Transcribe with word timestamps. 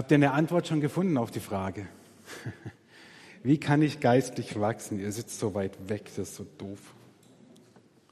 Habt 0.00 0.10
ihr 0.12 0.14
eine 0.14 0.32
Antwort 0.32 0.66
schon 0.66 0.80
gefunden 0.80 1.18
auf 1.18 1.30
die 1.30 1.40
Frage? 1.40 1.86
Wie 3.42 3.60
kann 3.60 3.82
ich 3.82 4.00
geistlich 4.00 4.58
wachsen? 4.58 4.98
Ihr 4.98 5.12
sitzt 5.12 5.38
so 5.38 5.52
weit 5.52 5.90
weg, 5.90 6.04
das 6.06 6.30
ist 6.30 6.36
so 6.36 6.46
doof. 6.56 6.78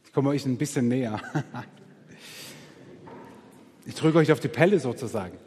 Ich 0.05 0.13
komme 0.13 0.29
euch 0.29 0.45
ein 0.45 0.59
bisschen 0.59 0.89
näher. 0.89 1.19
Ich 3.87 3.95
drücke 3.95 4.19
euch 4.19 4.33
auf 4.33 4.41
die 4.41 4.49
Pelle 4.49 4.79
sozusagen. 4.81 5.39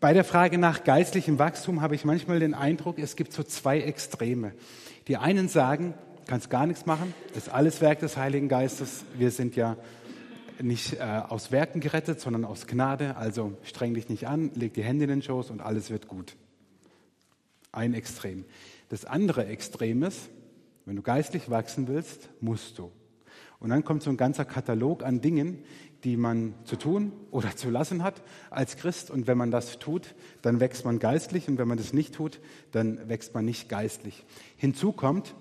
Bei 0.00 0.14
der 0.14 0.24
Frage 0.24 0.56
nach 0.56 0.82
geistlichem 0.82 1.38
Wachstum 1.38 1.82
habe 1.82 1.94
ich 1.94 2.06
manchmal 2.06 2.40
den 2.40 2.54
Eindruck, 2.54 2.98
es 2.98 3.16
gibt 3.16 3.34
so 3.34 3.42
zwei 3.42 3.82
Extreme. 3.82 4.52
Die 5.08 5.18
einen 5.18 5.48
sagen, 5.48 5.92
kannst 6.26 6.48
gar 6.48 6.66
nichts 6.66 6.86
machen, 6.86 7.12
das 7.34 7.48
ist 7.48 7.52
alles 7.52 7.82
Werk 7.82 7.98
des 7.98 8.16
Heiligen 8.16 8.48
Geistes. 8.48 9.04
Wir 9.18 9.30
sind 9.30 9.56
ja 9.56 9.76
nicht 10.62 10.94
äh, 10.94 11.00
aus 11.00 11.52
Werken 11.52 11.80
gerettet, 11.80 12.20
sondern 12.20 12.44
aus 12.44 12.66
Gnade. 12.66 13.16
Also 13.16 13.56
streng 13.62 13.94
dich 13.94 14.08
nicht 14.08 14.26
an, 14.26 14.50
leg 14.54 14.74
die 14.74 14.82
Hände 14.82 15.04
in 15.04 15.10
den 15.10 15.22
Schoß 15.22 15.50
und 15.50 15.60
alles 15.60 15.90
wird 15.90 16.08
gut. 16.08 16.36
Ein 17.72 17.94
Extrem. 17.94 18.44
Das 18.88 19.04
andere 19.04 19.46
Extrem 19.46 20.02
ist, 20.02 20.28
wenn 20.84 20.96
du 20.96 21.02
geistlich 21.02 21.48
wachsen 21.50 21.88
willst, 21.88 22.28
musst 22.40 22.78
du. 22.78 22.90
Und 23.60 23.70
dann 23.70 23.84
kommt 23.84 24.02
so 24.02 24.10
ein 24.10 24.16
ganzer 24.16 24.44
Katalog 24.44 25.04
an 25.04 25.20
Dingen, 25.20 25.62
die 26.04 26.16
man 26.16 26.54
zu 26.64 26.76
tun 26.76 27.12
oder 27.30 27.54
zu 27.54 27.70
lassen 27.70 28.02
hat 28.02 28.22
als 28.50 28.76
Christ. 28.76 29.10
Und 29.10 29.28
wenn 29.28 29.38
man 29.38 29.52
das 29.52 29.78
tut, 29.78 30.14
dann 30.42 30.58
wächst 30.58 30.84
man 30.84 30.98
geistlich. 30.98 31.48
Und 31.48 31.58
wenn 31.58 31.68
man 31.68 31.78
das 31.78 31.92
nicht 31.92 32.14
tut, 32.14 32.40
dann 32.72 33.08
wächst 33.08 33.34
man 33.34 33.44
nicht 33.44 33.68
geistlich. 33.68 34.24
Hinzu 34.56 34.92
kommt, 34.92 35.34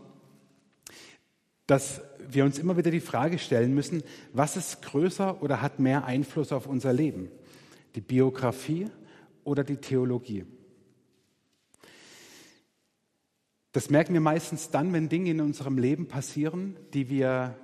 dass 1.71 2.02
wir 2.27 2.43
uns 2.43 2.59
immer 2.59 2.75
wieder 2.75 2.91
die 2.91 2.99
Frage 2.99 3.39
stellen 3.39 3.73
müssen, 3.73 4.03
was 4.34 4.57
ist 4.57 4.81
größer 4.81 5.41
oder 5.41 5.61
hat 5.61 5.80
mehr 5.80 6.03
Einfluss 6.03 6.52
auf 6.52 6.67
unser 6.67 6.91
Leben? 6.91 7.30
Die 7.95 8.02
Biografie 8.02 8.88
oder 9.45 9.63
die 9.63 9.77
Theologie? 9.77 10.44
Das 13.72 13.89
merken 13.89 14.14
wir 14.14 14.19
meistens 14.19 14.69
dann, 14.69 14.92
wenn 14.92 15.08
Dinge 15.08 15.30
in 15.30 15.39
unserem 15.39 15.77
Leben 15.77 16.09
passieren, 16.09 16.75
die 16.94 17.09
wir, 17.09 17.55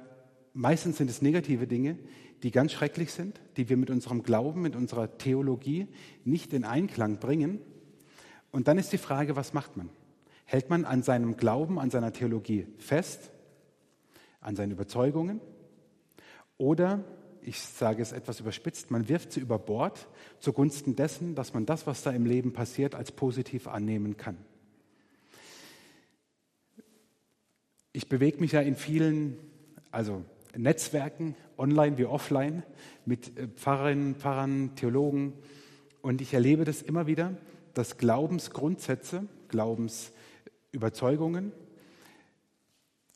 meistens 0.53 0.99
sind 0.99 1.09
es 1.09 1.21
negative 1.21 1.67
Dinge, 1.67 1.99
die 2.43 2.51
ganz 2.51 2.71
schrecklich 2.71 3.11
sind, 3.11 3.41
die 3.57 3.67
wir 3.67 3.75
mit 3.75 3.89
unserem 3.89 4.23
Glauben, 4.23 4.61
mit 4.61 4.77
unserer 4.77 5.17
Theologie 5.17 5.87
nicht 6.23 6.53
in 6.53 6.63
Einklang 6.63 7.19
bringen. 7.19 7.59
Und 8.51 8.69
dann 8.69 8.77
ist 8.77 8.93
die 8.93 8.99
Frage, 8.99 9.35
was 9.35 9.51
macht 9.51 9.75
man? 9.75 9.89
Hält 10.45 10.69
man 10.69 10.85
an 10.85 11.03
seinem 11.03 11.35
Glauben, 11.35 11.77
an 11.77 11.89
seiner 11.89 12.13
Theologie 12.13 12.67
fest 12.77 13.31
an 14.47 14.55
seinen 14.55 14.71
Überzeugungen. 14.71 15.41
Oder, 16.57 17.03
ich 17.41 17.59
sage 17.59 18.01
es 18.01 18.13
etwas 18.13 18.39
überspitzt, 18.39 18.91
man 18.91 19.09
wirft 19.09 19.33
sie 19.33 19.41
über 19.41 19.59
Bord 19.59 20.07
zugunsten 20.39 20.95
dessen, 20.95 21.35
dass 21.35 21.53
man 21.53 21.65
das, 21.65 21.85
was 21.85 22.01
da 22.01 22.11
im 22.11 22.25
Leben 22.25 22.53
passiert, 22.53 22.95
als 22.95 23.11
positiv 23.11 23.67
annehmen 23.67 24.15
kann. 24.15 24.37
Ich 27.91 28.07
bewege 28.07 28.39
mich 28.39 28.53
ja 28.53 28.61
in 28.61 28.77
vielen, 28.77 29.37
also 29.91 30.23
Netzwerken, 30.55 31.35
online 31.57 31.97
wie 31.97 32.05
offline, 32.05 32.63
mit 33.05 33.37
äh, 33.37 33.49
Pfarrerinnen, 33.49 34.15
Pfarrern, 34.15 34.75
Theologen. 34.75 35.33
Und 36.01 36.21
ich 36.21 36.33
erlebe 36.33 36.63
das 36.63 36.81
immer 36.81 37.05
wieder, 37.05 37.35
dass 37.73 37.97
Glaubensgrundsätze, 37.97 39.27
Glaubensüberzeugungen 39.49 41.51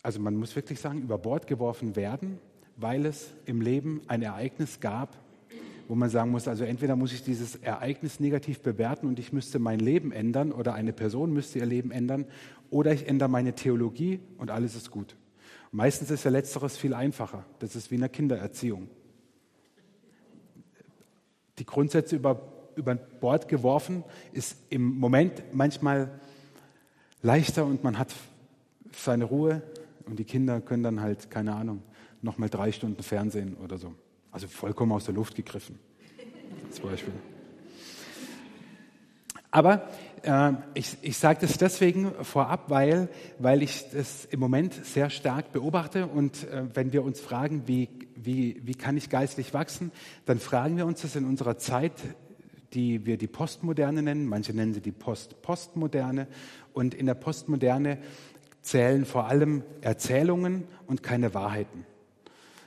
also 0.04 0.20
man 0.20 0.36
muss 0.36 0.56
wirklich 0.56 0.80
sagen, 0.80 1.02
über 1.02 1.18
Bord 1.18 1.48
geworfen 1.48 1.96
werden, 1.96 2.40
weil 2.76 3.06
es 3.06 3.32
im 3.46 3.62
Leben 3.62 4.02
ein 4.08 4.22
Ereignis 4.22 4.80
gab, 4.80 5.18
wo 5.88 5.96
man 5.96 6.10
sagen 6.10 6.32
muss, 6.32 6.48
also 6.48 6.64
entweder 6.64 6.96
muss 6.96 7.14
ich 7.14 7.24
dieses 7.24 7.56
Ereignis 7.58 8.20
negativ 8.20 8.62
bewerten 8.62 9.08
und 9.08 9.20
ich 9.20 9.34
müsste 9.34 9.60
mein 9.60 9.80
Leben 9.80 10.12
ändern 10.12 10.52
oder 10.52 10.74
eine 10.74 10.94
Person 10.94 11.34
müsste 11.34 11.60
ihr 11.60 11.66
Leben 11.66 11.92
ändern 11.92 12.26
oder 12.70 12.94
ich 12.94 13.08
ändere 13.08 13.30
meine 13.30 13.54
Theologie 13.54 14.20
und 14.38 14.52
alles 14.52 14.76
ist 14.76 14.90
gut. 14.90 15.16
Meistens 15.72 16.10
ist 16.10 16.24
ja 16.24 16.32
letzteres 16.32 16.78
viel 16.78 16.94
einfacher. 16.94 17.46
Das 17.60 17.76
ist 17.76 17.92
wie 17.92 17.96
in 17.96 18.02
der 18.02 18.10
Kindererziehung. 18.10 18.90
Die 21.60 21.66
Grundsätze 21.66 22.16
über, 22.16 22.42
über 22.76 22.96
Bord 22.96 23.48
geworfen 23.48 24.04
ist 24.34 24.58
im 24.70 24.98
Moment 24.98 25.44
manchmal 25.54 26.20
leichter 27.22 27.66
und 27.66 27.84
man 27.84 27.98
hat 27.98 28.14
seine 28.94 29.26
Ruhe, 29.26 29.62
und 30.06 30.20
die 30.20 30.26
Kinder 30.26 30.62
können 30.62 30.84
dann 30.84 31.02
halt, 31.02 31.30
keine 31.30 31.56
Ahnung, 31.56 31.84
nochmal 32.22 32.50
drei 32.50 32.72
Stunden 32.72 33.02
Fernsehen 33.04 33.56
oder 33.56 33.78
so. 33.78 33.94
Also 34.32 34.48
vollkommen 34.48 34.92
aus 34.92 35.06
der 35.06 35.14
Luft 35.14 35.36
gegriffen, 35.36 35.80
zum 36.72 36.90
Beispiel. 36.90 37.14
Aber 39.52 39.90
äh, 40.24 40.54
ich, 40.74 40.98
ich 41.02 41.18
sage 41.18 41.40
das 41.42 41.58
deswegen 41.58 42.12
vorab, 42.24 42.70
weil, 42.70 43.10
weil 43.38 43.62
ich 43.62 43.90
das 43.92 44.26
im 44.26 44.40
Moment 44.40 44.74
sehr 44.86 45.10
stark 45.10 45.52
beobachte. 45.52 46.08
Und 46.08 46.46
äh, 46.46 46.64
wenn 46.74 46.94
wir 46.94 47.04
uns 47.04 47.20
fragen, 47.20 47.64
wie, 47.68 47.90
wie, 48.16 48.62
wie 48.64 48.76
kann 48.76 48.96
ich 48.96 49.10
geistlich 49.10 49.54
wachsen, 49.54 49.92
dann 50.26 50.40
fragen 50.40 50.78
wir 50.78 50.86
uns 50.86 51.02
das 51.02 51.18
in 51.18 51.26
unserer 51.26 51.58
Zeit, 51.58 51.94
die 52.74 53.06
wir 53.06 53.18
die 53.18 53.28
Postmoderne 53.28 54.02
nennen. 54.02 54.26
Manche 54.26 54.54
nennen 54.54 54.74
sie 54.74 54.82
die 54.82 54.94
Post-Postmoderne. 54.94 56.28
Und 56.72 56.94
in 56.94 57.06
der 57.06 57.16
Postmoderne 57.16 57.98
zählen 58.62 59.06
vor 59.06 59.26
allem 59.28 59.64
Erzählungen 59.82 60.68
und 60.88 61.04
keine 61.04 61.34
Wahrheiten. 61.34 61.86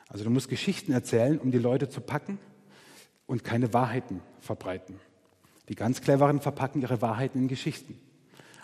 Also 0.08 0.24
du 0.24 0.30
musst 0.30 0.48
Geschichten 0.48 0.92
erzählen, 0.92 1.38
um 1.38 1.50
die 1.50 1.58
Leute 1.58 1.88
zu 1.88 2.00
packen 2.00 2.38
und 3.26 3.44
keine 3.44 3.72
Wahrheiten 3.72 4.20
verbreiten. 4.40 5.00
Die 5.68 5.74
ganz 5.74 6.02
cleveren 6.02 6.40
verpacken 6.40 6.82
ihre 6.82 7.00
Wahrheiten 7.00 7.42
in 7.42 7.48
Geschichten. 7.48 7.98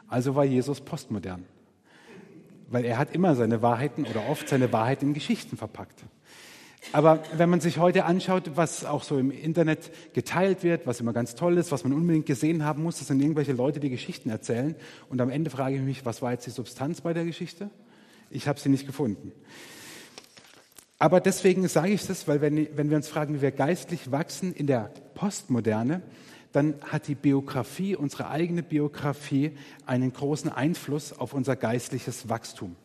Also 0.06 0.34
war 0.34 0.44
Jesus 0.44 0.80
postmodern, 0.80 1.46
weil 2.68 2.84
er 2.84 2.98
hat 2.98 3.14
immer 3.14 3.34
seine 3.36 3.62
Wahrheiten 3.62 4.04
oder 4.06 4.28
oft 4.28 4.48
seine 4.48 4.72
Wahrheiten 4.72 5.08
in 5.08 5.14
Geschichten 5.14 5.56
verpackt. 5.56 6.04
Aber 6.92 7.22
wenn 7.36 7.50
man 7.50 7.60
sich 7.60 7.78
heute 7.78 8.04
anschaut, 8.04 8.52
was 8.54 8.84
auch 8.84 9.02
so 9.02 9.18
im 9.18 9.30
Internet 9.30 9.90
geteilt 10.14 10.62
wird, 10.62 10.86
was 10.86 11.00
immer 11.00 11.12
ganz 11.12 11.34
toll 11.34 11.58
ist, 11.58 11.70
was 11.72 11.84
man 11.84 11.92
unbedingt 11.92 12.26
gesehen 12.26 12.64
haben 12.64 12.82
muss, 12.82 12.98
das 12.98 13.08
sind 13.08 13.20
irgendwelche 13.20 13.52
Leute, 13.52 13.80
die 13.80 13.90
Geschichten 13.90 14.30
erzählen. 14.30 14.74
Und 15.08 15.20
am 15.20 15.30
Ende 15.30 15.50
frage 15.50 15.76
ich 15.76 15.82
mich, 15.82 16.04
was 16.04 16.22
war 16.22 16.32
jetzt 16.32 16.46
die 16.46 16.50
Substanz 16.50 17.00
bei 17.00 17.12
der 17.12 17.24
Geschichte? 17.24 17.70
Ich 18.30 18.48
habe 18.48 18.58
sie 18.58 18.70
nicht 18.70 18.86
gefunden. 18.86 19.32
Aber 20.98 21.20
deswegen 21.20 21.66
sage 21.68 21.92
ich 21.92 22.06
das, 22.06 22.28
weil 22.28 22.40
wenn, 22.40 22.76
wenn 22.76 22.90
wir 22.90 22.96
uns 22.96 23.08
fragen, 23.08 23.34
wie 23.34 23.42
wir 23.42 23.52
geistlich 23.52 24.10
wachsen 24.10 24.52
in 24.52 24.66
der 24.66 24.90
Postmoderne, 25.14 26.02
dann 26.52 26.74
hat 26.82 27.08
die 27.08 27.14
Biografie, 27.14 27.94
unsere 27.94 28.28
eigene 28.28 28.62
Biografie, 28.62 29.52
einen 29.86 30.12
großen 30.12 30.50
Einfluss 30.50 31.12
auf 31.12 31.32
unser 31.32 31.56
geistliches 31.56 32.28
Wachstum. 32.28 32.76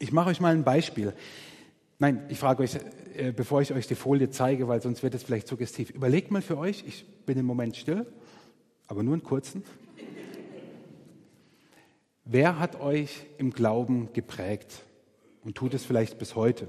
Ich 0.00 0.12
mache 0.12 0.30
euch 0.30 0.40
mal 0.40 0.54
ein 0.54 0.64
Beispiel. 0.64 1.14
Nein, 1.98 2.24
ich 2.28 2.38
frage 2.38 2.62
euch, 2.62 2.76
äh, 3.16 3.32
bevor 3.32 3.62
ich 3.62 3.72
euch 3.72 3.86
die 3.86 3.94
Folie 3.94 4.30
zeige, 4.30 4.66
weil 4.66 4.82
sonst 4.82 5.02
wird 5.02 5.14
es 5.14 5.22
vielleicht 5.22 5.46
suggestiv. 5.46 5.90
Überlegt 5.90 6.30
mal 6.30 6.42
für 6.42 6.58
euch, 6.58 6.84
ich 6.86 7.06
bin 7.24 7.38
im 7.38 7.46
Moment 7.46 7.76
still, 7.76 8.06
aber 8.88 9.02
nur 9.02 9.14
einen 9.14 9.22
kurzen. 9.22 9.62
Wer 12.24 12.58
hat 12.58 12.80
euch 12.80 13.26
im 13.38 13.50
Glauben 13.50 14.12
geprägt 14.12 14.82
und 15.44 15.56
tut 15.56 15.74
es 15.74 15.84
vielleicht 15.84 16.18
bis 16.18 16.34
heute? 16.34 16.68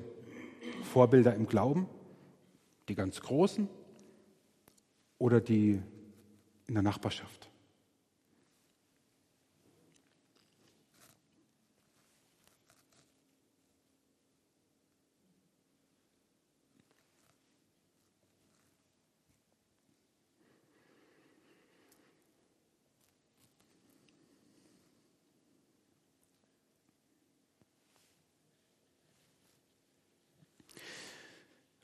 Vorbilder 0.84 1.34
im 1.34 1.47
Glauben? 1.47 1.88
Die 2.88 2.96
ganz 2.96 3.22
Großen 3.22 3.68
oder 5.18 5.41
die 5.41 5.81
in 6.68 6.74
der 6.74 6.84
Nachbarschaft? 6.84 7.50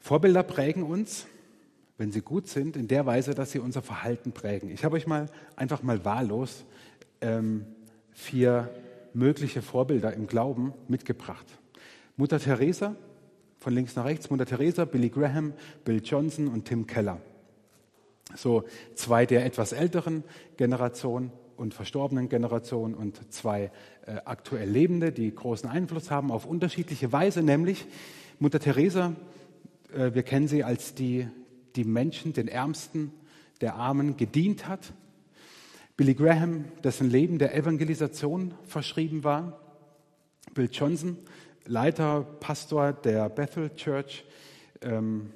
Vorbilder 0.01 0.41
prägen 0.41 0.81
uns, 0.81 1.27
wenn 1.97 2.11
sie 2.11 2.21
gut 2.21 2.47
sind, 2.47 2.75
in 2.75 2.87
der 2.87 3.05
Weise, 3.05 3.35
dass 3.35 3.51
sie 3.51 3.59
unser 3.59 3.83
Verhalten 3.83 4.31
prägen. 4.31 4.71
Ich 4.71 4.83
habe 4.83 4.95
euch 4.95 5.05
mal 5.05 5.27
einfach 5.55 5.83
mal 5.83 6.03
wahllos 6.03 6.65
ähm, 7.21 7.67
vier 8.11 8.69
mögliche 9.13 9.61
Vorbilder 9.61 10.11
im 10.13 10.25
Glauben 10.25 10.73
mitgebracht. 10.87 11.45
Mutter 12.17 12.39
Teresa, 12.39 12.95
von 13.59 13.73
links 13.73 13.95
nach 13.95 14.05
rechts, 14.05 14.31
Mutter 14.31 14.47
Teresa, 14.47 14.85
Billy 14.85 15.09
Graham, 15.09 15.53
Bill 15.85 16.01
Johnson 16.03 16.47
und 16.47 16.65
Tim 16.65 16.87
Keller. 16.87 17.21
So 18.35 18.63
zwei 18.95 19.27
der 19.27 19.45
etwas 19.45 19.71
älteren 19.71 20.23
Generation 20.57 21.31
und 21.57 21.75
verstorbenen 21.75 22.27
Generation 22.27 22.95
und 22.95 23.31
zwei 23.31 23.71
äh, 24.07 24.15
aktuell 24.25 24.67
Lebende, 24.67 25.11
die 25.11 25.33
großen 25.33 25.69
Einfluss 25.69 26.09
haben 26.09 26.31
auf 26.31 26.47
unterschiedliche 26.47 27.11
Weise, 27.11 27.43
nämlich 27.43 27.85
Mutter 28.39 28.59
Teresa 28.59 29.13
äh, 29.93 30.13
wir 30.13 30.23
kennen 30.23 30.47
sie 30.47 30.63
als 30.63 30.95
die, 30.95 31.27
die 31.75 31.83
Menschen, 31.83 32.33
den 32.33 32.47
Ärmsten, 32.47 33.11
der 33.61 33.75
Armen 33.75 34.17
gedient 34.17 34.67
hat 34.67 34.93
Billy 36.01 36.15
Graham, 36.15 36.65
dessen 36.83 37.11
Leben 37.11 37.37
der 37.37 37.53
Evangelisation 37.53 38.55
verschrieben 38.63 39.23
war. 39.23 39.59
Bill 40.55 40.67
Johnson, 40.71 41.15
Leiter, 41.67 42.23
Pastor 42.39 42.93
der 42.93 43.29
Bethel 43.29 43.69
Church, 43.75 44.25
ähm, 44.81 45.31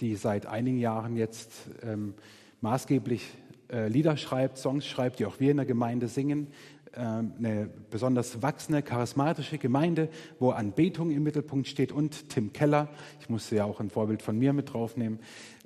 die 0.00 0.16
seit 0.16 0.44
einigen 0.44 0.78
Jahren 0.78 1.16
jetzt 1.16 1.52
ähm, 1.82 2.12
maßgeblich 2.60 3.30
äh, 3.72 3.88
Lieder 3.88 4.18
schreibt, 4.18 4.58
Songs 4.58 4.86
schreibt, 4.86 5.20
die 5.20 5.24
auch 5.24 5.40
wir 5.40 5.52
in 5.52 5.56
der 5.56 5.64
Gemeinde 5.64 6.08
singen. 6.08 6.48
Ähm, 6.96 7.32
eine 7.38 7.68
besonders 7.90 8.40
wachsende, 8.40 8.82
charismatische 8.82 9.58
Gemeinde, 9.58 10.08
wo 10.38 10.50
Anbetung 10.50 11.10
im 11.10 11.24
Mittelpunkt 11.24 11.66
steht 11.66 11.90
und 11.90 12.28
Tim 12.28 12.52
Keller, 12.52 12.88
ich 13.20 13.28
musste 13.28 13.56
ja 13.56 13.64
auch 13.64 13.80
ein 13.80 13.90
Vorbild 13.90 14.22
von 14.22 14.38
mir 14.38 14.52
mit 14.52 14.72
draufnehmen, 14.72 15.18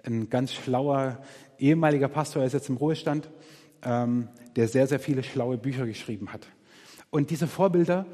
ein 0.05 0.31
ganz 0.31 0.55
schlauer 0.55 1.21
ehemaliger 1.59 2.09
Pastor, 2.09 2.43
er 2.43 2.47
ist 2.47 2.55
jetzt 2.55 2.71
im 2.71 2.79
Ruhestand, 2.79 3.29
ähm, 3.83 4.29
der 4.57 4.69
sehr, 4.69 4.87
sehr 4.87 5.01
viele 5.01 5.23
schlaue 5.23 5.59
Bücher 5.59 5.85
geschrieben 5.85 6.33
hat. 6.33 6.47
Und 7.11 7.31
diese 7.31 7.47
Vorbilder 7.47 8.07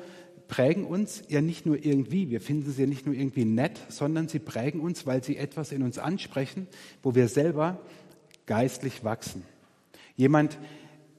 prägen 0.48 0.84
uns 0.84 1.22
ja 1.28 1.40
nicht 1.40 1.66
nur 1.66 1.84
irgendwie, 1.84 2.30
wir 2.30 2.40
finden 2.40 2.72
sie 2.72 2.82
ja 2.82 2.88
nicht 2.88 3.06
nur 3.06 3.14
irgendwie 3.14 3.44
nett, 3.44 3.80
sondern 3.90 4.26
sie 4.26 4.40
prägen 4.40 4.80
uns, 4.80 5.06
weil 5.06 5.22
sie 5.22 5.36
etwas 5.36 5.70
in 5.70 5.84
uns 5.84 5.98
ansprechen, 5.98 6.66
wo 7.02 7.14
wir 7.14 7.28
selber 7.28 7.80
geistlich 8.46 9.04
wachsen. 9.04 9.44
Jemand, 10.16 10.54
der 10.54 10.60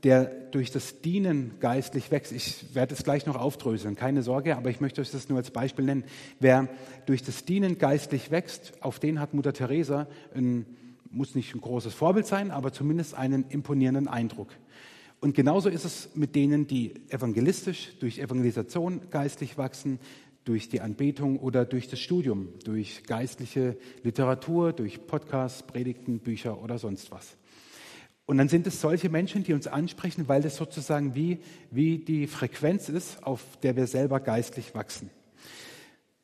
durch 0.01 0.71
das 0.71 1.01
Dienen 1.01 1.53
geistlich 1.59 2.11
wächst. 2.11 2.31
Ich 2.31 2.75
werde 2.75 2.93
es 2.93 3.03
gleich 3.03 3.25
noch 3.25 3.35
aufdröseln, 3.35 3.95
keine 3.95 4.21
Sorge, 4.21 4.55
aber 4.55 4.69
ich 4.69 4.79
möchte 4.79 5.01
euch 5.01 5.09
das 5.09 5.29
nur 5.29 5.39
als 5.39 5.49
Beispiel 5.49 5.85
nennen. 5.85 6.03
Wer 6.39 6.69
durch 7.07 7.23
das 7.23 7.45
Dienen 7.45 7.77
geistlich 7.77 8.29
wächst, 8.29 8.73
auf 8.81 8.99
den 8.99 9.19
hat 9.19 9.33
Mutter 9.33 9.53
Teresa 9.53 10.07
ein, 10.35 10.65
muss 11.09 11.33
nicht 11.33 11.55
ein 11.55 11.61
großes 11.61 11.93
Vorbild 11.93 12.27
sein, 12.27 12.51
aber 12.51 12.71
zumindest 12.71 13.15
einen 13.15 13.45
imponierenden 13.49 14.07
Eindruck. 14.07 14.49
Und 15.21 15.33
genauso 15.33 15.69
ist 15.69 15.85
es 15.85 16.09
mit 16.13 16.35
denen, 16.35 16.67
die 16.67 16.93
evangelistisch, 17.09 17.97
durch 17.99 18.19
Evangelisation 18.19 19.09
geistlich 19.09 19.57
wachsen, 19.57 19.99
durch 20.43 20.69
die 20.69 20.81
Anbetung 20.81 21.39
oder 21.39 21.65
durch 21.65 21.87
das 21.87 21.99
Studium, 21.99 22.49
durch 22.63 23.03
geistliche 23.03 23.75
Literatur, 24.03 24.71
durch 24.71 25.07
Podcasts, 25.07 25.63
Predigten, 25.63 26.19
Bücher 26.19 26.61
oder 26.61 26.77
sonst 26.77 27.11
was. 27.11 27.37
Und 28.25 28.37
dann 28.37 28.49
sind 28.49 28.65
es 28.65 28.81
solche 28.81 29.09
Menschen, 29.09 29.43
die 29.43 29.53
uns 29.53 29.67
ansprechen, 29.67 30.27
weil 30.27 30.41
das 30.41 30.55
sozusagen 30.55 31.13
wie, 31.13 31.39
wie 31.69 31.99
die 31.99 32.25
Frequenz 32.25 32.89
ist, 32.89 33.23
auf 33.23 33.41
der 33.61 33.75
wir 33.75 33.85
selber 33.85 34.19
geistlich 34.19 34.73
wachsen. 34.73 35.11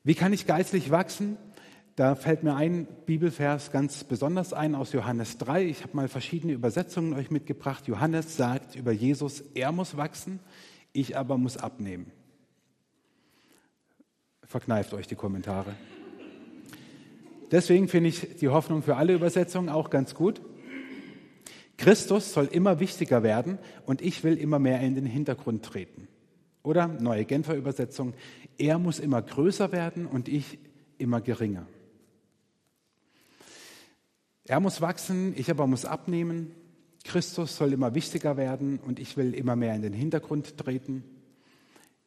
Wie 0.03 0.15
kann 0.15 0.33
ich 0.33 0.47
geistlich 0.47 0.89
wachsen? 0.89 1.37
Da 1.95 2.15
fällt 2.15 2.41
mir 2.41 2.55
ein 2.55 2.87
Bibelvers 3.05 3.71
ganz 3.71 4.03
besonders 4.03 4.53
ein 4.53 4.73
aus 4.73 4.93
Johannes 4.93 5.37
3. 5.37 5.65
Ich 5.65 5.83
habe 5.83 5.95
mal 5.95 6.07
verschiedene 6.07 6.53
Übersetzungen 6.53 7.13
euch 7.13 7.29
mitgebracht. 7.29 7.87
Johannes 7.87 8.35
sagt 8.35 8.75
über 8.75 8.91
Jesus, 8.91 9.41
er 9.53 9.71
muss 9.71 9.97
wachsen, 9.97 10.39
ich 10.93 11.17
aber 11.17 11.37
muss 11.37 11.57
abnehmen. 11.57 12.11
Verkneift 14.43 14.93
euch 14.95 15.05
die 15.05 15.15
Kommentare. 15.15 15.75
Deswegen 17.51 17.87
finde 17.89 18.09
ich 18.09 18.37
die 18.37 18.49
Hoffnung 18.49 18.81
für 18.81 18.95
alle 18.95 19.13
Übersetzungen 19.13 19.69
auch 19.69 19.89
ganz 19.91 20.15
gut. 20.15 20.41
Christus 21.81 22.31
soll 22.31 22.45
immer 22.45 22.79
wichtiger 22.79 23.23
werden 23.23 23.57
und 23.87 24.03
ich 24.03 24.23
will 24.23 24.37
immer 24.37 24.59
mehr 24.59 24.81
in 24.81 24.93
den 24.93 25.07
Hintergrund 25.07 25.65
treten. 25.65 26.07
Oder 26.61 26.87
neue 26.87 27.25
Genfer 27.25 27.55
Übersetzung, 27.55 28.13
er 28.59 28.77
muss 28.77 28.99
immer 28.99 29.19
größer 29.19 29.71
werden 29.71 30.05
und 30.05 30.27
ich 30.27 30.59
immer 30.99 31.21
geringer. 31.21 31.65
Er 34.45 34.59
muss 34.59 34.79
wachsen, 34.79 35.33
ich 35.35 35.49
aber 35.49 35.65
muss 35.65 35.85
abnehmen. 35.85 36.51
Christus 37.03 37.57
soll 37.57 37.73
immer 37.73 37.95
wichtiger 37.95 38.37
werden 38.37 38.77
und 38.77 38.99
ich 38.99 39.17
will 39.17 39.33
immer 39.33 39.55
mehr 39.55 39.73
in 39.73 39.81
den 39.81 39.93
Hintergrund 39.93 40.59
treten. 40.59 41.03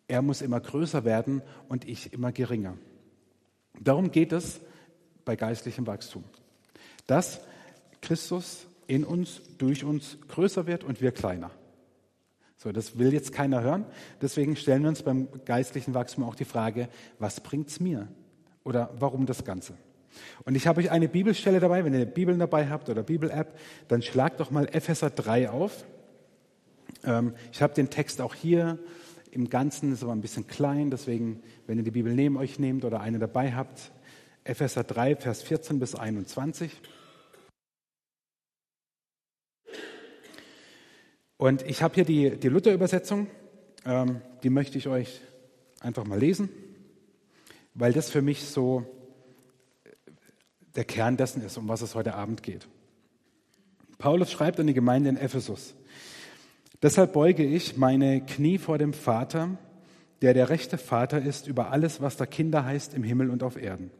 Er 0.07 0.23
muss 0.23 0.41
immer 0.41 0.61
größer 0.61 1.05
werden 1.05 1.43
und 1.69 1.85
ich 1.85 2.13
immer 2.13 2.31
geringer. 2.31 2.79
Darum 3.81 4.13
geht 4.13 4.31
es 4.31 4.61
bei 5.25 5.35
geistlichem 5.35 5.89
Wachstum. 5.89 6.23
Dass 7.09 7.41
Christus 8.03 8.69
in 8.87 9.05
uns, 9.05 9.43
durch 9.59 9.85
uns 9.85 10.19
größer 10.29 10.67
wird 10.67 10.85
und 10.85 11.01
wir 11.01 11.13
kleiner. 11.13 11.51
So, 12.57 12.73
das 12.73 12.99
will 12.99 13.13
jetzt 13.13 13.33
keiner 13.33 13.63
hören. 13.63 13.85
Deswegen 14.23 14.57
stellen 14.57 14.83
wir 14.83 14.89
uns 14.89 15.03
beim 15.03 15.29
geistlichen 15.45 15.95
Wachstum 15.95 16.25
auch 16.25 16.35
die 16.35 16.45
Frage, 16.45 16.89
was 17.19 17.41
bringt 17.41 17.69
es 17.69 17.81
mir? 17.81 18.09
Oder 18.63 18.91
warum 18.99 19.27
das 19.27 19.45
Ganze? 19.45 19.75
Und 20.45 20.55
ich 20.55 20.67
habe 20.67 20.81
euch 20.81 20.91
eine 20.91 21.09
Bibelstelle 21.09 21.61
dabei. 21.61 21.85
Wenn 21.85 21.95
ihr 21.95 22.07
Bibeln 22.07 22.39
dabei 22.39 22.69
habt 22.69 22.89
oder 22.89 23.03
Bibel-App, 23.03 23.59
dann 23.89 24.03
schlagt 24.03 24.41
doch 24.41 24.51
mal 24.51 24.67
Epheser 24.73 25.11
3 25.11 25.51
auf. 25.51 25.85
Ähm, 27.05 27.35
ich 27.53 27.63
habe 27.63 27.75
den 27.75 27.91
Text 27.91 28.21
auch 28.21 28.35
hier 28.35 28.79
im 29.31 29.51
Ganzen, 29.51 29.93
ist 29.93 30.03
aber 30.03 30.13
ein 30.13 30.21
bisschen 30.21 30.47
klein. 30.47 30.91
Deswegen, 30.91 31.43
wenn 31.67 31.79
ihr 31.79 31.85
die 31.85 31.91
Bibel 31.91 32.15
neben 32.15 32.37
euch 32.37 32.59
nehmt 32.59 32.85
oder 32.85 33.01
eine 33.01 33.19
dabei 33.19 33.53
habt, 33.53 33.93
Epheser 34.45 34.85
3, 34.85 35.17
Vers 35.17 35.43
14 35.43 35.79
bis 35.79 35.95
21. 35.95 36.71
Und 41.45 41.61
ich 41.69 41.83
habe 41.83 41.95
hier 41.95 42.07
die, 42.07 42.31
die 42.41 42.49
Luther-Übersetzung, 42.49 43.27
ähm, 43.85 44.23
die 44.43 44.49
möchte 44.49 44.79
ich 44.79 44.89
euch 44.89 45.21
einfach 45.79 46.07
mal 46.07 46.19
lesen, 46.19 46.49
weil 47.75 47.93
das 47.93 48.09
für 48.09 48.23
mich 48.23 48.45
so 48.45 48.87
der 50.75 50.87
Kern 50.87 51.19
dessen 51.19 51.43
ist, 51.43 51.59
um 51.59 51.69
was 51.69 51.83
es 51.83 51.95
heute 51.95 52.15
Abend 52.15 52.43
geht. 52.43 52.67
Paulus 53.99 54.33
schreibt 54.33 54.59
an 54.59 54.69
die 54.69 54.73
Gemeinde 54.73 55.11
in 55.11 55.19
Ephesus, 55.19 55.75
deshalb 56.81 57.13
beuge 57.13 57.45
ich 57.45 57.77
meine 57.77 58.25
Knie 58.25 58.57
vor 58.57 58.79
dem 58.79 58.95
Vater, 58.95 59.59
der 60.23 60.33
der 60.33 60.49
rechte 60.49 60.79
Vater 60.79 61.21
ist 61.21 61.47
über 61.47 61.71
alles, 61.71 62.01
was 62.01 62.17
da 62.17 62.25
Kinder 62.25 62.65
heißt 62.65 62.95
im 62.95 63.03
Himmel 63.03 63.29
und 63.29 63.43
auf 63.43 63.59
Erden 63.59 63.91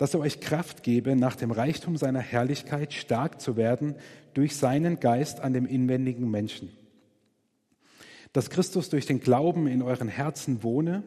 dass 0.00 0.14
er 0.14 0.20
euch 0.20 0.40
Kraft 0.40 0.82
gebe, 0.82 1.14
nach 1.14 1.36
dem 1.36 1.50
Reichtum 1.50 1.98
seiner 1.98 2.20
Herrlichkeit 2.20 2.94
stark 2.94 3.38
zu 3.38 3.58
werden 3.58 3.96
durch 4.32 4.56
seinen 4.56 4.98
Geist 4.98 5.40
an 5.40 5.52
dem 5.52 5.66
inwendigen 5.66 6.30
Menschen. 6.30 6.70
Dass 8.32 8.48
Christus 8.48 8.88
durch 8.88 9.04
den 9.04 9.20
Glauben 9.20 9.66
in 9.66 9.82
euren 9.82 10.08
Herzen 10.08 10.62
wohne 10.62 11.02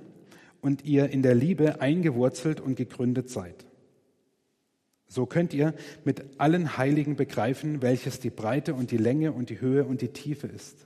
und 0.61 0.85
ihr 0.85 1.09
in 1.09 1.23
der 1.23 1.33
Liebe 1.33 1.81
eingewurzelt 1.81 2.61
und 2.61 2.75
gegründet 2.75 3.31
seid. 3.31 3.65
So 5.07 5.25
könnt 5.25 5.55
ihr 5.55 5.73
mit 6.05 6.23
allen 6.37 6.77
Heiligen 6.77 7.15
begreifen, 7.15 7.81
welches 7.81 8.19
die 8.19 8.29
Breite 8.29 8.75
und 8.75 8.91
die 8.91 8.97
Länge 8.97 9.31
und 9.31 9.49
die 9.49 9.59
Höhe 9.59 9.85
und 9.85 10.01
die 10.01 10.09
Tiefe 10.09 10.45
ist. 10.45 10.85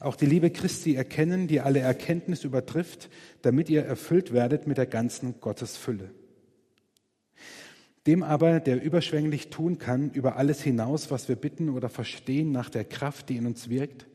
Auch 0.00 0.16
die 0.16 0.24
Liebe 0.24 0.48
Christi 0.48 0.94
erkennen, 0.94 1.46
die 1.46 1.60
alle 1.60 1.80
Erkenntnis 1.80 2.42
übertrifft, 2.42 3.10
damit 3.42 3.68
ihr 3.68 3.84
erfüllt 3.84 4.32
werdet 4.32 4.66
mit 4.66 4.78
der 4.78 4.86
ganzen 4.86 5.42
Gottesfülle. 5.42 6.08
Dem 8.06 8.22
aber, 8.24 8.58
der 8.58 8.82
überschwänglich 8.82 9.50
tun 9.50 9.78
kann 9.78 10.10
über 10.10 10.36
alles 10.36 10.60
hinaus, 10.62 11.10
was 11.10 11.28
wir 11.28 11.36
bitten 11.36 11.68
oder 11.68 11.88
verstehen 11.88 12.50
nach 12.50 12.68
der 12.68 12.84
Kraft, 12.84 13.28
die 13.28 13.36
in 13.36 13.46
uns 13.46 13.68
wirkt, 13.68 14.06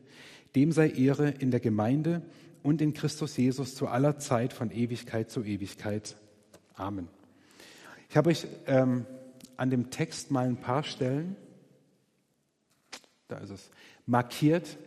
dem 0.54 0.72
sei 0.72 0.90
Ehre 0.90 1.30
in 1.30 1.50
der 1.50 1.60
Gemeinde 1.60 2.22
und 2.62 2.82
in 2.82 2.92
Christus 2.92 3.36
Jesus 3.36 3.74
zu 3.74 3.88
aller 3.88 4.18
Zeit 4.18 4.52
von 4.52 4.70
Ewigkeit 4.70 5.30
zu 5.30 5.42
Ewigkeit. 5.42 6.16
Amen. 6.74 7.08
Ich 8.10 8.16
habe 8.16 8.30
euch 8.30 8.46
ähm, 8.66 9.06
an 9.56 9.70
dem 9.70 9.90
Text 9.90 10.30
mal 10.30 10.46
ein 10.46 10.60
paar 10.60 10.82
Stellen, 10.82 11.36
da 13.28 13.38
ist 13.38 13.50
es, 13.50 13.70
markiert, 14.06 14.78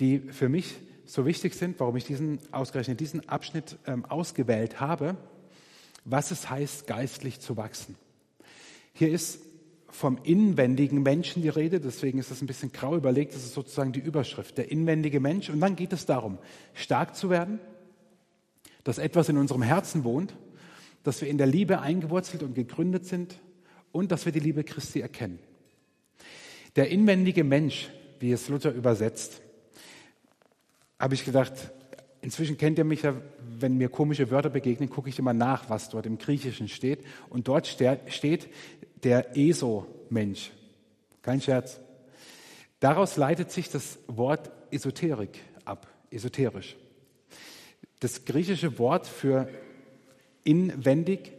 die 0.00 0.18
für 0.18 0.48
mich 0.48 0.76
so 1.04 1.26
wichtig 1.26 1.54
sind, 1.54 1.78
warum 1.80 1.96
ich 1.96 2.04
diesen 2.04 2.38
ausgerechnet 2.52 3.00
diesen 3.00 3.28
Abschnitt 3.28 3.78
ähm, 3.86 4.04
ausgewählt 4.04 4.80
habe, 4.80 5.16
was 6.04 6.30
es 6.30 6.48
heißt, 6.48 6.86
geistlich 6.86 7.40
zu 7.40 7.56
wachsen. 7.56 7.96
Hier 8.92 9.10
ist 9.10 9.40
vom 9.88 10.18
inwendigen 10.22 11.02
Menschen 11.02 11.42
die 11.42 11.48
Rede, 11.48 11.80
deswegen 11.80 12.18
ist 12.18 12.30
das 12.30 12.40
ein 12.40 12.46
bisschen 12.46 12.72
grau 12.72 12.96
überlegt, 12.96 13.34
das 13.34 13.44
ist 13.44 13.54
sozusagen 13.54 13.92
die 13.92 14.00
Überschrift, 14.00 14.56
der 14.56 14.70
inwendige 14.70 15.20
Mensch. 15.20 15.50
Und 15.50 15.60
dann 15.60 15.76
geht 15.76 15.92
es 15.92 16.06
darum, 16.06 16.38
stark 16.74 17.16
zu 17.16 17.28
werden, 17.28 17.58
dass 18.84 18.98
etwas 18.98 19.28
in 19.28 19.36
unserem 19.36 19.62
Herzen 19.62 20.04
wohnt, 20.04 20.34
dass 21.02 21.20
wir 21.20 21.28
in 21.28 21.38
der 21.38 21.46
Liebe 21.46 21.80
eingewurzelt 21.80 22.42
und 22.42 22.54
gegründet 22.54 23.06
sind 23.06 23.40
und 23.92 24.12
dass 24.12 24.24
wir 24.24 24.32
die 24.32 24.40
Liebe 24.40 24.64
Christi 24.64 25.00
erkennen. 25.00 25.38
Der 26.76 26.88
inwendige 26.88 27.42
Mensch, 27.42 27.90
wie 28.20 28.32
es 28.32 28.48
Luther 28.48 28.72
übersetzt, 28.72 29.42
habe 30.98 31.14
ich 31.14 31.24
gedacht, 31.24 31.52
inzwischen 32.20 32.56
kennt 32.58 32.78
ihr 32.78 32.84
mich 32.84 33.02
ja, 33.02 33.14
wenn 33.62 33.76
mir 33.76 33.88
komische 33.88 34.30
Wörter 34.30 34.50
begegnen, 34.50 34.90
gucke 34.90 35.08
ich 35.08 35.18
immer 35.18 35.32
nach, 35.32 35.70
was 35.70 35.88
dort 35.88 36.06
im 36.06 36.18
Griechischen 36.18 36.68
steht. 36.68 37.04
Und 37.28 37.48
dort 37.48 37.66
steht, 37.66 38.48
der 39.02 39.36
ESO-Mensch. 39.36 40.50
Kein 41.22 41.40
Scherz. 41.40 41.80
Daraus 42.80 43.16
leitet 43.16 43.50
sich 43.50 43.68
das 43.68 43.98
Wort 44.06 44.50
Esoterik 44.70 45.40
ab, 45.64 45.86
esoterisch. 46.10 46.76
Das 48.00 48.24
griechische 48.24 48.78
Wort 48.78 49.06
für 49.06 49.48
inwendig 50.44 51.32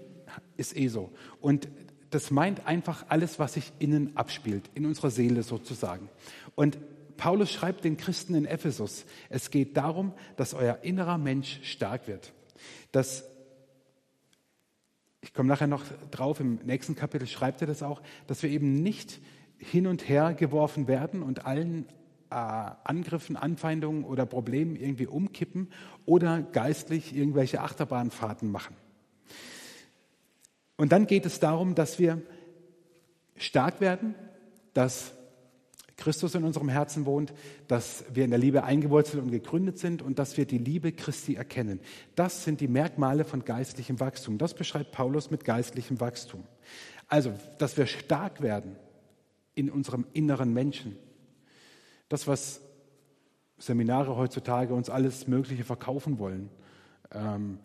ist 0.57 0.75
ESO. 0.75 1.11
Und 1.39 1.67
das 2.11 2.29
meint 2.29 2.67
einfach 2.67 3.05
alles, 3.09 3.39
was 3.39 3.53
sich 3.53 3.71
innen 3.79 4.15
abspielt, 4.15 4.69
in 4.75 4.85
unserer 4.85 5.09
Seele 5.09 5.43
sozusagen. 5.43 6.09
Und 6.55 6.77
Paulus 7.21 7.51
schreibt 7.51 7.83
den 7.83 7.97
Christen 7.97 8.33
in 8.33 8.45
Ephesus, 8.45 9.05
es 9.29 9.51
geht 9.51 9.77
darum, 9.77 10.11
dass 10.37 10.55
euer 10.55 10.79
innerer 10.81 11.19
Mensch 11.19 11.59
stark 11.61 12.07
wird. 12.07 12.33
Dass, 12.91 13.23
ich 15.21 15.31
komme 15.31 15.47
nachher 15.47 15.67
noch 15.67 15.83
drauf, 16.09 16.39
im 16.39 16.55
nächsten 16.63 16.95
Kapitel 16.95 17.27
schreibt 17.27 17.61
er 17.61 17.67
das 17.67 17.83
auch, 17.83 18.01
dass 18.25 18.41
wir 18.41 18.49
eben 18.49 18.81
nicht 18.81 19.19
hin 19.59 19.85
und 19.85 20.09
her 20.09 20.33
geworfen 20.33 20.87
werden 20.87 21.21
und 21.21 21.45
allen 21.45 21.85
äh, 22.31 22.33
Angriffen, 22.33 23.37
Anfeindungen 23.37 24.03
oder 24.03 24.25
Problemen 24.25 24.75
irgendwie 24.75 25.05
umkippen 25.05 25.71
oder 26.07 26.41
geistlich 26.41 27.15
irgendwelche 27.15 27.61
Achterbahnfahrten 27.61 28.49
machen. 28.49 28.75
Und 30.75 30.91
dann 30.91 31.05
geht 31.05 31.27
es 31.27 31.39
darum, 31.39 31.75
dass 31.75 31.99
wir 31.99 32.19
stark 33.35 33.79
werden, 33.79 34.15
dass 34.73 35.13
Christus 36.01 36.33
in 36.33 36.43
unserem 36.43 36.67
Herzen 36.67 37.05
wohnt, 37.05 37.31
dass 37.67 38.03
wir 38.11 38.25
in 38.25 38.31
der 38.31 38.39
Liebe 38.39 38.63
eingewurzelt 38.63 39.21
und 39.23 39.29
gegründet 39.29 39.77
sind 39.77 40.01
und 40.01 40.17
dass 40.17 40.35
wir 40.35 40.45
die 40.45 40.57
Liebe 40.57 40.91
Christi 40.91 41.35
erkennen. 41.35 41.79
Das 42.15 42.43
sind 42.43 42.59
die 42.59 42.67
Merkmale 42.67 43.23
von 43.23 43.45
geistlichem 43.45 43.99
Wachstum. 43.99 44.39
Das 44.39 44.55
beschreibt 44.55 44.91
Paulus 44.91 45.29
mit 45.29 45.45
geistlichem 45.45 45.99
Wachstum. 45.99 46.43
Also, 47.07 47.33
dass 47.59 47.77
wir 47.77 47.85
stark 47.85 48.41
werden 48.41 48.77
in 49.53 49.69
unserem 49.69 50.07
inneren 50.13 50.53
Menschen. 50.53 50.97
Das, 52.09 52.27
was 52.27 52.61
Seminare 53.59 54.15
heutzutage 54.15 54.73
uns 54.73 54.89
alles 54.89 55.27
Mögliche 55.27 55.63
verkaufen 55.63 56.17
wollen, 56.17 56.49
ähm, 57.11 57.59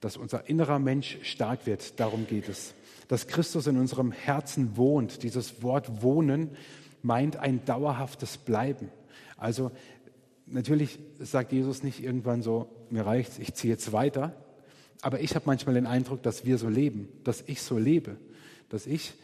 dass 0.00 0.18
unser 0.18 0.46
innerer 0.48 0.78
Mensch 0.78 1.18
stark 1.22 1.66
wird, 1.66 1.98
darum 1.98 2.26
geht 2.26 2.50
es. 2.50 2.74
Dass 3.08 3.28
Christus 3.28 3.66
in 3.66 3.78
unserem 3.78 4.12
Herzen 4.12 4.76
wohnt. 4.76 5.22
Dieses 5.22 5.62
Wort 5.62 6.02
wohnen 6.02 6.50
meint 7.02 7.36
ein 7.36 7.64
dauerhaftes 7.64 8.38
Bleiben. 8.38 8.90
Also 9.36 9.70
natürlich 10.46 10.98
sagt 11.18 11.52
Jesus 11.52 11.82
nicht 11.82 12.02
irgendwann 12.02 12.42
so, 12.42 12.68
mir 12.90 13.06
reicht's, 13.06 13.38
ich 13.38 13.54
ziehe 13.54 13.72
jetzt 13.72 13.92
weiter. 13.92 14.34
Aber 15.02 15.20
ich 15.20 15.34
habe 15.34 15.44
manchmal 15.46 15.74
den 15.74 15.86
Eindruck, 15.86 16.22
dass 16.22 16.44
wir 16.44 16.58
so 16.58 16.68
leben, 16.68 17.08
dass 17.24 17.44
ich 17.46 17.62
so 17.62 17.78
lebe, 17.78 18.16
dass 18.68 18.86
ich, 18.86 19.14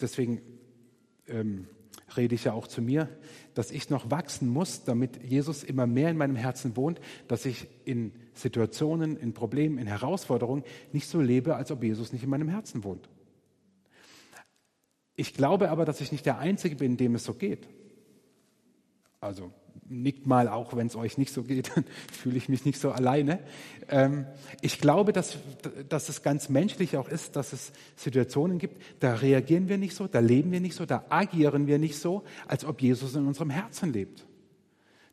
deswegen 0.00 0.42
ähm, 1.28 1.66
rede 2.16 2.34
ich 2.34 2.44
ja 2.44 2.52
auch 2.52 2.66
zu 2.66 2.82
mir, 2.82 3.08
dass 3.54 3.70
ich 3.70 3.90
noch 3.90 4.10
wachsen 4.10 4.48
muss, 4.48 4.84
damit 4.84 5.22
Jesus 5.22 5.64
immer 5.64 5.86
mehr 5.86 6.10
in 6.10 6.16
meinem 6.16 6.36
Herzen 6.36 6.76
wohnt, 6.76 7.00
dass 7.28 7.46
ich 7.46 7.68
in 7.84 8.12
Situationen, 8.34 9.16
in 9.16 9.32
Problemen, 9.32 9.78
in 9.78 9.86
Herausforderungen 9.86 10.64
nicht 10.92 11.08
so 11.08 11.20
lebe, 11.20 11.56
als 11.56 11.70
ob 11.70 11.82
Jesus 11.82 12.12
nicht 12.12 12.24
in 12.24 12.30
meinem 12.30 12.48
Herzen 12.48 12.84
wohnt. 12.84 13.08
Ich 15.22 15.34
glaube 15.34 15.70
aber, 15.70 15.84
dass 15.84 16.00
ich 16.00 16.10
nicht 16.10 16.26
der 16.26 16.38
Einzige 16.38 16.74
bin, 16.74 16.96
dem 16.96 17.14
es 17.14 17.22
so 17.22 17.34
geht. 17.34 17.68
Also 19.20 19.52
nickt 19.88 20.26
mal, 20.26 20.48
auch 20.48 20.74
wenn 20.74 20.88
es 20.88 20.96
euch 20.96 21.16
nicht 21.16 21.32
so 21.32 21.44
geht, 21.44 21.70
dann 21.76 21.84
fühle 22.10 22.36
ich 22.36 22.48
mich 22.48 22.64
nicht 22.64 22.80
so 22.80 22.90
alleine. 22.90 23.38
Ähm, 23.88 24.26
ich 24.62 24.80
glaube, 24.80 25.12
dass, 25.12 25.38
dass 25.88 26.08
es 26.08 26.24
ganz 26.24 26.48
menschlich 26.48 26.96
auch 26.96 27.08
ist, 27.08 27.36
dass 27.36 27.52
es 27.52 27.70
Situationen 27.94 28.58
gibt, 28.58 28.82
da 28.98 29.14
reagieren 29.14 29.68
wir 29.68 29.78
nicht 29.78 29.94
so, 29.94 30.08
da 30.08 30.18
leben 30.18 30.50
wir 30.50 30.60
nicht 30.60 30.74
so, 30.74 30.86
da 30.86 31.04
agieren 31.08 31.68
wir 31.68 31.78
nicht 31.78 32.00
so, 32.00 32.24
als 32.48 32.64
ob 32.64 32.82
Jesus 32.82 33.14
in 33.14 33.24
unserem 33.28 33.50
Herzen 33.50 33.92
lebt. 33.92 34.26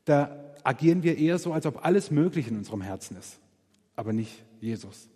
Da 0.05 0.43
agieren 0.63 1.03
wir 1.03 1.19
eher 1.19 1.37
so, 1.37 1.53
als 1.53 1.67
ob 1.67 1.85
alles 1.85 2.09
möglich 2.09 2.47
in 2.47 2.57
unserem 2.57 2.81
Herzen 2.81 3.15
ist, 3.15 3.37
aber 3.95 4.11
nicht 4.11 4.43
Jesus. 4.59 5.07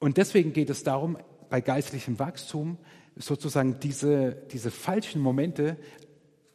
Und 0.00 0.16
deswegen 0.16 0.52
geht 0.52 0.70
es 0.70 0.82
darum, 0.82 1.18
bei 1.52 1.60
geistlichem 1.60 2.18
Wachstum 2.18 2.78
sozusagen 3.16 3.78
diese, 3.80 4.36
diese 4.50 4.70
falschen 4.70 5.20
Momente 5.20 5.76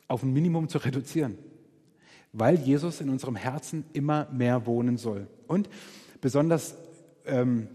auf 0.07 0.23
ein 0.23 0.33
Minimum 0.33 0.69
zu 0.69 0.77
reduzieren, 0.79 1.37
weil 2.33 2.55
Jesus 2.55 3.01
in 3.01 3.09
unserem 3.09 3.35
Herzen 3.35 3.85
immer 3.93 4.27
mehr 4.31 4.65
wohnen 4.65 4.97
soll. 4.97 5.27
Und 5.47 5.69
besonders, 6.21 6.77
ähm, 7.25 7.67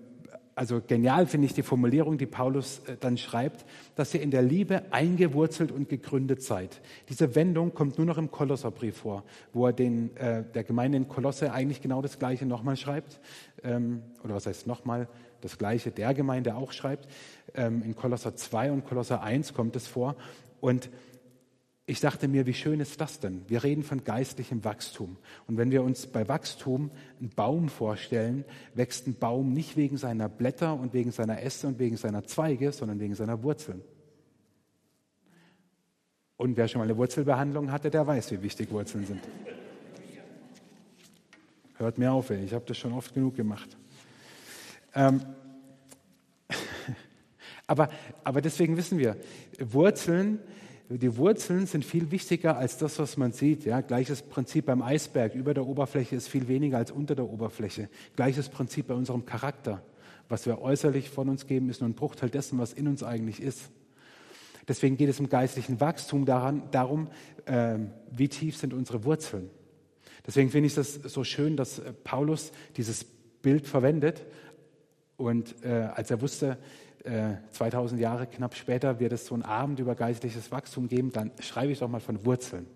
also 0.55 0.81
genial 0.87 1.27
finde 1.27 1.47
ich 1.47 1.55
die 1.55 1.63
Formulierung, 1.63 2.19
die 2.19 2.27
Paulus 2.27 2.81
äh, 2.87 2.97
dann 2.99 3.17
schreibt, 3.17 3.65
dass 3.95 4.13
ihr 4.15 4.23
in 4.23 4.31
der 4.31 4.43
Liebe 4.43 4.93
eingewurzelt 4.93 5.73
und 5.73 5.89
gegründet 5.89 6.43
seid. 6.43 6.81
Diese 7.09 7.35
Wendung 7.35 7.75
kommt 7.75 7.99
nur 7.99 8.07
noch 8.07 8.19
im 8.19 8.31
Kolosserbrief 8.31 8.99
vor, 8.99 9.25
wo 9.53 9.67
er 9.67 9.73
den, 9.73 10.17
äh, 10.17 10.45
der 10.55 10.65
Gemeinde 10.65 10.99
in 10.99 11.09
Kolosse 11.09 11.53
eigentlich 11.53 11.81
genau 11.81 12.03
das 12.03 12.19
Gleiche 12.19 12.47
nochmal 12.47 12.77
schreibt. 12.77 13.21
Ähm, 13.63 14.03
oder 14.23 14.35
was 14.35 14.47
heißt 14.47 14.67
nochmal? 14.67 15.09
Das 15.43 15.59
Gleiche 15.59 15.91
der 15.91 16.15
Gemeinde 16.15 16.55
auch 16.55 16.73
schreibt. 16.73 17.07
Ähm, 17.55 17.83
in 17.83 17.95
Kolosser 17.95 18.35
2 18.35 18.73
und 18.73 18.87
Kolosser 18.87 19.23
1 19.23 19.53
kommt 19.53 19.77
es 19.77 19.87
vor. 19.87 20.17
Und 20.61 20.89
ich 21.85 22.01
dachte 22.01 22.29
mir, 22.29 22.47
wie 22.47 22.55
schön 22.55 22.79
ist 22.79 23.01
das 23.01 23.19
denn? 23.19 23.43
Wir 23.49 23.65
reden 23.65 23.83
von 23.83 24.05
geistlichem 24.05 24.65
Wachstum. 24.65 25.17
Und 25.49 25.59
wenn 25.59 25.73
wir 25.73 25.83
uns 25.83 26.07
bei 26.07 26.29
Wachstum 26.29 26.93
einen 27.19 27.31
Baum 27.31 27.69
vorstellen, 27.69 28.45
wächst 28.75 29.09
ein 29.09 29.15
Baum 29.15 29.53
nicht 29.53 29.77
wegen 29.77 29.97
seiner 29.97 30.29
Blätter 30.29 30.75
und 30.75 30.95
wegen 30.95 31.11
seiner 31.11 31.43
Äste 31.43 31.67
und 31.67 31.81
wegen 31.81 31.97
seiner 31.97 32.25
Zweige, 32.25 32.71
sondern 32.71 33.01
wegen 33.01 33.17
seiner 33.17 33.43
Wurzeln. 33.43 33.83
Und 36.37 36.57
wer 36.57 36.69
schon 36.69 36.79
mal 36.79 36.85
eine 36.85 36.97
Wurzelbehandlung 36.97 37.73
hatte, 37.73 37.91
der 37.91 38.07
weiß, 38.07 38.31
wie 38.31 38.43
wichtig 38.43 38.71
Wurzeln 38.71 39.05
sind. 39.05 39.21
Hört 41.77 41.99
mir 41.99 42.13
auf, 42.13 42.31
ey. 42.31 42.45
ich 42.45 42.55
habe 42.55 42.65
das 42.65 42.79
schon 42.79 42.93
oft 42.93 43.13
genug 43.13 43.35
gemacht. 43.35 43.77
Ähm, 44.95 45.23
aber, 47.67 47.89
aber 48.25 48.41
deswegen 48.41 48.77
wissen 48.77 48.99
wir, 48.99 49.17
Wurzeln 49.59 50.41
die 50.99 51.17
Wurzeln 51.17 51.67
sind 51.67 51.85
viel 51.85 52.11
wichtiger 52.11 52.57
als 52.57 52.77
das, 52.77 52.99
was 52.99 53.17
man 53.17 53.33
sieht. 53.33 53.65
Ja, 53.65 53.81
gleiches 53.81 54.23
Prinzip 54.23 54.67
beim 54.67 54.83
Eisberg. 54.83 55.35
Über 55.35 55.55
der 55.55 55.67
Oberfläche 55.67 56.17
ist 56.17 56.29
viel 56.29 56.49
weniger 56.49 56.79
als 56.79 56.91
unter 56.91 57.15
der 57.15 57.29
Oberfläche. 57.29 57.89
Gleiches 58.17 58.49
Prinzip 58.49 58.89
bei 58.89 58.95
unserem 58.95 59.25
Charakter. 59.25 59.83
Was 60.29 60.47
wir 60.47 60.61
äußerlich 60.61 61.11
von 61.11 61.29
uns 61.29 61.47
geben, 61.47 61.71
ist 61.71 61.81
nur 61.81 61.89
ein 61.89 61.95
Bruchteil 61.95 62.31
dessen, 62.31 62.59
was 62.59 62.73
in 62.73 62.89
uns 62.89 63.03
eigentlich 63.03 63.41
ist. 63.43 63.71
Deswegen 64.69 64.97
geht 64.97 65.09
es 65.09 65.19
im 65.19 65.29
geistlichen 65.29 65.81
Wachstum 65.81 66.25
daran, 66.25 66.63
darum, 66.71 67.09
äh, 67.47 67.79
wie 68.11 68.29
tief 68.29 68.57
sind 68.57 68.73
unsere 68.73 69.05
Wurzeln. 69.05 69.51
Deswegen 70.27 70.51
finde 70.51 70.69
ich 70.69 70.75
das 70.75 70.95
so 70.95 71.25
schön, 71.25 71.57
dass 71.57 71.81
äh, 71.81 71.93
Paulus 71.93 72.53
dieses 72.77 73.05
Bild 73.05 73.67
verwendet. 73.67 74.25
Und 75.17 75.55
äh, 75.65 75.89
als 75.95 76.11
er 76.11 76.21
wusste, 76.21 76.59
2000 77.53 77.99
äh, 77.99 78.03
Jahre 78.03 78.27
knapp 78.27 78.55
später 78.55 79.01
wird 79.01 79.13
es 79.13 79.27
so 79.27 79.35
einen 79.35 79.43
Abend 79.43 79.81
über 79.81 79.95
geistliches 79.95 80.53
Wachstum 80.53 80.89
geben, 80.89 81.11
dann 81.13 81.33
schreibe 81.41 81.73
ich 81.73 81.81
doch 81.81 81.89
mal 81.89 82.01
von 82.01 82.25
Wurzeln. 82.25 82.67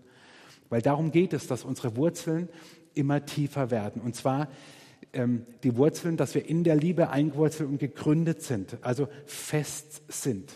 Weil 0.68 0.82
darum 0.82 1.12
geht 1.12 1.32
es, 1.32 1.46
dass 1.46 1.64
unsere 1.64 1.96
Wurzeln 1.96 2.48
immer 2.94 3.24
tiefer 3.24 3.70
werden. 3.70 4.02
Und 4.02 4.16
zwar 4.16 4.48
ähm, 5.12 5.46
die 5.62 5.76
Wurzeln, 5.76 6.16
dass 6.16 6.34
wir 6.34 6.48
in 6.48 6.64
der 6.64 6.74
Liebe 6.74 7.10
eingewurzelt 7.10 7.68
und 7.68 7.78
gegründet 7.78 8.42
sind, 8.42 8.78
also 8.82 9.08
fest 9.26 10.02
sind. 10.08 10.52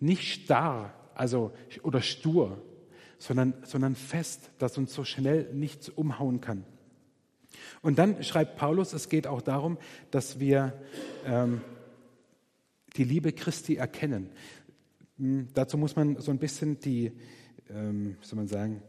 Nicht 0.00 0.22
starr 0.22 0.94
also, 1.14 1.52
oder 1.82 2.00
stur, 2.00 2.62
sondern, 3.18 3.54
sondern 3.64 3.96
fest, 3.96 4.50
dass 4.58 4.78
uns 4.78 4.94
so 4.94 5.04
schnell 5.04 5.52
nichts 5.52 5.88
umhauen 5.88 6.40
kann. 6.40 6.64
Und 7.82 7.98
dann 7.98 8.22
schreibt 8.22 8.56
Paulus, 8.56 8.92
es 8.92 9.08
geht 9.08 9.26
auch 9.26 9.40
darum, 9.40 9.78
dass 10.10 10.40
wir 10.40 10.72
ähm, 11.24 11.60
die 12.96 13.04
Liebe 13.04 13.32
Christi 13.32 13.76
erkennen. 13.76 14.30
Hm, 15.18 15.48
dazu 15.54 15.78
muss 15.78 15.96
man 15.96 16.20
so 16.20 16.30
ein 16.30 16.38
bisschen 16.38 16.80
die, 16.80 17.12
ähm, 17.70 18.16
soll 18.20 18.36
man 18.36 18.48
sagen, 18.48 18.82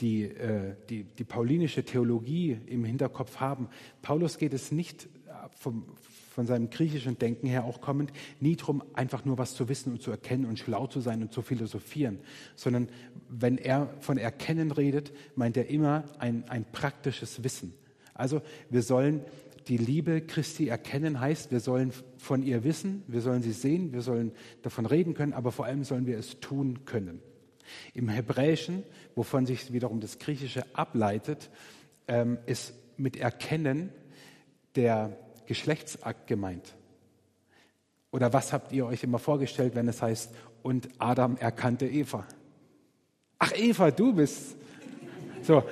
die, 0.00 0.24
äh, 0.24 0.76
die, 0.88 1.04
die 1.04 1.24
paulinische 1.24 1.84
Theologie 1.84 2.58
im 2.66 2.84
Hinterkopf 2.84 3.36
haben. 3.40 3.68
Paulus 4.02 4.38
geht 4.38 4.52
es 4.52 4.70
nicht 4.70 5.08
vom, 5.54 5.84
von 6.30 6.46
seinem 6.46 6.70
griechischen 6.70 7.18
Denken 7.18 7.46
her 7.46 7.64
auch 7.64 7.80
kommend, 7.80 8.12
nie 8.40 8.56
darum, 8.56 8.82
einfach 8.94 9.24
nur 9.24 9.38
was 9.38 9.54
zu 9.54 9.68
wissen 9.68 9.92
und 9.92 10.02
zu 10.02 10.10
erkennen 10.10 10.44
und 10.44 10.58
schlau 10.58 10.86
zu 10.86 11.00
sein 11.00 11.22
und 11.22 11.32
zu 11.32 11.42
philosophieren, 11.42 12.18
sondern 12.54 12.88
wenn 13.28 13.58
er 13.58 13.94
von 14.00 14.18
Erkennen 14.18 14.70
redet, 14.70 15.12
meint 15.34 15.56
er 15.56 15.68
immer 15.68 16.04
ein, 16.18 16.44
ein 16.48 16.64
praktisches 16.70 17.42
Wissen. 17.42 17.74
Also 18.16 18.42
wir 18.70 18.82
sollen 18.82 19.22
die 19.68 19.76
Liebe 19.76 20.20
Christi 20.20 20.68
erkennen 20.68 21.20
heißt, 21.20 21.50
wir 21.50 21.60
sollen 21.60 21.92
von 22.18 22.42
ihr 22.42 22.62
wissen, 22.64 23.02
wir 23.08 23.20
sollen 23.20 23.42
sie 23.42 23.52
sehen, 23.52 23.92
wir 23.92 24.02
sollen 24.02 24.32
davon 24.62 24.86
reden 24.86 25.14
können, 25.14 25.32
aber 25.32 25.50
vor 25.50 25.64
allem 25.64 25.82
sollen 25.82 26.06
wir 26.06 26.18
es 26.18 26.38
tun 26.40 26.84
können. 26.84 27.20
Im 27.92 28.08
Hebräischen, 28.08 28.84
wovon 29.16 29.44
sich 29.44 29.72
wiederum 29.72 30.00
das 30.00 30.18
Griechische 30.20 30.64
ableitet, 30.72 31.50
ähm, 32.06 32.38
ist 32.46 32.74
mit 32.96 33.16
Erkennen 33.16 33.90
der 34.76 35.16
Geschlechtsakt 35.46 36.28
gemeint. 36.28 36.76
Oder 38.12 38.32
was 38.32 38.52
habt 38.52 38.72
ihr 38.72 38.86
euch 38.86 39.02
immer 39.02 39.18
vorgestellt, 39.18 39.74
wenn 39.74 39.88
es 39.88 40.00
heißt, 40.00 40.32
und 40.62 40.88
Adam 40.98 41.36
erkannte 41.36 41.86
Eva? 41.86 42.26
Ach, 43.38 43.52
Eva, 43.56 43.90
du 43.90 44.14
bist. 44.14 44.56
So, 45.42 45.62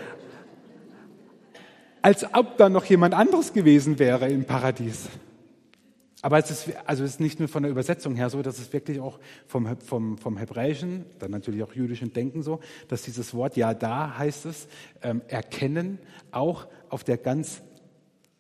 als 2.05 2.35
ob 2.35 2.59
da 2.59 2.69
noch 2.69 2.85
jemand 2.85 3.15
anderes 3.15 3.55
gewesen 3.55 3.99
wäre 3.99 4.29
im 4.29 4.45
Paradies. 4.45 5.09
Aber 6.21 6.39
es 6.39 6.51
ist, 6.51 6.71
also 6.85 7.03
es 7.03 7.13
ist 7.13 7.21
nicht 7.21 7.39
nur 7.39 7.49
von 7.49 7.63
der 7.63 7.73
Übersetzung 7.73 8.15
her 8.15 8.29
so, 8.29 8.43
dass 8.43 8.59
es 8.59 8.75
wirklich 8.75 9.01
auch 9.01 9.19
vom, 9.47 9.79
vom, 9.79 10.19
vom 10.19 10.37
Hebräischen, 10.37 11.07
dann 11.19 11.31
natürlich 11.31 11.63
auch 11.63 11.73
jüdischen 11.73 12.13
Denken 12.13 12.43
so, 12.43 12.61
dass 12.89 13.01
dieses 13.01 13.33
Wort 13.33 13.57
ja 13.57 13.73
da 13.73 14.19
heißt 14.19 14.45
es, 14.45 14.69
ähm, 15.01 15.23
erkennen, 15.29 15.99
auch 16.31 16.67
auf 16.91 17.05
der 17.05 17.17
ganz 17.17 17.63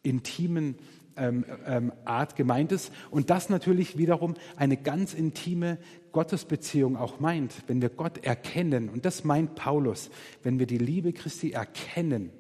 intimen 0.03 0.77
ähm, 1.17 1.47
ähm, 1.67 1.91
Art 2.05 2.37
gemeint 2.37 2.71
ist. 2.71 2.93
Und 3.11 3.31
das 3.31 3.49
natürlich 3.49 3.97
wiederum 3.97 4.35
eine 4.57 4.77
ganz 4.77 5.15
intime 5.15 5.79
Gottesbeziehung 6.13 6.99
auch 6.99 7.19
meint, 7.19 7.55
wenn 7.67 7.81
wir 7.81 7.89
Gott 7.89 8.27
erkennen. 8.27 8.91
Und 8.91 9.07
das 9.07 9.25
meint 9.25 9.55
Paulus, 9.55 10.11
wenn 10.43 10.59
wir 10.59 10.67
die 10.67 10.77
Liebe 10.77 11.15
Christi 11.15 11.53
erkennen 11.53 12.31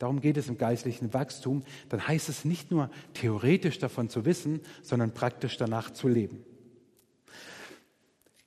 Darum 0.00 0.22
geht 0.22 0.38
es 0.38 0.48
im 0.48 0.56
geistlichen 0.56 1.12
Wachstum. 1.12 1.62
Dann 1.90 2.08
heißt 2.08 2.30
es 2.30 2.46
nicht 2.46 2.70
nur 2.70 2.90
theoretisch 3.12 3.78
davon 3.78 4.08
zu 4.08 4.24
wissen, 4.24 4.60
sondern 4.82 5.12
praktisch 5.12 5.58
danach 5.58 5.92
zu 5.92 6.08
leben. 6.08 6.42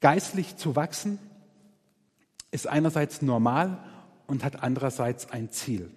Geistlich 0.02 0.58
zu 0.58 0.76
wachsen 0.76 1.20
ist 2.50 2.68
einerseits 2.68 3.22
normal 3.22 3.84
und 4.26 4.44
hat 4.44 4.64
andererseits 4.64 5.30
ein 5.30 5.52
Ziel. 5.52 5.92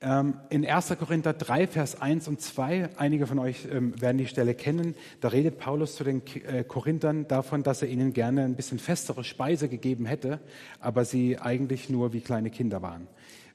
Ähm, 0.00 0.40
in 0.48 0.64
1. 0.64 0.96
Korinther 0.98 1.34
3, 1.34 1.66
Vers 1.66 2.00
1 2.00 2.26
und 2.28 2.40
2, 2.40 2.96
einige 2.96 3.26
von 3.26 3.38
euch 3.38 3.66
ähm, 3.70 4.00
werden 4.00 4.16
die 4.16 4.28
Stelle 4.28 4.54
kennen, 4.54 4.94
da 5.20 5.28
redet 5.28 5.58
Paulus 5.58 5.96
zu 5.96 6.04
den 6.04 6.22
äh, 6.46 6.64
Korinthern 6.64 7.28
davon, 7.28 7.64
dass 7.64 7.82
er 7.82 7.88
ihnen 7.88 8.14
gerne 8.14 8.44
ein 8.44 8.54
bisschen 8.54 8.78
festere 8.78 9.24
Speise 9.24 9.68
gegeben 9.68 10.06
hätte, 10.06 10.40
aber 10.80 11.04
sie 11.04 11.38
eigentlich 11.38 11.90
nur 11.90 12.12
wie 12.12 12.20
kleine 12.20 12.50
Kinder 12.50 12.80
waren. 12.80 13.08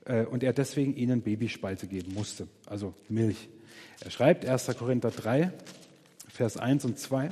Äh, 0.06 0.26
und 0.26 0.44
er 0.44 0.54
deswegen 0.54 0.96
ihnen 0.96 1.22
Babyspeise 1.22 1.88
geben 1.88 2.14
musste, 2.14 2.48
also 2.66 2.94
Milch. 3.10 3.50
Er 4.04 4.12
schreibt 4.12 4.46
1. 4.46 4.68
Korinther 4.78 5.12
3, 5.12 5.52
Vers 6.28 6.58
1 6.58 6.86
und 6.86 7.00
2. 7.00 7.30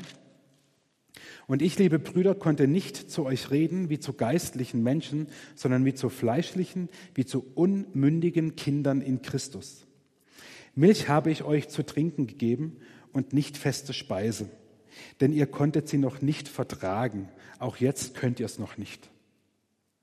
Und 1.47 1.61
ich, 1.61 1.77
liebe 1.77 1.99
Brüder, 1.99 2.35
konnte 2.35 2.67
nicht 2.67 3.11
zu 3.11 3.25
euch 3.25 3.51
reden 3.51 3.89
wie 3.89 3.99
zu 3.99 4.13
geistlichen 4.13 4.83
Menschen, 4.83 5.27
sondern 5.55 5.83
wie 5.85 5.93
zu 5.93 6.09
fleischlichen, 6.09 6.87
wie 7.13 7.25
zu 7.25 7.45
unmündigen 7.55 8.55
Kindern 8.55 9.01
in 9.01 9.21
Christus. 9.21 9.85
Milch 10.75 11.09
habe 11.09 11.31
ich 11.31 11.43
euch 11.43 11.67
zu 11.67 11.83
trinken 11.83 12.27
gegeben 12.27 12.77
und 13.11 13.33
nicht 13.33 13.57
feste 13.57 13.91
Speise, 13.91 14.49
denn 15.19 15.33
ihr 15.33 15.47
konntet 15.47 15.89
sie 15.89 15.97
noch 15.97 16.21
nicht 16.21 16.47
vertragen. 16.47 17.27
Auch 17.59 17.77
jetzt 17.77 18.15
könnt 18.15 18.39
ihr 18.39 18.45
es 18.45 18.57
noch 18.57 18.77
nicht. 18.77 19.09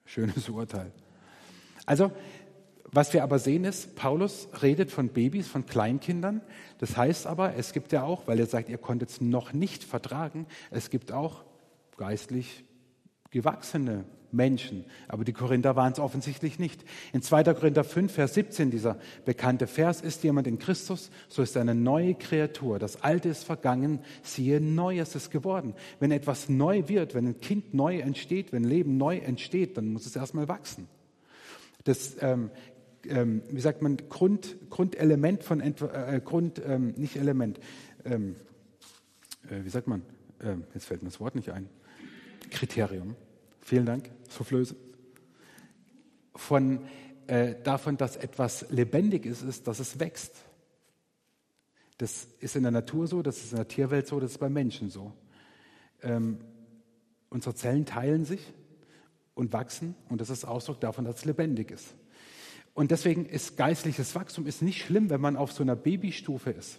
Schönes 0.04 0.48
Urteil. 0.48 0.92
Also 1.86 2.12
was 2.98 3.12
wir 3.12 3.22
aber 3.22 3.38
sehen 3.38 3.64
ist, 3.64 3.94
Paulus 3.94 4.48
redet 4.60 4.90
von 4.90 5.10
Babys, 5.10 5.46
von 5.46 5.66
Kleinkindern. 5.66 6.40
Das 6.78 6.96
heißt 6.96 7.28
aber, 7.28 7.54
es 7.54 7.72
gibt 7.72 7.92
ja 7.92 8.02
auch, 8.02 8.26
weil 8.26 8.40
er 8.40 8.46
sagt, 8.46 8.68
ihr 8.68 8.76
konntet 8.76 9.10
es 9.10 9.20
noch 9.20 9.52
nicht 9.52 9.84
vertragen, 9.84 10.46
es 10.72 10.90
gibt 10.90 11.12
auch 11.12 11.44
geistlich 11.96 12.64
gewachsene 13.30 14.04
Menschen. 14.32 14.84
Aber 15.06 15.22
die 15.22 15.32
Korinther 15.32 15.76
waren 15.76 15.92
es 15.92 16.00
offensichtlich 16.00 16.58
nicht. 16.58 16.84
In 17.12 17.22
2. 17.22 17.44
Korinther 17.54 17.84
5, 17.84 18.12
Vers 18.12 18.34
17, 18.34 18.72
dieser 18.72 18.98
bekannte 19.24 19.68
Vers, 19.68 20.00
ist 20.00 20.24
jemand 20.24 20.48
in 20.48 20.58
Christus, 20.58 21.12
so 21.28 21.42
ist 21.42 21.54
er 21.54 21.62
eine 21.62 21.76
neue 21.76 22.16
Kreatur. 22.16 22.80
Das 22.80 23.04
Alte 23.04 23.28
ist 23.28 23.44
vergangen, 23.44 24.00
siehe, 24.24 24.60
Neues 24.60 25.14
ist 25.14 25.30
geworden. 25.30 25.74
Wenn 26.00 26.10
etwas 26.10 26.48
neu 26.48 26.88
wird, 26.88 27.14
wenn 27.14 27.28
ein 27.28 27.40
Kind 27.40 27.74
neu 27.74 28.00
entsteht, 28.00 28.52
wenn 28.52 28.64
Leben 28.64 28.96
neu 28.96 29.18
entsteht, 29.18 29.76
dann 29.76 29.92
muss 29.92 30.04
es 30.04 30.16
erstmal 30.16 30.48
wachsen. 30.48 30.88
Das 31.84 32.16
ähm, 32.20 32.50
ähm, 33.08 33.42
wie 33.50 33.60
sagt 33.60 33.82
man, 33.82 33.96
Grund, 34.08 34.56
Grundelement 34.70 35.42
von, 35.42 35.60
äh, 35.60 36.20
Grund, 36.24 36.60
ähm, 36.64 36.94
nicht 36.96 37.16
Element, 37.16 37.60
ähm, 38.04 38.36
äh, 39.50 39.64
wie 39.64 39.68
sagt 39.68 39.86
man, 39.86 40.02
äh, 40.40 40.54
jetzt 40.74 40.86
fällt 40.86 41.02
mir 41.02 41.08
das 41.08 41.20
Wort 41.20 41.34
nicht 41.34 41.50
ein, 41.50 41.68
Kriterium. 42.50 43.16
Vielen 43.60 43.86
Dank, 43.86 44.10
Soufflöse. 44.28 44.76
Von, 46.34 46.80
äh, 47.26 47.56
davon, 47.62 47.96
dass 47.96 48.16
etwas 48.16 48.70
lebendig 48.70 49.26
ist, 49.26 49.42
ist, 49.42 49.66
dass 49.66 49.80
es 49.80 50.00
wächst. 50.00 50.36
Das 51.98 52.28
ist 52.40 52.56
in 52.56 52.62
der 52.62 52.72
Natur 52.72 53.06
so, 53.06 53.22
das 53.22 53.38
ist 53.38 53.52
in 53.52 53.56
der 53.56 53.68
Tierwelt 53.68 54.06
so, 54.06 54.20
das 54.20 54.32
ist 54.32 54.38
bei 54.38 54.48
Menschen 54.48 54.88
so. 54.88 55.12
Ähm, 56.02 56.38
unsere 57.28 57.54
Zellen 57.54 57.84
teilen 57.84 58.24
sich 58.24 58.40
und 59.34 59.52
wachsen 59.52 59.94
und 60.08 60.20
das 60.20 60.30
ist 60.30 60.44
Ausdruck 60.44 60.80
davon, 60.80 61.04
dass 61.04 61.16
es 61.16 61.24
lebendig 61.24 61.70
ist. 61.70 61.94
Und 62.78 62.92
deswegen 62.92 63.26
ist 63.26 63.56
geistliches 63.56 64.14
Wachstum 64.14 64.46
ist 64.46 64.62
nicht 64.62 64.84
schlimm, 64.84 65.10
wenn 65.10 65.20
man 65.20 65.36
auf 65.36 65.50
so 65.50 65.64
einer 65.64 65.74
Babystufe 65.74 66.50
ist, 66.50 66.78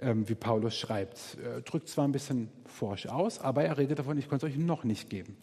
ähm, 0.00 0.28
wie 0.28 0.34
Paulus 0.34 0.76
schreibt. 0.76 1.38
Er 1.40 1.60
drückt 1.60 1.88
zwar 1.88 2.08
ein 2.08 2.10
bisschen 2.10 2.48
forsch 2.66 3.06
aus, 3.06 3.38
aber 3.38 3.62
er 3.62 3.78
redet 3.78 4.00
davon, 4.00 4.18
ich 4.18 4.28
konnte 4.28 4.48
es 4.48 4.52
euch 4.52 4.58
noch 4.58 4.82
nicht 4.82 5.08
geben. 5.08 5.36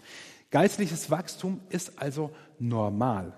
Geistliches 0.52 1.12
Wachstum 1.12 1.62
ist 1.70 1.98
also 1.98 2.32
normal. 2.60 3.38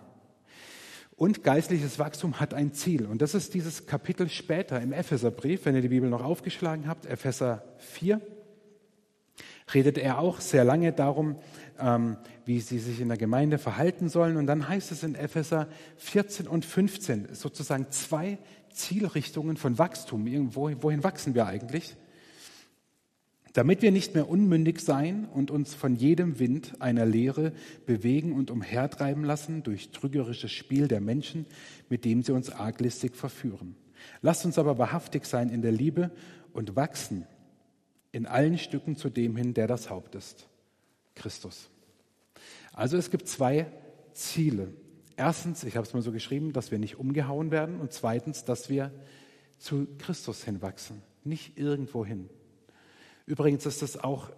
Und 1.15 1.43
geistliches 1.43 1.99
Wachstum 1.99 2.39
hat 2.39 2.55
ein 2.55 2.73
Ziel. 2.73 3.05
Und 3.05 3.21
das 3.21 3.35
ist 3.35 3.53
dieses 3.53 3.85
Kapitel 3.85 4.27
später 4.27 4.81
im 4.81 4.93
Epheserbrief, 4.93 5.63
wenn 5.65 5.75
ihr 5.75 5.83
die 5.83 5.89
Bibel 5.89 6.09
noch 6.09 6.23
aufgeschlagen 6.23 6.87
habt, 6.87 7.05
Epheser 7.05 7.65
4, 7.77 8.19
redet 9.75 9.99
er 9.99 10.17
auch 10.17 10.39
sehr 10.39 10.63
lange 10.63 10.91
darum, 10.91 11.35
ähm, 11.79 12.17
wie 12.47 12.61
sie 12.61 12.79
sich 12.79 13.01
in 13.01 13.09
der 13.09 13.17
Gemeinde 13.17 13.57
verhalten 13.57 14.07
sollen. 14.07 14.37
Und 14.37 14.47
dann 14.47 14.69
heißt 14.69 14.93
es 14.93 15.03
in 15.03 15.15
Epheser 15.15 15.67
14 15.97 16.47
und 16.47 16.63
15 16.63 17.33
sozusagen 17.33 17.87
zwei 17.91 18.37
Zielrichtungen 18.71 19.57
von 19.57 19.77
Wachstum. 19.77 20.25
wohin 20.55 21.03
wachsen 21.03 21.35
wir 21.35 21.45
eigentlich? 21.45 21.97
Damit 23.51 23.81
wir 23.81 23.91
nicht 23.91 24.13
mehr 24.13 24.29
unmündig 24.29 24.79
sein 24.79 25.25
und 25.25 25.51
uns 25.51 25.73
von 25.73 25.95
jedem 25.95 26.39
Wind 26.39 26.79
einer 26.79 27.05
Lehre 27.05 27.51
bewegen 27.85 28.31
und 28.31 28.49
umhertreiben 28.49 29.25
lassen 29.25 29.63
durch 29.63 29.89
trügerisches 29.89 30.51
Spiel 30.51 30.87
der 30.87 31.01
Menschen, 31.01 31.45
mit 31.89 32.05
dem 32.05 32.23
sie 32.23 32.31
uns 32.31 32.49
arglistig 32.49 33.15
verführen. 33.15 33.75
Lasst 34.21 34.45
uns 34.45 34.57
aber 34.57 34.77
wahrhaftig 34.77 35.25
sein 35.25 35.49
in 35.49 35.61
der 35.61 35.71
Liebe 35.73 36.11
und 36.53 36.77
wachsen 36.77 37.25
in 38.13 38.25
allen 38.25 38.57
Stücken 38.57 38.95
zu 38.95 39.09
dem 39.09 39.35
hin, 39.35 39.53
der 39.53 39.67
das 39.67 39.89
Haupt 39.89 40.15
ist. 40.15 40.47
Christus. 41.13 41.69
Also 42.77 42.95
es 42.95 43.09
gibt 43.09 43.27
zwei 43.27 43.65
Ziele. 44.13 44.71
Erstens, 45.15 45.63
ich 45.63 45.75
habe 45.77 45.87
es 45.87 45.95
mal 45.95 46.03
so 46.03 46.11
geschrieben, 46.11 46.53
dass 46.53 46.69
wir 46.69 46.77
nicht 46.77 46.99
umgehauen 46.99 47.49
werden 47.49 47.81
und 47.81 47.91
zweitens, 47.91 48.45
dass 48.45 48.69
wir 48.69 48.91
zu 49.57 49.87
Christus 49.97 50.43
hinwachsen, 50.43 51.01
nicht 51.23 51.57
irgendwo 51.57 52.05
hin. 52.05 52.29
Übrigens 53.25 53.65
ist 53.65 53.81
das 53.81 53.97
auch 53.97 54.29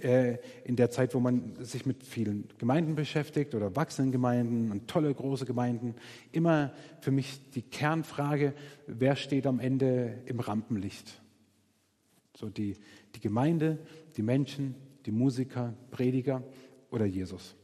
äh, 0.00 0.38
in 0.64 0.74
der 0.74 0.90
Zeit, 0.90 1.14
wo 1.14 1.20
man 1.20 1.54
sich 1.64 1.86
mit 1.86 2.02
vielen 2.02 2.48
Gemeinden 2.58 2.96
beschäftigt 2.96 3.54
oder 3.54 3.76
wachsenden 3.76 4.10
Gemeinden 4.10 4.72
und 4.72 4.88
tolle 4.88 5.14
große 5.14 5.46
Gemeinden, 5.46 5.94
immer 6.32 6.72
für 7.00 7.12
mich 7.12 7.48
die 7.52 7.62
Kernfrage, 7.62 8.54
wer 8.88 9.14
steht 9.14 9.46
am 9.46 9.60
Ende 9.60 10.18
im 10.26 10.40
Rampenlicht? 10.40 11.22
So 12.36 12.48
die, 12.48 12.74
die 13.14 13.20
Gemeinde, 13.20 13.78
die 14.16 14.22
Menschen, 14.22 14.74
die 15.06 15.12
Musiker, 15.12 15.74
Prediger 15.92 16.42
oder 16.92 17.04
Jesus. 17.04 17.56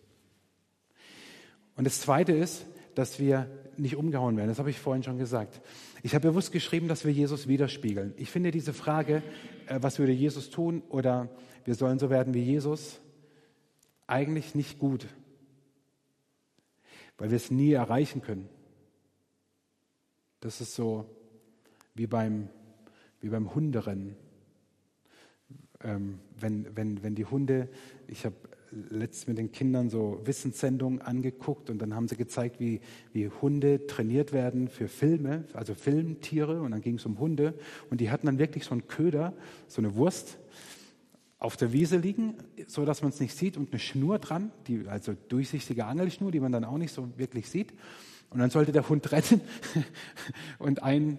Und 1.77 1.85
das 1.85 2.01
Zweite 2.01 2.33
ist, 2.33 2.67
dass 2.95 3.21
wir 3.21 3.49
nicht 3.77 3.95
umgehauen 3.95 4.37
werden. 4.37 4.49
Das 4.49 4.59
habe 4.59 4.71
ich 4.71 4.81
vorhin 4.81 5.05
schon 5.05 5.19
gesagt. 5.19 5.61
Ich 6.03 6.14
habe 6.14 6.29
bewusst 6.29 6.51
geschrieben, 6.51 6.88
dass 6.88 7.05
wir 7.05 7.12
Jesus 7.12 7.47
widerspiegeln. 7.47 8.12
Ich 8.17 8.31
finde 8.31 8.51
diese 8.51 8.73
Frage, 8.73 9.23
äh, 9.67 9.79
was 9.81 10.01
würde 10.01 10.12
Jesus 10.12 10.51
tun 10.51 10.83
oder 10.88 11.29
wir 11.64 11.77
sollen 11.77 12.01
so 12.01 12.11
werden 12.11 12.35
wie 12.35 12.43
Jesus, 12.43 12.99
eigentlich 14.09 14.55
nicht 14.55 14.79
gut, 14.79 15.07
weil 17.19 17.31
wir 17.31 17.37
es 17.37 17.51
nie 17.51 17.73
erreichen 17.73 18.23
können. 18.23 18.49
Das 20.41 20.61
ist 20.61 20.75
so 20.75 21.05
wie 21.95 22.07
beim, 22.07 22.49
wie 23.21 23.29
beim 23.29 23.55
Hunderennen 23.55 24.17
ähm, 25.85 26.19
wenn, 26.38 26.77
wenn, 26.77 27.03
wenn 27.03 27.14
die 27.14 27.25
Hunde, 27.25 27.69
ich 28.07 28.25
habe 28.25 28.37
letztens 28.70 29.26
mit 29.28 29.38
den 29.38 29.52
Kindern 29.52 29.90
so 29.90 30.20
Wissenssendungen 30.24 31.00
angeguckt 31.00 31.70
und 31.70 31.81
dann 31.81 31.94
haben 31.94 32.09
sie 32.09 32.16
gezeigt, 32.16 32.61
wie, 32.61 32.81
wie 33.12 33.28
Hunde 33.28 33.87
trainiert 33.87 34.33
werden 34.33 34.68
für 34.68 34.88
Filme, 34.88 35.44
also 35.54 35.74
Filmtiere. 35.74 36.61
Und 36.61 36.72
dann 36.72 36.81
ging 36.81 36.96
es 36.96 37.07
um 37.07 37.18
Hunde. 37.18 37.54
Und 37.90 38.00
die 38.00 38.11
hatten 38.11 38.26
dann 38.26 38.38
wirklich 38.38 38.64
so 38.64 38.72
einen 38.72 38.88
Köder, 38.88 39.33
so 39.66 39.81
eine 39.81 39.94
Wurst 39.94 40.38
auf 41.38 41.57
der 41.57 41.72
Wiese 41.72 41.96
liegen, 41.96 42.35
so 42.66 42.85
dass 42.85 43.02
man 43.02 43.11
es 43.11 43.20
nicht 43.20 43.37
sieht 43.37 43.57
und 43.57 43.70
eine 43.70 43.78
Schnur 43.78 44.18
dran, 44.18 44.50
die, 44.66 44.88
also 44.88 45.14
durchsichtige 45.28 45.85
Angelschnur, 45.85 46.33
die 46.33 46.40
man 46.40 46.50
dann 46.50 46.64
auch 46.64 46.78
nicht 46.78 46.92
so 46.92 47.09
wirklich 47.16 47.48
sieht. 47.48 47.72
Und 48.31 48.40
dann 48.40 48.50
sollte 48.50 48.72
der 48.72 48.88
Hund 48.88 49.12
retten 49.12 49.40
und 50.59 50.83
ein 50.83 51.18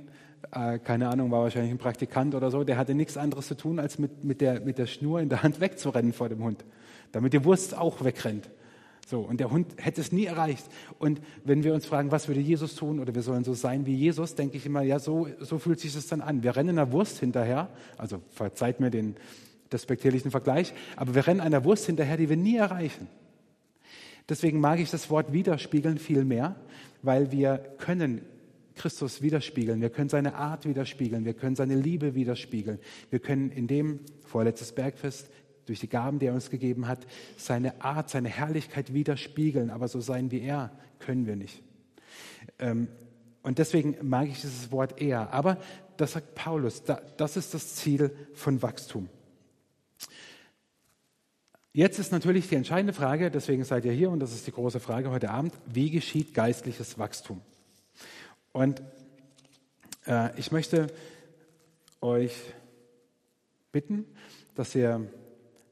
äh, 0.52 0.80
keine 0.80 1.10
Ahnung, 1.10 1.32
war 1.32 1.44
wahrscheinlich 1.44 1.72
ein 1.72 1.78
Praktikant 1.78 2.34
oder 2.34 2.50
so, 2.50 2.64
der 2.64 2.78
hatte 2.78 2.96
nichts 2.96 3.18
anderes 3.18 3.48
zu 3.48 3.56
tun, 3.56 3.80
als 3.80 4.00
mit, 4.00 4.24
mit, 4.24 4.42
der, 4.42 4.62
mit 4.62 4.78
der 4.78 4.88
Schnur 4.88 5.20
in 5.20 5.30
der 5.30 5.44
Hand 5.44 5.60
wegzurennen 5.60 6.14
vor 6.14 6.30
dem 6.30 6.44
Hund, 6.44 6.64
damit 7.12 7.34
die 7.34 7.44
Wurst 7.44 7.76
auch 7.76 8.04
wegrennt. 8.04 8.50
So, 9.10 9.22
und 9.22 9.40
der 9.40 9.50
Hund 9.50 9.74
hätte 9.78 10.02
es 10.02 10.12
nie 10.12 10.26
erreicht. 10.26 10.66
Und 11.00 11.20
wenn 11.44 11.64
wir 11.64 11.74
uns 11.74 11.88
fragen, 11.88 12.12
was 12.12 12.28
würde 12.28 12.42
Jesus 12.42 12.76
tun 12.76 13.00
oder 13.00 13.16
wir 13.16 13.24
sollen 13.24 13.44
so 13.44 13.56
sein 13.56 13.88
wie 13.88 13.96
Jesus, 13.96 14.36
denke 14.36 14.58
ich 14.58 14.68
immer, 14.68 14.84
ja, 14.84 15.00
so, 15.00 15.28
so 15.40 15.58
fühlt 15.58 15.80
sich 15.80 15.94
das 15.94 16.06
dann 16.06 16.22
an. 16.22 16.44
Wir 16.44 16.56
rennen 16.56 16.78
einer 16.78 16.92
Wurst 16.92 17.20
hinterher, 17.20 17.70
also 17.98 18.22
verzeiht 18.30 18.80
mir 18.80 18.92
den 18.92 19.16
despektierlichen 19.72 20.30
Vergleich, 20.30 20.74
aber 20.96 21.16
wir 21.16 21.26
rennen 21.26 21.42
einer 21.42 21.64
Wurst 21.64 21.88
hinterher, 21.88 22.18
die 22.18 22.30
wir 22.30 22.38
nie 22.38 22.58
erreichen. 22.58 23.08
Deswegen 24.28 24.60
mag 24.60 24.80
ich 24.80 24.92
das 24.92 25.10
Wort 25.10 25.34
widerspiegeln 25.34 25.98
viel 25.98 26.24
mehr, 26.24 26.56
weil 27.02 27.32
wir 27.32 27.58
können 27.80 28.22
Christus 28.76 29.24
widerspiegeln, 29.24 29.82
wir 29.82 29.90
können 29.90 30.10
seine 30.10 30.36
Art 30.36 30.66
widerspiegeln, 30.66 31.26
wir 31.26 31.34
können 31.34 31.56
seine 31.56 31.76
Liebe 31.76 32.14
widerspiegeln, 32.14 32.80
wir 33.10 33.20
können 33.20 33.52
in 33.52 33.66
dem, 33.66 34.02
vorletztes 34.24 34.72
Bergfest, 34.72 35.32
durch 35.70 35.80
die 35.80 35.88
Gaben, 35.88 36.18
die 36.18 36.26
er 36.26 36.34
uns 36.34 36.50
gegeben 36.50 36.88
hat, 36.88 37.06
seine 37.38 37.80
Art, 37.82 38.10
seine 38.10 38.28
Herrlichkeit 38.28 38.92
widerspiegeln. 38.92 39.70
Aber 39.70 39.88
so 39.88 40.02
sein 40.02 40.32
wie 40.32 40.42
er 40.42 40.72
können 40.98 41.28
wir 41.28 41.36
nicht. 41.36 41.62
Ähm, 42.58 42.88
und 43.44 43.60
deswegen 43.60 43.96
mag 44.02 44.28
ich 44.28 44.42
dieses 44.42 44.72
Wort 44.72 45.00
eher. 45.00 45.32
Aber 45.32 45.58
das 45.98 46.14
sagt 46.14 46.34
Paulus, 46.34 46.82
das 46.84 47.38
ist 47.38 47.54
das 47.54 47.76
Ziel 47.76 48.10
von 48.34 48.62
Wachstum. 48.64 49.10
Jetzt 51.72 52.00
ist 52.00 52.12
natürlich 52.12 52.50
die 52.50 52.56
entscheidende 52.56 52.94
Frage, 52.94 53.30
deswegen 53.30 53.64
seid 53.64 53.86
ihr 53.86 53.92
hier 53.92 54.10
und 54.10 54.20
das 54.20 54.34
ist 54.34 54.48
die 54.48 54.52
große 54.52 54.80
Frage 54.80 55.12
heute 55.12 55.30
Abend, 55.30 55.54
wie 55.68 55.92
geschieht 55.92 56.34
geistliches 56.34 56.98
Wachstum? 56.98 57.42
Und 58.54 58.82
äh, 60.08 60.38
ich 60.40 60.52
möchte 60.52 60.88
euch 62.02 62.34
bitten, 63.72 64.06
dass 64.56 64.74
ihr 64.74 65.08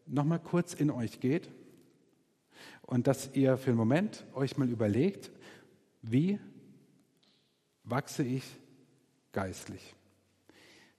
nochmal 0.07 0.39
kurz 0.39 0.73
in 0.73 0.89
euch 0.89 1.19
geht 1.19 1.49
und 2.81 3.07
dass 3.07 3.29
ihr 3.33 3.57
für 3.57 3.71
einen 3.71 3.77
Moment 3.77 4.25
euch 4.33 4.57
mal 4.57 4.69
überlegt, 4.69 5.31
wie 6.01 6.39
wachse 7.83 8.23
ich 8.23 8.43
geistlich? 9.31 9.93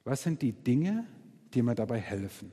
Was 0.04 0.22
sind 0.22 0.42
die 0.42 0.52
Dinge, 0.52 1.06
die 1.54 1.62
mir 1.62 1.74
dabei 1.74 1.98
helfen? 1.98 2.52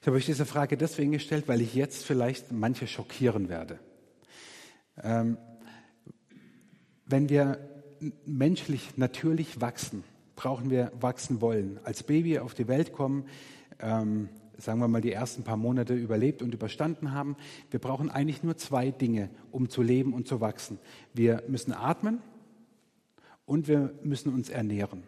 Ich 0.00 0.06
habe 0.06 0.16
euch 0.16 0.26
diese 0.26 0.46
Frage 0.46 0.76
deswegen 0.76 1.12
gestellt, 1.12 1.48
weil 1.48 1.60
ich 1.60 1.74
jetzt 1.74 2.04
vielleicht 2.04 2.52
manche 2.52 2.86
schockieren 2.86 3.48
werde. 3.48 3.78
Ähm, 5.02 5.38
wenn 7.06 7.28
wir 7.28 7.58
menschlich 8.24 8.96
natürlich 8.96 9.60
wachsen, 9.60 10.04
brauchen 10.34 10.70
wir 10.70 10.92
wachsen 11.00 11.40
wollen. 11.40 11.80
Als 11.84 12.02
Baby 12.02 12.38
auf 12.38 12.54
die 12.54 12.68
Welt 12.68 12.92
kommen, 12.92 13.26
ähm, 13.80 14.28
sagen 14.58 14.80
wir 14.80 14.88
mal 14.88 15.00
die 15.00 15.12
ersten 15.12 15.42
paar 15.42 15.56
Monate 15.56 15.94
überlebt 15.94 16.42
und 16.42 16.54
überstanden 16.54 17.12
haben. 17.12 17.36
Wir 17.70 17.80
brauchen 17.80 18.10
eigentlich 18.10 18.42
nur 18.42 18.56
zwei 18.56 18.90
Dinge, 18.90 19.30
um 19.50 19.68
zu 19.68 19.82
leben 19.82 20.12
und 20.12 20.26
zu 20.26 20.40
wachsen. 20.40 20.78
Wir 21.14 21.42
müssen 21.48 21.72
atmen 21.72 22.20
und 23.44 23.68
wir 23.68 23.94
müssen 24.02 24.32
uns 24.32 24.48
ernähren. 24.48 25.04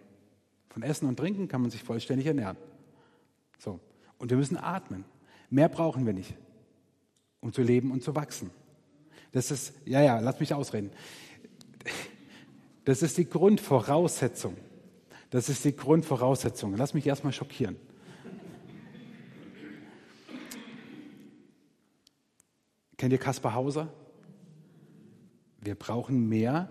Von 0.68 0.82
Essen 0.82 1.08
und 1.08 1.16
Trinken 1.16 1.48
kann 1.48 1.62
man 1.62 1.70
sich 1.70 1.82
vollständig 1.82 2.26
ernähren. 2.26 2.56
So. 3.58 3.80
Und 4.18 4.30
wir 4.30 4.36
müssen 4.36 4.56
atmen. 4.56 5.04
Mehr 5.50 5.68
brauchen 5.68 6.04
wir 6.04 6.12
nicht, 6.12 6.34
um 7.40 7.52
zu 7.52 7.62
leben 7.62 7.90
und 7.90 8.02
zu 8.02 8.14
wachsen. 8.14 8.50
Das 9.32 9.50
ist, 9.50 9.72
ja, 9.84 10.02
ja, 10.02 10.18
lass 10.18 10.40
mich 10.40 10.52
ausreden. 10.52 10.90
Das 12.84 13.02
ist 13.02 13.16
die 13.18 13.28
Grundvoraussetzung. 13.28 14.56
Das 15.30 15.48
ist 15.48 15.64
die 15.64 15.76
Grundvoraussetzung. 15.76 16.76
Lass 16.76 16.94
mich 16.94 17.06
erstmal 17.06 17.32
schockieren. 17.32 17.76
Kennt 22.96 23.12
ihr 23.12 23.18
Kaspar 23.18 23.54
Hauser? 23.54 23.92
Wir 25.60 25.76
brauchen 25.76 26.28
mehr 26.28 26.70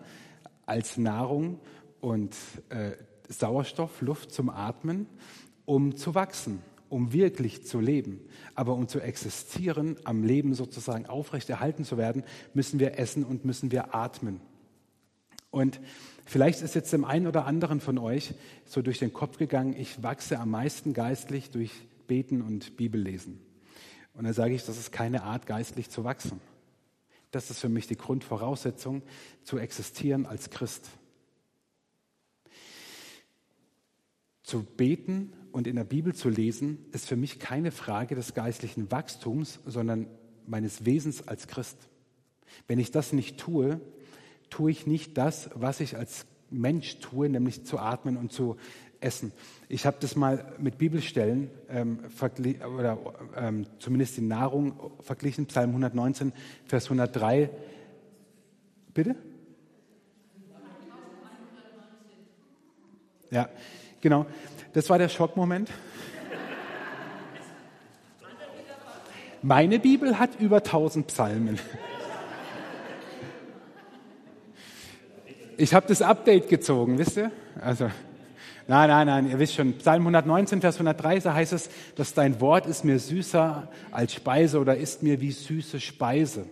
als 0.65 0.97
Nahrung 0.97 1.59
und 2.01 2.35
äh, 2.69 2.91
Sauerstoff, 3.29 4.01
Luft 4.01 4.31
zum 4.31 4.49
Atmen, 4.49 5.07
um 5.65 5.95
zu 5.95 6.15
wachsen 6.15 6.61
um 6.89 7.13
wirklich 7.13 7.65
zu 7.65 7.79
leben. 7.79 8.19
Aber 8.55 8.73
um 8.73 8.87
zu 8.87 8.99
existieren, 8.99 9.97
am 10.03 10.23
Leben 10.23 10.53
sozusagen 10.53 11.05
aufrechterhalten 11.05 11.83
zu 11.83 11.97
werden, 11.97 12.23
müssen 12.53 12.79
wir 12.79 12.97
essen 12.99 13.23
und 13.23 13.45
müssen 13.45 13.71
wir 13.71 13.93
atmen. 13.95 14.39
Und 15.51 15.79
vielleicht 16.25 16.61
ist 16.61 16.75
jetzt 16.75 16.93
dem 16.93 17.05
einen 17.05 17.27
oder 17.27 17.45
anderen 17.45 17.79
von 17.79 17.97
euch 17.97 18.33
so 18.65 18.81
durch 18.81 18.99
den 18.99 19.13
Kopf 19.13 19.37
gegangen, 19.37 19.75
ich 19.77 20.03
wachse 20.03 20.39
am 20.39 20.51
meisten 20.51 20.93
geistlich 20.93 21.49
durch 21.49 21.71
Beten 22.07 22.41
und 22.41 22.77
Bibellesen. 22.77 23.39
Und 24.13 24.23
dann 24.23 24.33
sage 24.33 24.53
ich, 24.55 24.65
das 24.65 24.77
ist 24.77 24.91
keine 24.91 25.23
Art, 25.23 25.45
geistlich 25.45 25.89
zu 25.89 26.03
wachsen. 26.03 26.41
Das 27.31 27.51
ist 27.51 27.59
für 27.59 27.69
mich 27.69 27.87
die 27.87 27.97
Grundvoraussetzung, 27.97 29.03
zu 29.43 29.57
existieren 29.57 30.25
als 30.25 30.49
Christ. 30.49 30.89
Zu 34.47 34.63
beten 34.63 35.33
und 35.51 35.67
in 35.67 35.75
der 35.75 35.83
Bibel 35.83 36.15
zu 36.15 36.29
lesen, 36.29 36.85
ist 36.93 37.05
für 37.05 37.17
mich 37.17 37.37
keine 37.37 37.71
Frage 37.71 38.15
des 38.15 38.33
geistlichen 38.33 38.89
Wachstums, 38.91 39.59
sondern 39.65 40.07
meines 40.45 40.85
Wesens 40.85 41.27
als 41.27 41.47
Christ. 41.47 41.77
Wenn 42.65 42.79
ich 42.79 42.91
das 42.91 43.11
nicht 43.11 43.37
tue, 43.37 43.81
tue 44.49 44.71
ich 44.71 44.87
nicht 44.87 45.17
das, 45.17 45.49
was 45.53 45.81
ich 45.81 45.97
als 45.97 46.25
Mensch 46.49 46.99
tue, 46.99 47.27
nämlich 47.27 47.65
zu 47.65 47.77
atmen 47.77 48.15
und 48.15 48.31
zu 48.31 48.55
essen. 49.01 49.33
Ich 49.67 49.85
habe 49.85 49.97
das 49.99 50.15
mal 50.15 50.55
mit 50.59 50.77
Bibelstellen 50.77 51.51
ähm, 51.67 51.99
oder 52.73 52.97
ähm, 53.35 53.65
zumindest 53.79 54.15
die 54.15 54.21
Nahrung 54.21 54.93
verglichen, 55.01 55.47
Psalm 55.47 55.71
119, 55.71 56.31
Vers 56.67 56.85
103. 56.85 57.49
Bitte? 58.93 59.17
Ja, 63.29 63.49
Genau, 64.01 64.25
das 64.73 64.89
war 64.89 64.97
der 64.97 65.09
Schockmoment. 65.09 65.69
Meine 69.41 69.79
Bibel 69.79 70.19
hat 70.19 70.39
über 70.39 70.57
1000 70.57 71.07
Psalmen. 71.07 71.59
Ich 75.57 75.73
habe 75.73 75.87
das 75.87 76.01
Update 76.01 76.49
gezogen, 76.49 76.99
wisst 76.99 77.17
ihr? 77.17 77.31
Also, 77.59 77.85
nein, 78.67 78.89
nein, 78.89 79.07
nein, 79.07 79.29
ihr 79.29 79.39
wisst 79.39 79.55
schon, 79.55 79.73
Psalm 79.77 80.01
119, 80.01 80.61
Vers 80.61 80.75
103, 80.75 81.19
da 81.19 81.33
heißt 81.33 81.53
es, 81.53 81.69
dass 81.95 82.13
dein 82.13 82.39
Wort 82.41 82.67
ist 82.67 82.85
mir 82.85 82.99
süßer 82.99 83.67
als 83.91 84.13
Speise 84.13 84.59
oder 84.59 84.75
ist 84.77 85.01
mir 85.01 85.19
wie 85.21 85.31
süße 85.31 85.79
Speise. 85.79 86.45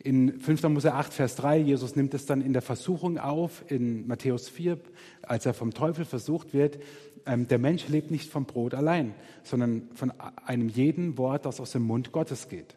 In 0.00 0.38
5. 0.38 0.62
Mose 0.64 0.94
8, 0.94 1.12
Vers 1.12 1.34
3, 1.36 1.58
Jesus 1.58 1.96
nimmt 1.96 2.14
es 2.14 2.24
dann 2.24 2.40
in 2.40 2.52
der 2.52 2.62
Versuchung 2.62 3.18
auf, 3.18 3.64
in 3.68 4.06
Matthäus 4.06 4.48
4, 4.48 4.78
als 5.22 5.44
er 5.44 5.54
vom 5.54 5.74
Teufel 5.74 6.04
versucht 6.04 6.54
wird. 6.54 6.78
Ähm, 7.26 7.48
der 7.48 7.58
Mensch 7.58 7.88
lebt 7.88 8.12
nicht 8.12 8.30
vom 8.30 8.44
Brot 8.44 8.74
allein, 8.74 9.14
sondern 9.42 9.88
von 9.94 10.12
einem 10.46 10.68
jeden 10.68 11.18
Wort, 11.18 11.46
das 11.46 11.60
aus 11.60 11.72
dem 11.72 11.82
Mund 11.82 12.12
Gottes 12.12 12.48
geht. 12.48 12.76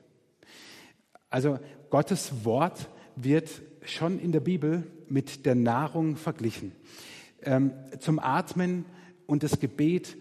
Also 1.30 1.60
Gottes 1.92 2.44
Wort 2.44 2.90
wird 3.16 3.50
schon 3.84 4.20
in 4.20 4.32
der 4.32 4.40
Bibel 4.40 4.88
mit 5.08 5.46
der 5.46 5.56
Nahrung 5.56 6.16
verglichen. 6.16 6.72
Ähm, 7.44 7.72
zum 8.00 8.18
Atmen 8.18 8.86
und 9.28 9.44
das 9.44 9.60
Gebet, 9.60 10.18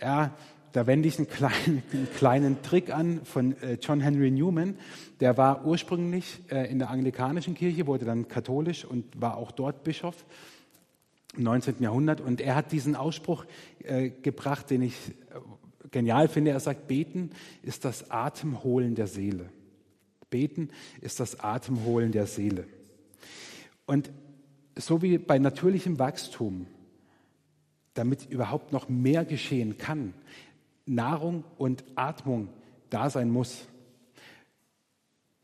ja, 0.00 0.36
da 0.72 0.86
wende 0.86 1.08
ich 1.08 1.18
einen 1.18 1.28
kleinen, 1.28 1.82
einen 1.92 2.08
kleinen 2.16 2.62
Trick 2.62 2.92
an 2.94 3.24
von 3.24 3.60
äh, 3.62 3.78
John 3.80 4.00
Henry 4.00 4.30
Newman. 4.30 4.76
Der 5.20 5.36
war 5.36 5.64
ursprünglich 5.64 6.40
äh, 6.50 6.70
in 6.70 6.78
der 6.78 6.90
anglikanischen 6.90 7.54
Kirche, 7.54 7.86
wurde 7.86 8.04
dann 8.04 8.28
katholisch 8.28 8.84
und 8.84 9.20
war 9.20 9.36
auch 9.36 9.52
dort 9.52 9.84
Bischof 9.84 10.24
im 11.36 11.44
19. 11.44 11.76
Jahrhundert. 11.80 12.20
Und 12.20 12.40
er 12.40 12.54
hat 12.54 12.72
diesen 12.72 12.96
Ausspruch 12.96 13.44
äh, 13.84 14.10
gebracht, 14.10 14.70
den 14.70 14.82
ich 14.82 14.96
genial 15.90 16.28
finde. 16.28 16.50
Er 16.50 16.60
sagt, 16.60 16.88
beten 16.88 17.30
ist 17.62 17.84
das 17.84 18.10
Atemholen 18.10 18.94
der 18.94 19.06
Seele. 19.06 19.50
Beten 20.30 20.70
ist 21.00 21.20
das 21.20 21.40
Atemholen 21.40 22.12
der 22.12 22.26
Seele. 22.26 22.66
Und 23.86 24.10
so 24.76 25.02
wie 25.02 25.18
bei 25.18 25.38
natürlichem 25.38 25.98
Wachstum, 25.98 26.66
damit 27.94 28.24
überhaupt 28.30 28.72
noch 28.72 28.88
mehr 28.88 29.26
geschehen 29.26 29.76
kann, 29.76 30.14
Nahrung 30.86 31.44
und 31.58 31.84
Atmung 31.94 32.48
da 32.90 33.10
sein 33.10 33.30
muss. 33.30 33.66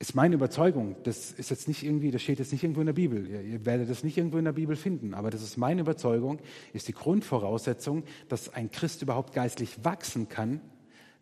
Ist 0.01 0.15
meine 0.15 0.37
Überzeugung. 0.37 0.97
Das 1.03 1.33
ist 1.33 1.51
jetzt 1.51 1.67
nicht 1.67 1.83
irgendwie, 1.83 2.11
das 2.11 2.23
steht 2.23 2.39
jetzt 2.39 2.53
nicht 2.53 2.63
irgendwo 2.63 2.81
in 2.81 2.87
der 2.87 2.93
Bibel. 2.93 3.27
Ihr, 3.27 3.43
ihr 3.43 3.67
werdet 3.67 3.91
das 3.91 4.05
nicht 4.05 4.17
irgendwo 4.17 4.39
in 4.39 4.45
der 4.45 4.53
Bibel 4.53 4.77
finden, 4.77 5.13
aber 5.13 5.31
das 5.31 5.43
ist 5.43 5.57
meine 5.57 5.81
Überzeugung, 5.81 6.39
ist 6.73 6.87
die 6.87 6.93
Grundvoraussetzung, 6.93 8.05
dass 8.29 8.55
ein 8.55 8.71
Christ 8.71 9.03
überhaupt 9.03 9.35
geistlich 9.35 9.85
wachsen 9.85 10.29
kann, 10.29 10.61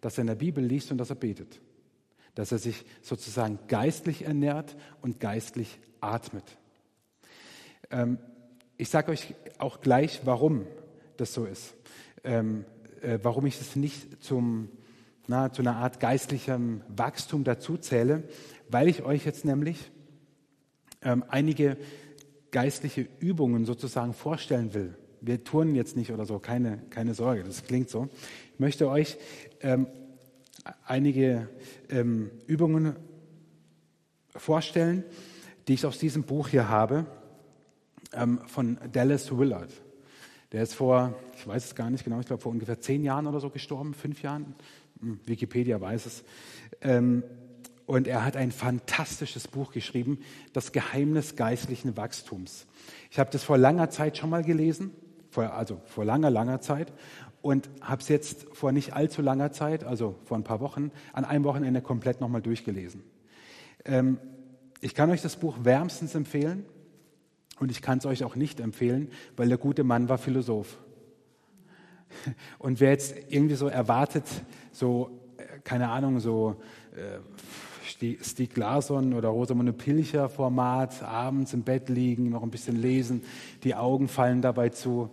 dass 0.01 0.19
er 0.19 0.23
in 0.23 0.27
der 0.27 0.35
Bibel 0.35 0.63
liest 0.63 0.93
und 0.93 0.99
dass 0.99 1.11
er 1.11 1.17
betet. 1.17 1.61
Dass 2.35 2.53
er 2.53 2.59
sich 2.59 2.85
sozusagen 3.01 3.59
geistlich 3.67 4.27
ernährt 4.27 4.77
und 5.01 5.21
geistlich 5.21 5.79
atmet. 6.01 6.45
Ähm, 7.91 8.19
ich 8.77 8.91
sage 8.91 9.11
euch 9.11 9.35
auch 9.57 9.81
gleich, 9.81 10.21
warum 10.25 10.67
das 11.17 11.33
so 11.33 11.47
ist. 11.47 11.75
Ähm, 12.25 12.67
äh, 13.03 13.19
warum 13.23 13.47
ich 13.47 13.61
es 13.61 13.77
nicht 13.77 14.23
zum, 14.23 14.69
na, 15.27 15.53
zu 15.53 15.63
einer 15.63 15.77
Art 15.77 16.01
geistlichem 16.01 16.83
Wachstum 16.89 17.45
dazu 17.45 17.77
zähle, 17.77 18.25
weil 18.69 18.89
ich 18.89 19.03
euch 19.03 19.25
jetzt 19.25 19.45
nämlich 19.45 19.91
ähm, 21.03 21.25
einige 21.29 21.77
geistliche 22.51 23.07
Übungen 23.19 23.65
sozusagen 23.65 24.15
vorstellen 24.15 24.75
will. 24.75 24.95
Wir 25.21 25.45
turnen 25.45 25.75
jetzt 25.75 25.97
nicht 25.97 26.13
oder 26.13 26.25
so, 26.25 26.39
keine, 26.39 26.79
keine 26.91 27.15
Sorge, 27.15 27.43
das 27.43 27.65
klingt 27.65 27.91
so. 27.91 28.09
Ich 28.55 28.61
möchte 28.61 28.89
euch 28.89 29.19
ähm, 29.61 29.87
einige 30.85 31.49
ähm, 31.91 32.31
Übungen 32.47 32.97
vorstellen, 34.35 35.05
die 35.69 35.75
ich 35.75 35.87
aus 35.87 35.99
diesem 35.99 36.23
Buch 36.23 36.49
hier 36.49 36.69
habe, 36.69 37.07
ähm, 38.13 38.41
von 38.47 38.79
Dallas 38.93 39.37
Willard. 39.37 39.71
Der 40.53 40.63
ist 40.63 40.75
vor, 40.75 41.15
ich 41.37 41.47
weiß 41.47 41.65
es 41.65 41.75
gar 41.75 41.91
nicht 41.91 42.05
genau, 42.05 42.21
ich 42.21 42.27
glaube 42.27 42.43
vor 42.43 42.53
ungefähr 42.53 42.81
zehn 42.81 43.03
Jahren 43.03 43.27
oder 43.27 43.41
so 43.41 43.51
gestorben, 43.51 43.95
fünf 43.95 44.23
Jahren. 44.23 44.55
Hm, 45.01 45.21
Wikipedia 45.27 45.81
weiß 45.81 46.07
es. 46.07 46.25
Ähm, 46.81 47.25
und 47.87 48.09
er 48.09 48.25
hat 48.25 48.37
ein 48.37 48.51
fantastisches 48.51 49.49
Buch 49.49 49.73
geschrieben, 49.73 50.19
Das 50.53 50.73
Geheimnis 50.73 51.37
geistlichen 51.37 51.97
Wachstums. 51.97 52.67
Ich 53.11 53.19
habe 53.19 53.31
das 53.31 53.45
vor 53.45 53.59
langer 53.59 53.91
Zeit 53.91 54.19
schon 54.19 54.31
mal 54.31 54.43
gelesen, 54.43 54.91
vor, 55.31 55.53
also 55.53 55.81
vor 55.87 56.05
langer, 56.05 56.31
langer 56.31 56.61
Zeit, 56.61 56.93
und 57.43 57.69
habe 57.81 58.03
es 58.03 58.09
jetzt 58.09 58.47
vor 58.55 58.73
nicht 58.73 58.95
allzu 58.95 59.23
langer 59.23 59.53
Zeit, 59.53 59.85
also 59.85 60.17
vor 60.25 60.37
ein 60.37 60.43
paar 60.43 60.61
Wochen, 60.61 60.91
an 61.13 61.25
einem 61.25 61.45
Wochenende 61.45 61.81
komplett 61.81 62.21
nochmal 62.21 62.43
durchgelesen. 62.43 63.05
Ähm, 63.85 64.19
ich 64.81 64.95
kann 64.95 65.11
euch 65.11 65.23
das 65.23 65.37
Buch 65.37 65.59
wärmstens 65.63 66.15
empfehlen 66.15 66.65
und 67.59 67.71
ich 67.71 67.83
kann 67.83 67.99
es 67.99 68.07
euch 68.07 68.25
auch 68.25 68.37
nicht 68.37 68.61
empfehlen, 68.61 69.11
weil 69.37 69.49
der 69.49 69.59
gute 69.59 69.85
Mann 69.85 70.09
war 70.09 70.19
Philosoph. 70.19 70.79
Und 72.59 72.81
wer 72.81 72.91
jetzt 72.91 73.15
irgendwie 73.29 73.55
so 73.55 73.69
erwartet, 73.69 74.25
so, 74.73 75.21
äh, 75.37 75.59
keine 75.65 75.89
Ahnung, 75.89 76.21
so 76.21 76.61
äh, 76.95 77.19
Stieg 78.23 78.57
Larsson 78.57 79.15
oder 79.15 79.29
Rosamunde 79.29 79.73
Pilcher 79.73 80.29
Format, 80.29 81.03
abends 81.03 81.53
im 81.55 81.63
Bett 81.63 81.89
liegen, 81.89 82.31
noch 82.31 82.43
ein 82.43 82.51
bisschen 82.51 82.77
lesen, 82.77 83.23
die 83.65 83.75
Augen 83.75 84.09
fallen 84.09 84.43
dabei 84.43 84.69
zu. 84.71 85.11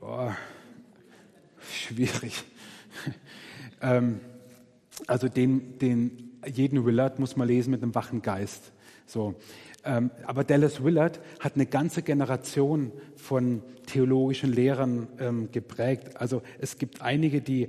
Oh, 0.00 0.30
schwierig. 1.70 2.44
ähm, 3.82 4.20
also 5.06 5.28
den, 5.28 5.78
den, 5.78 6.38
jeden 6.46 6.84
Willard 6.84 7.18
muss 7.18 7.36
man 7.36 7.48
lesen 7.48 7.70
mit 7.70 7.82
einem 7.82 7.94
wachen 7.94 8.22
Geist. 8.22 8.72
So. 9.06 9.34
Ähm, 9.84 10.10
aber 10.26 10.44
Dallas 10.44 10.82
Willard 10.82 11.20
hat 11.40 11.54
eine 11.54 11.66
ganze 11.66 12.02
Generation 12.02 12.92
von 13.16 13.62
theologischen 13.86 14.52
Lehrern 14.52 15.08
ähm, 15.18 15.50
geprägt. 15.50 16.20
Also 16.20 16.42
es 16.58 16.78
gibt 16.78 17.02
einige, 17.02 17.40
die 17.40 17.68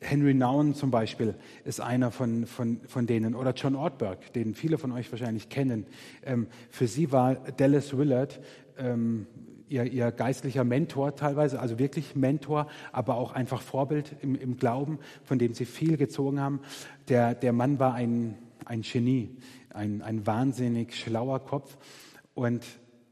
Henry 0.00 0.34
Nouwen 0.34 0.74
zum 0.74 0.90
Beispiel 0.90 1.34
ist 1.64 1.80
einer 1.80 2.10
von, 2.10 2.46
von, 2.46 2.80
von 2.86 3.06
denen. 3.06 3.34
Oder 3.34 3.52
John 3.52 3.74
Ortberg, 3.74 4.32
den 4.32 4.54
viele 4.54 4.78
von 4.78 4.92
euch 4.92 5.10
wahrscheinlich 5.10 5.48
kennen. 5.48 5.86
Ähm, 6.24 6.46
für 6.70 6.86
sie 6.86 7.10
war 7.10 7.34
Dallas 7.34 7.96
Willard 7.96 8.40
ähm, 8.78 9.26
ihr, 9.68 9.84
ihr, 9.84 10.10
geistlicher 10.12 10.64
Mentor 10.64 11.16
teilweise, 11.16 11.60
also 11.60 11.78
wirklich 11.78 12.16
Mentor, 12.16 12.68
aber 12.92 13.16
auch 13.16 13.32
einfach 13.32 13.60
Vorbild 13.60 14.14
im, 14.22 14.34
im 14.34 14.56
Glauben, 14.56 14.98
von 15.24 15.38
dem 15.38 15.52
sie 15.52 15.64
viel 15.64 15.96
gezogen 15.96 16.40
haben. 16.40 16.60
Der, 17.08 17.34
der 17.34 17.52
Mann 17.52 17.78
war 17.78 17.94
ein, 17.94 18.36
ein 18.68 18.82
Genie, 18.82 19.36
ein, 19.70 20.02
ein 20.02 20.26
wahnsinnig 20.26 20.94
schlauer 20.94 21.40
Kopf. 21.40 21.76
Und 22.34 22.64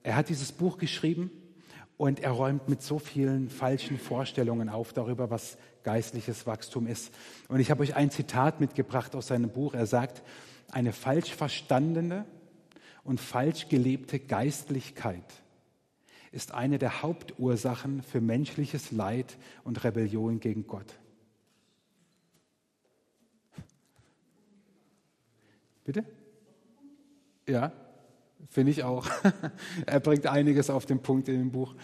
er 0.02 0.16
hat 0.16 0.28
dieses 0.28 0.52
Buch 0.52 0.78
geschrieben 0.78 1.30
und 1.96 2.20
er 2.20 2.30
räumt 2.30 2.68
mit 2.68 2.82
so 2.82 2.98
vielen 2.98 3.48
falschen 3.48 3.98
Vorstellungen 3.98 4.68
auf 4.68 4.92
darüber, 4.92 5.30
was 5.30 5.56
geistliches 5.82 6.46
Wachstum 6.46 6.86
ist. 6.86 7.12
Und 7.48 7.60
ich 7.60 7.70
habe 7.70 7.82
euch 7.82 7.96
ein 7.96 8.10
Zitat 8.10 8.60
mitgebracht 8.60 9.14
aus 9.14 9.28
seinem 9.28 9.50
Buch. 9.50 9.72
Er 9.74 9.86
sagt, 9.86 10.22
eine 10.70 10.92
falsch 10.92 11.34
verstandene 11.34 12.26
und 13.02 13.20
falsch 13.20 13.68
gelebte 13.68 14.18
Geistlichkeit 14.18 15.24
ist 16.32 16.52
eine 16.52 16.78
der 16.78 17.02
Hauptursachen 17.02 18.02
für 18.02 18.20
menschliches 18.20 18.90
Leid 18.92 19.38
und 19.64 19.84
Rebellion 19.84 20.38
gegen 20.38 20.66
Gott. 20.66 20.98
Bitte? 25.86 26.04
Ja, 27.48 27.72
finde 28.50 28.72
ich 28.72 28.82
auch. 28.82 29.06
er 29.86 30.00
bringt 30.00 30.26
einiges 30.26 30.68
auf 30.68 30.84
den 30.84 30.98
Punkt 30.98 31.28
in 31.28 31.38
dem 31.38 31.52
Buch. 31.52 31.76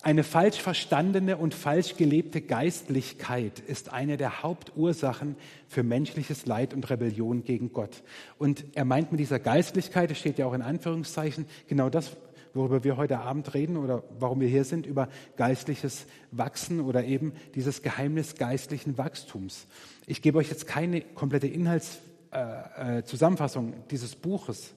Eine 0.00 0.24
falsch 0.24 0.58
verstandene 0.58 1.36
und 1.36 1.52
falsch 1.52 1.96
gelebte 1.96 2.40
Geistlichkeit 2.40 3.60
ist 3.60 3.92
eine 3.92 4.16
der 4.16 4.42
Hauptursachen 4.42 5.36
für 5.68 5.82
menschliches 5.82 6.46
Leid 6.46 6.72
und 6.72 6.88
Rebellion 6.88 7.44
gegen 7.44 7.74
Gott. 7.74 8.02
Und 8.38 8.64
er 8.74 8.86
meint 8.86 9.10
mit 9.10 9.20
dieser 9.20 9.38
Geistlichkeit, 9.38 10.10
das 10.10 10.18
steht 10.18 10.38
ja 10.38 10.46
auch 10.46 10.54
in 10.54 10.62
Anführungszeichen, 10.62 11.44
genau 11.68 11.90
das, 11.90 12.16
worüber 12.54 12.84
wir 12.84 12.96
heute 12.96 13.18
Abend 13.18 13.52
reden 13.52 13.76
oder 13.76 14.02
warum 14.18 14.40
wir 14.40 14.48
hier 14.48 14.64
sind, 14.64 14.86
über 14.86 15.10
geistliches 15.36 16.06
Wachsen 16.30 16.80
oder 16.80 17.04
eben 17.04 17.32
dieses 17.54 17.82
Geheimnis 17.82 18.36
geistlichen 18.36 18.96
Wachstums. 18.96 19.66
Ich 20.06 20.22
gebe 20.22 20.38
euch 20.38 20.48
jetzt 20.48 20.66
keine 20.66 21.02
komplette 21.02 21.48
Inhaltszusammenfassung 21.48 22.15
äh, 22.36 22.98
äh, 22.98 23.82
dieses 23.90 24.14
Buches, 24.16 24.74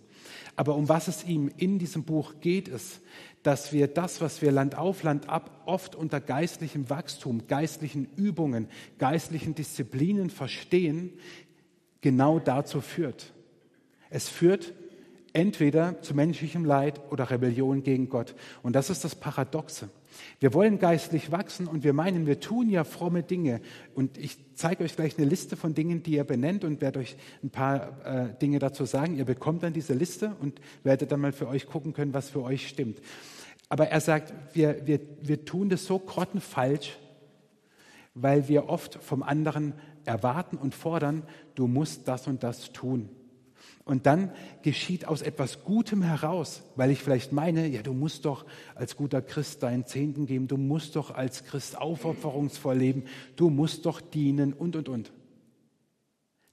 aber 0.55 0.75
um 0.75 0.89
was 0.89 1.07
es 1.07 1.23
ihm 1.23 1.49
in 1.57 1.79
diesem 1.79 2.03
Buch 2.03 2.33
geht, 2.41 2.67
ist, 2.67 3.01
dass 3.43 3.71
wir 3.71 3.87
das, 3.87 4.19
was 4.19 4.41
wir 4.41 4.51
Land 4.51 4.77
auf 4.77 5.03
Land 5.03 5.29
ab 5.29 5.63
oft 5.65 5.95
unter 5.95 6.19
geistlichem 6.19 6.89
Wachstum, 6.89 7.47
geistlichen 7.47 8.09
Übungen, 8.17 8.67
geistlichen 8.97 9.55
Disziplinen 9.55 10.29
verstehen, 10.29 11.13
genau 12.01 12.39
dazu 12.39 12.81
führt. 12.81 13.31
Es 14.09 14.27
führt 14.27 14.73
entweder 15.33 16.01
zu 16.01 16.13
menschlichem 16.13 16.65
Leid 16.65 16.99
oder 17.11 17.29
Rebellion 17.29 17.83
gegen 17.83 18.09
Gott. 18.09 18.35
Und 18.63 18.75
das 18.75 18.89
ist 18.89 19.03
das 19.03 19.15
Paradoxe. 19.15 19.89
Wir 20.39 20.53
wollen 20.53 20.79
geistlich 20.79 21.31
wachsen 21.31 21.67
und 21.67 21.83
wir 21.83 21.93
meinen, 21.93 22.25
wir 22.25 22.39
tun 22.39 22.69
ja 22.69 22.83
fromme 22.83 23.23
Dinge. 23.23 23.61
Und 23.93 24.17
ich 24.17 24.37
zeige 24.55 24.83
euch 24.83 24.95
gleich 24.95 25.17
eine 25.17 25.27
Liste 25.27 25.55
von 25.55 25.73
Dingen, 25.73 26.03
die 26.03 26.13
ihr 26.13 26.23
benennt 26.23 26.63
und 26.63 26.81
werde 26.81 26.99
euch 26.99 27.17
ein 27.43 27.49
paar 27.49 28.05
äh, 28.05 28.39
Dinge 28.39 28.59
dazu 28.59 28.85
sagen. 28.85 29.17
Ihr 29.17 29.25
bekommt 29.25 29.63
dann 29.63 29.73
diese 29.73 29.93
Liste 29.93 30.35
und 30.39 30.61
werdet 30.83 31.11
dann 31.11 31.19
mal 31.19 31.31
für 31.31 31.47
euch 31.47 31.67
gucken 31.67 31.93
können, 31.93 32.13
was 32.13 32.29
für 32.29 32.43
euch 32.43 32.67
stimmt. 32.67 32.99
Aber 33.69 33.87
er 33.89 34.01
sagt, 34.01 34.33
wir, 34.53 34.87
wir, 34.87 34.99
wir 35.21 35.45
tun 35.45 35.69
das 35.69 35.85
so 35.85 35.99
grottenfalsch, 35.99 36.97
weil 38.15 38.47
wir 38.47 38.67
oft 38.67 38.95
vom 39.03 39.23
anderen 39.23 39.73
erwarten 40.05 40.57
und 40.57 40.73
fordern, 40.73 41.23
du 41.55 41.67
musst 41.67 42.07
das 42.07 42.27
und 42.27 42.43
das 42.43 42.71
tun. 42.71 43.09
Und 43.89 44.05
dann 44.05 44.29
geschieht 44.61 45.05
aus 45.05 45.23
etwas 45.23 45.63
Gutem 45.63 46.03
heraus, 46.03 46.61
weil 46.75 46.91
ich 46.91 46.99
vielleicht 46.99 47.31
meine, 47.31 47.65
ja, 47.65 47.81
du 47.81 47.91
musst 47.91 48.23
doch 48.25 48.45
als 48.75 48.95
guter 48.95 49.19
Christ 49.19 49.63
deinen 49.63 49.87
Zehnten 49.87 50.27
geben, 50.27 50.47
du 50.47 50.57
musst 50.57 50.95
doch 50.95 51.09
als 51.09 51.43
Christ 51.43 51.75
aufopferungsvoll 51.75 52.77
leben, 52.77 53.05
du 53.35 53.49
musst 53.49 53.87
doch 53.87 53.99
dienen 53.99 54.53
und, 54.53 54.75
und, 54.75 54.89
und. 54.89 55.11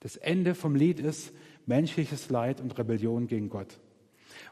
Das 0.01 0.17
Ende 0.17 0.55
vom 0.55 0.77
Lied 0.77 0.99
ist 0.99 1.31
menschliches 1.67 2.31
Leid 2.31 2.63
und 2.63 2.79
Rebellion 2.79 3.27
gegen 3.27 3.51
Gott. 3.51 3.81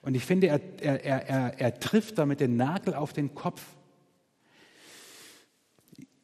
Und 0.03 0.14
ich 0.14 0.27
finde, 0.27 0.49
er, 0.49 0.61
er, 0.83 1.27
er, 1.27 1.59
er 1.59 1.81
trifft 1.81 2.18
damit 2.18 2.40
den 2.40 2.59
Nagel 2.59 2.92
auf 2.92 3.14
den 3.14 3.35
Kopf. 3.35 3.62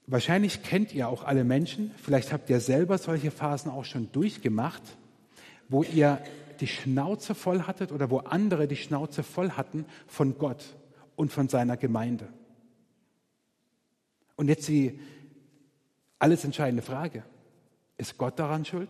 Wahrscheinlich 0.07 0.63
kennt 0.63 0.93
ihr 0.93 1.09
auch 1.09 1.25
alle 1.25 1.45
Menschen, 1.45 1.91
vielleicht 1.97 2.35
habt 2.35 2.51
ihr 2.51 2.61
selber 2.61 2.99
solche 2.99 3.31
Phasen 3.31 3.71
auch 3.71 3.87
schon 3.87 4.13
durchgemacht, 4.13 4.83
wo 5.71 5.85
ihr 5.85 6.21
die 6.61 6.67
Schnauze 6.67 7.35
voll 7.35 7.63
hattet 7.63 7.93
oder 7.93 8.11
wo 8.11 8.19
andere 8.19 8.69
die 8.69 8.77
Schnauze 8.77 9.23
voll 9.23 9.53
hatten 9.53 9.87
von 10.07 10.39
Gott 10.39 10.77
und 11.17 11.33
von 11.33 11.49
seiner 11.49 11.77
Gemeinde. 11.77 12.29
Und 14.37 14.49
jetzt 14.49 14.69
die 14.69 14.99
alles 16.19 16.45
entscheidende 16.45 16.83
Frage. 16.83 17.25
Ist 17.97 18.17
Gott 18.19 18.39
daran 18.39 18.65
schuld? 18.65 18.89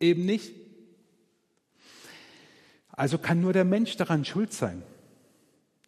Eben 0.00 0.24
nicht. 0.26 0.54
Also 2.92 3.18
kann 3.18 3.40
nur 3.40 3.52
der 3.52 3.64
Mensch 3.64 3.96
daran 3.96 4.24
schuld 4.24 4.52
sein. 4.52 4.82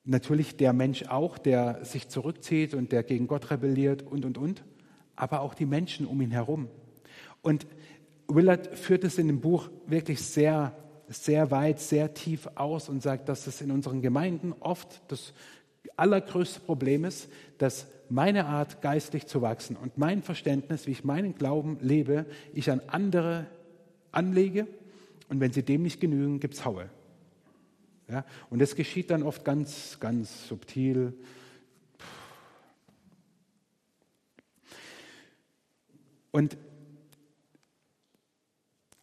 Natürlich 0.04 0.56
der 0.56 0.72
Mensch 0.72 1.04
auch, 1.04 1.38
der 1.38 1.84
sich 1.84 2.08
zurückzieht 2.08 2.74
und 2.74 2.92
der 2.92 3.02
gegen 3.02 3.26
Gott 3.26 3.50
rebelliert 3.50 4.02
und, 4.02 4.24
und, 4.24 4.38
und. 4.38 4.64
aber 5.16 5.40
auch 5.40 5.54
die 5.54 5.66
Menschen 5.66 6.06
um 6.06 6.20
ihn 6.20 6.30
herum. 6.30 6.68
Und 7.42 7.66
Willard 8.28 8.76
führt 8.78 9.04
es 9.04 9.18
in 9.18 9.28
dem 9.28 9.40
Buch 9.40 9.70
wirklich 9.86 10.20
sehr, 10.20 10.76
sehr 11.08 11.50
weit, 11.50 11.80
sehr 11.80 12.14
tief 12.14 12.48
aus 12.54 12.88
und 12.88 13.02
sagt, 13.02 13.28
dass 13.28 13.46
es 13.46 13.60
in 13.60 13.70
unseren 13.70 14.02
Gemeinden 14.02 14.54
oft 14.60 15.00
das 15.08 15.32
allergrößte 15.96 16.60
Problem 16.60 17.04
ist, 17.04 17.28
dass 17.58 17.86
meine 18.08 18.46
Art, 18.46 18.82
geistlich 18.82 19.26
zu 19.26 19.42
wachsen 19.42 19.76
und 19.76 19.98
mein 19.98 20.22
Verständnis, 20.22 20.86
wie 20.86 20.92
ich 20.92 21.04
meinen 21.04 21.34
Glauben 21.34 21.78
lebe, 21.80 22.26
ich 22.52 22.70
an 22.70 22.80
andere 22.86 23.46
anlege 24.12 24.66
und 25.28 25.40
wenn 25.40 25.52
sie 25.52 25.62
dem 25.62 25.82
nicht 25.82 26.00
genügen, 26.00 26.40
gibt 26.40 26.54
es 26.54 26.64
Haue. 26.64 26.90
Ja? 28.08 28.24
Und 28.50 28.60
das 28.60 28.76
geschieht 28.76 29.10
dann 29.10 29.22
oft 29.22 29.44
ganz, 29.44 29.98
ganz 30.00 30.48
subtil. 30.48 31.14
Und 36.30 36.56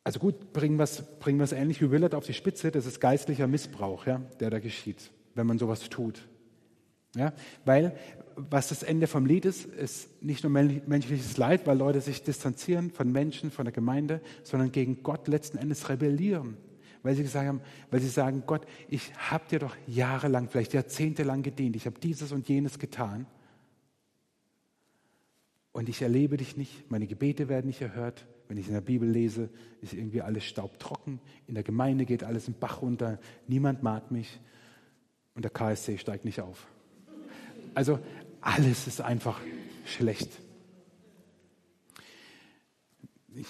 also 0.04 0.20
gut, 0.20 0.52
bringen 0.54 0.78
wir 0.78 0.84
es 0.84 1.02
bringen 1.20 1.46
ähnlich 1.52 1.82
wie 1.82 1.90
Willard 1.90 2.16
auf 2.16 2.26
die 2.26 2.34
Spitze, 2.34 2.72
das 2.72 2.86
ist 2.86 3.00
geistlicher 3.00 3.48
Missbrauch, 3.48 4.06
ja, 4.06 4.22
der 4.40 4.50
da 4.50 4.60
geschieht, 4.60 5.12
wenn 5.36 5.48
man 5.48 5.58
sowas 5.58 5.90
tut. 5.90 6.28
Ja, 7.16 7.32
weil 7.64 7.96
was 8.36 8.70
das 8.70 8.82
Ende 8.82 9.08
vom 9.08 9.26
Lied 9.26 9.46
ist, 9.46 9.66
ist 9.66 10.24
nicht 10.24 10.44
nur 10.44 10.52
menschliches 10.52 11.38
Leid, 11.38 11.68
weil 11.68 11.78
Leute 11.78 12.02
sich 12.02 12.24
distanzieren 12.24 12.90
von 12.90 13.12
Menschen, 13.12 13.52
von 13.52 13.66
der 13.66 13.72
Gemeinde, 13.72 14.22
sondern 14.44 14.72
gegen 14.72 15.04
Gott 15.04 15.28
letzten 15.28 15.58
Endes 15.60 15.90
rebellieren. 15.90 16.58
Weil 17.04 17.16
sie, 17.16 17.24
gesagt 17.24 17.48
haben, 17.48 17.62
weil 17.92 18.00
sie 18.00 18.08
sagen, 18.08 18.44
Gott, 18.48 18.66
ich 18.90 19.14
habe 19.18 19.44
dir 19.50 19.60
doch 19.60 19.76
jahrelang, 19.88 20.50
vielleicht 20.50 20.74
jahrzehntelang 20.74 21.44
gedient, 21.44 21.76
ich 21.76 21.86
habe 21.86 22.00
dieses 22.00 22.32
und 22.32 22.48
jenes 22.48 22.80
getan 22.80 23.28
und 25.74 25.90
ich 25.90 26.02
erlebe 26.02 26.38
dich 26.38 26.56
nicht, 26.56 26.90
meine 26.90 27.06
Gebete 27.06 27.50
werden 27.50 27.68
nicht 27.68 27.82
erhört. 27.82 28.26
Wenn 28.48 28.58
ich 28.58 28.68
in 28.68 28.74
der 28.74 28.82
Bibel 28.82 29.10
lese, 29.10 29.50
ist 29.82 29.94
irgendwie 29.94 30.22
alles 30.22 30.44
staubtrocken, 30.44 31.20
in 31.48 31.56
der 31.56 31.64
Gemeinde 31.64 32.06
geht 32.06 32.24
alles 32.24 32.48
im 32.48 32.54
Bach 32.54 32.82
runter, 32.82 33.20
niemand 33.48 33.84
mag 33.84 34.12
mich 34.12 34.40
und 35.34 35.44
der 35.44 35.52
KSC 35.52 35.98
steigt 35.98 36.26
nicht 36.26 36.42
auf. 36.42 36.68
Also 37.74 38.00
alles 38.42 38.88
ist 38.88 39.02
einfach 39.02 39.40
schlecht. 39.86 40.30
Ich, 43.36 43.48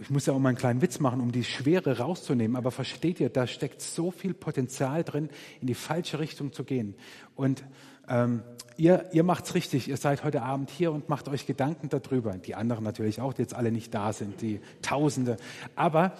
ich 0.00 0.10
muss 0.10 0.26
ja 0.26 0.32
auch 0.32 0.38
mal 0.38 0.50
einen 0.50 0.58
kleinen 0.58 0.82
Witz 0.82 1.00
machen, 1.00 1.20
um 1.20 1.32
die 1.32 1.44
Schwere 1.44 1.98
rauszunehmen, 1.98 2.56
aber 2.56 2.70
versteht 2.70 3.20
ihr, 3.20 3.28
da 3.28 3.46
steckt 3.46 3.80
so 3.80 4.10
viel 4.10 4.34
Potenzial 4.34 5.04
drin, 5.04 5.28
in 5.60 5.66
die 5.66 5.74
falsche 5.74 6.18
Richtung 6.18 6.52
zu 6.52 6.64
gehen. 6.64 6.94
Und 7.34 7.64
ähm, 8.08 8.42
ihr, 8.76 9.06
ihr 9.12 9.22
macht's 9.22 9.54
richtig, 9.54 9.88
ihr 9.88 9.96
seid 9.96 10.24
heute 10.24 10.42
Abend 10.42 10.70
hier 10.70 10.92
und 10.92 11.08
macht 11.08 11.28
euch 11.28 11.46
Gedanken 11.46 11.88
darüber. 11.88 12.32
Die 12.32 12.54
anderen 12.54 12.84
natürlich 12.84 13.20
auch, 13.20 13.32
die 13.32 13.42
jetzt 13.42 13.54
alle 13.54 13.70
nicht 13.70 13.94
da 13.94 14.12
sind, 14.12 14.40
die 14.40 14.60
Tausende. 14.82 15.36
Aber 15.76 16.12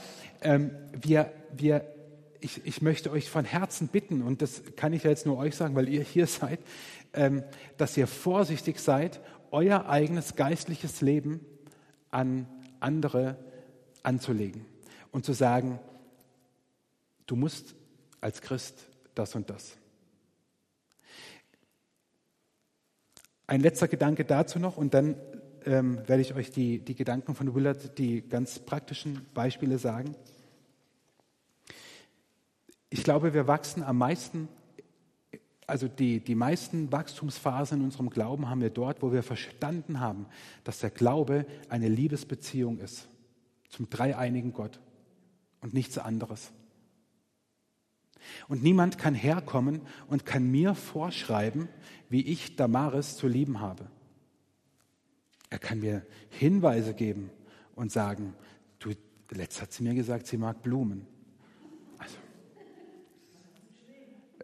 ähm, 0.42 0.70
wir, 1.00 1.32
wir 1.56 1.84
ich, 2.40 2.64
ich 2.64 2.82
möchte 2.82 3.10
euch 3.10 3.28
von 3.28 3.44
Herzen 3.44 3.88
bitten, 3.88 4.22
und 4.22 4.42
das 4.42 4.62
kann 4.76 4.92
ich 4.92 5.02
ja 5.04 5.10
jetzt 5.10 5.26
nur 5.26 5.38
euch 5.38 5.56
sagen, 5.56 5.74
weil 5.74 5.88
ihr 5.88 6.02
hier 6.02 6.26
seid, 6.26 6.60
ähm, 7.12 7.42
dass 7.76 7.96
ihr 7.96 8.06
vorsichtig 8.06 8.78
seid, 8.78 9.20
euer 9.50 9.88
eigenes 9.88 10.36
geistliches 10.36 11.00
Leben 11.00 11.40
an 12.10 12.46
andere 12.80 13.36
anzulegen 14.02 14.64
und 15.12 15.24
zu 15.24 15.32
sagen, 15.32 15.78
du 17.26 17.36
musst 17.36 17.74
als 18.20 18.40
Christ 18.40 18.86
das 19.14 19.34
und 19.34 19.50
das. 19.50 19.76
Ein 23.46 23.60
letzter 23.60 23.88
Gedanke 23.88 24.24
dazu 24.24 24.58
noch 24.58 24.76
und 24.76 24.92
dann 24.94 25.16
ähm, 25.64 25.98
werde 26.06 26.20
ich 26.20 26.34
euch 26.34 26.50
die, 26.50 26.80
die 26.80 26.94
Gedanken 26.94 27.34
von 27.34 27.54
Willard, 27.54 27.98
die 27.98 28.20
ganz 28.20 28.58
praktischen 28.58 29.26
Beispiele 29.34 29.78
sagen. 29.78 30.14
Ich 32.90 33.04
glaube, 33.04 33.34
wir 33.34 33.46
wachsen 33.46 33.82
am 33.82 33.98
meisten, 33.98 34.48
also 35.66 35.88
die, 35.88 36.20
die 36.20 36.34
meisten 36.34 36.92
Wachstumsphasen 36.92 37.78
in 37.78 37.84
unserem 37.84 38.10
Glauben 38.10 38.48
haben 38.48 38.60
wir 38.60 38.70
dort, 38.70 39.02
wo 39.02 39.12
wir 39.12 39.22
verstanden 39.22 40.00
haben, 40.00 40.26
dass 40.64 40.80
der 40.80 40.90
Glaube 40.90 41.46
eine 41.68 41.88
Liebesbeziehung 41.88 42.78
ist 42.78 43.08
zum 43.68 43.88
dreieinigen 43.90 44.52
Gott 44.52 44.80
und 45.60 45.74
nichts 45.74 45.98
anderes. 45.98 46.52
Und 48.48 48.62
niemand 48.62 48.98
kann 48.98 49.14
herkommen 49.14 49.80
und 50.08 50.26
kann 50.26 50.50
mir 50.50 50.74
vorschreiben, 50.74 51.68
wie 52.08 52.22
ich 52.22 52.56
Damaris 52.56 53.16
zu 53.16 53.28
lieben 53.28 53.60
habe. 53.60 53.88
Er 55.50 55.58
kann 55.58 55.80
mir 55.80 56.06
Hinweise 56.30 56.94
geben 56.94 57.30
und 57.74 57.90
sagen, 57.92 58.34
du, 58.78 58.92
letzt 59.30 59.62
hat 59.62 59.72
sie 59.72 59.82
mir 59.82 59.94
gesagt, 59.94 60.26
sie 60.26 60.36
mag 60.36 60.62
Blumen. 60.62 61.06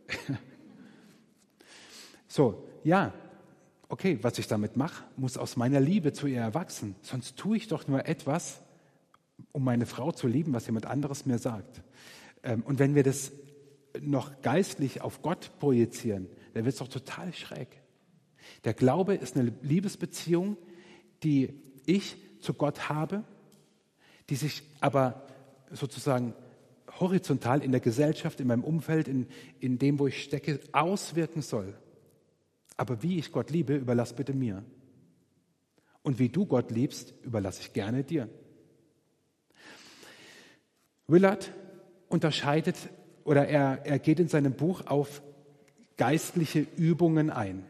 so, 2.28 2.66
ja, 2.84 3.12
okay, 3.88 4.18
was 4.22 4.38
ich 4.38 4.46
damit 4.46 4.76
mache, 4.76 5.04
muss 5.16 5.36
aus 5.36 5.56
meiner 5.56 5.80
Liebe 5.80 6.12
zu 6.12 6.26
ihr 6.26 6.40
erwachsen. 6.40 6.94
Sonst 7.02 7.36
tue 7.36 7.56
ich 7.56 7.68
doch 7.68 7.86
nur 7.86 8.06
etwas, 8.06 8.63
um 9.54 9.62
meine 9.62 9.86
Frau 9.86 10.10
zu 10.10 10.26
lieben, 10.26 10.52
was 10.52 10.66
jemand 10.66 10.86
anderes 10.86 11.26
mir 11.26 11.38
sagt. 11.38 11.80
Ähm, 12.42 12.62
und 12.66 12.80
wenn 12.80 12.96
wir 12.96 13.04
das 13.04 13.32
noch 14.00 14.42
geistlich 14.42 15.00
auf 15.00 15.22
Gott 15.22 15.52
projizieren, 15.60 16.26
dann 16.52 16.64
wird 16.64 16.74
es 16.74 16.80
doch 16.80 16.88
total 16.88 17.32
schräg. 17.32 17.68
Der 18.64 18.74
Glaube 18.74 19.14
ist 19.14 19.36
eine 19.36 19.52
Liebesbeziehung, 19.62 20.56
die 21.22 21.54
ich 21.86 22.16
zu 22.40 22.52
Gott 22.52 22.88
habe, 22.88 23.22
die 24.28 24.34
sich 24.34 24.64
aber 24.80 25.24
sozusagen 25.70 26.34
horizontal 26.98 27.62
in 27.62 27.70
der 27.70 27.80
Gesellschaft, 27.80 28.40
in 28.40 28.48
meinem 28.48 28.64
Umfeld, 28.64 29.06
in, 29.06 29.28
in 29.60 29.78
dem, 29.78 30.00
wo 30.00 30.08
ich 30.08 30.24
stecke, 30.24 30.58
auswirken 30.72 31.42
soll. 31.42 31.74
Aber 32.76 33.04
wie 33.04 33.18
ich 33.18 33.30
Gott 33.30 33.50
liebe, 33.50 33.76
überlass 33.76 34.16
bitte 34.16 34.34
mir. 34.34 34.64
Und 36.02 36.18
wie 36.18 36.28
du 36.28 36.44
Gott 36.44 36.72
liebst, 36.72 37.14
überlasse 37.22 37.60
ich 37.60 37.72
gerne 37.72 38.02
dir. 38.02 38.28
Willard 41.06 41.52
unterscheidet 42.08 42.76
oder 43.24 43.46
er, 43.46 43.80
er 43.84 43.98
geht 43.98 44.20
in 44.20 44.28
seinem 44.28 44.52
Buch 44.52 44.86
auf 44.86 45.22
geistliche 45.96 46.66
Übungen 46.76 47.30
ein. 47.30 47.64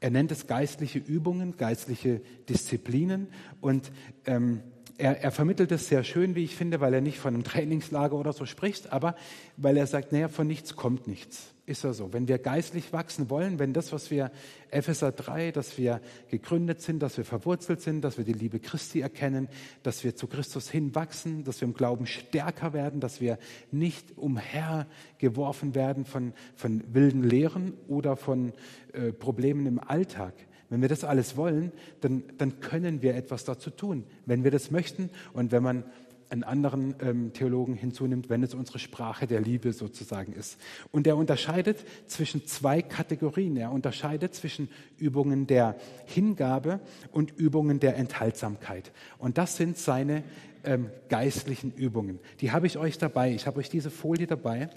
Er 0.00 0.10
nennt 0.10 0.32
es 0.32 0.46
geistliche 0.46 0.98
Übungen, 0.98 1.56
geistliche 1.56 2.20
Disziplinen 2.48 3.28
und 3.60 3.92
ähm, 4.26 4.62
er, 4.98 5.22
er 5.22 5.30
vermittelt 5.30 5.72
es 5.72 5.88
sehr 5.88 6.04
schön, 6.04 6.34
wie 6.34 6.44
ich 6.44 6.56
finde, 6.56 6.80
weil 6.80 6.94
er 6.94 7.00
nicht 7.00 7.18
von 7.18 7.34
einem 7.34 7.44
Trainingslager 7.44 8.16
oder 8.16 8.32
so 8.32 8.46
spricht, 8.46 8.92
aber 8.92 9.14
weil 9.56 9.76
er 9.76 9.86
sagt, 9.86 10.12
naja, 10.12 10.28
von 10.28 10.46
nichts 10.46 10.76
kommt 10.76 11.06
nichts. 11.06 11.51
Ist 11.64 11.84
ja 11.84 11.92
so. 11.92 12.12
Wenn 12.12 12.26
wir 12.26 12.38
geistlich 12.38 12.92
wachsen 12.92 13.30
wollen, 13.30 13.60
wenn 13.60 13.72
das, 13.72 13.92
was 13.92 14.10
wir 14.10 14.32
Epheser 14.72 15.12
3, 15.12 15.52
dass 15.52 15.78
wir 15.78 16.00
gegründet 16.28 16.80
sind, 16.80 17.00
dass 17.00 17.16
wir 17.16 17.24
verwurzelt 17.24 17.80
sind, 17.80 18.02
dass 18.02 18.18
wir 18.18 18.24
die 18.24 18.32
Liebe 18.32 18.58
Christi 18.58 19.00
erkennen, 19.00 19.48
dass 19.84 20.02
wir 20.02 20.16
zu 20.16 20.26
Christus 20.26 20.68
hinwachsen, 20.68 21.44
dass 21.44 21.60
wir 21.60 21.68
im 21.68 21.74
Glauben 21.74 22.06
stärker 22.06 22.72
werden, 22.72 22.98
dass 22.98 23.20
wir 23.20 23.38
nicht 23.70 24.18
umhergeworfen 24.18 25.76
werden 25.76 26.04
von, 26.04 26.32
von 26.56 26.82
wilden 26.92 27.22
Lehren 27.22 27.74
oder 27.86 28.16
von 28.16 28.52
äh, 28.92 29.12
Problemen 29.12 29.66
im 29.66 29.78
Alltag, 29.78 30.34
wenn 30.68 30.80
wir 30.80 30.88
das 30.88 31.04
alles 31.04 31.36
wollen, 31.36 31.70
dann, 32.00 32.24
dann 32.38 32.58
können 32.58 33.02
wir 33.02 33.14
etwas 33.14 33.44
dazu 33.44 33.70
tun, 33.70 34.04
wenn 34.26 34.42
wir 34.42 34.50
das 34.50 34.72
möchten 34.72 35.10
und 35.32 35.52
wenn 35.52 35.62
man 35.62 35.84
einen 36.32 36.44
anderen 36.44 36.94
ähm, 37.00 37.32
Theologen 37.34 37.74
hinzunimmt, 37.74 38.30
wenn 38.30 38.42
es 38.42 38.54
unsere 38.54 38.78
Sprache 38.78 39.26
der 39.26 39.40
Liebe 39.40 39.74
sozusagen 39.74 40.32
ist. 40.32 40.58
Und 40.90 41.06
er 41.06 41.18
unterscheidet 41.18 41.84
zwischen 42.06 42.46
zwei 42.46 42.80
Kategorien. 42.80 43.54
Er 43.58 43.70
unterscheidet 43.70 44.34
zwischen 44.34 44.70
Übungen 44.96 45.46
der 45.46 45.76
Hingabe 46.06 46.80
und 47.10 47.32
Übungen 47.32 47.80
der 47.80 47.96
Enthaltsamkeit. 47.96 48.92
Und 49.18 49.36
das 49.36 49.56
sind 49.56 49.76
seine 49.76 50.24
ähm, 50.64 50.88
geistlichen 51.10 51.70
Übungen. 51.74 52.18
Die 52.40 52.50
habe 52.50 52.66
ich 52.66 52.78
euch 52.78 52.96
dabei. 52.96 53.32
Ich 53.34 53.46
habe 53.46 53.58
euch 53.58 53.68
diese 53.68 53.90
Folie 53.90 54.26
dabei, 54.26 54.70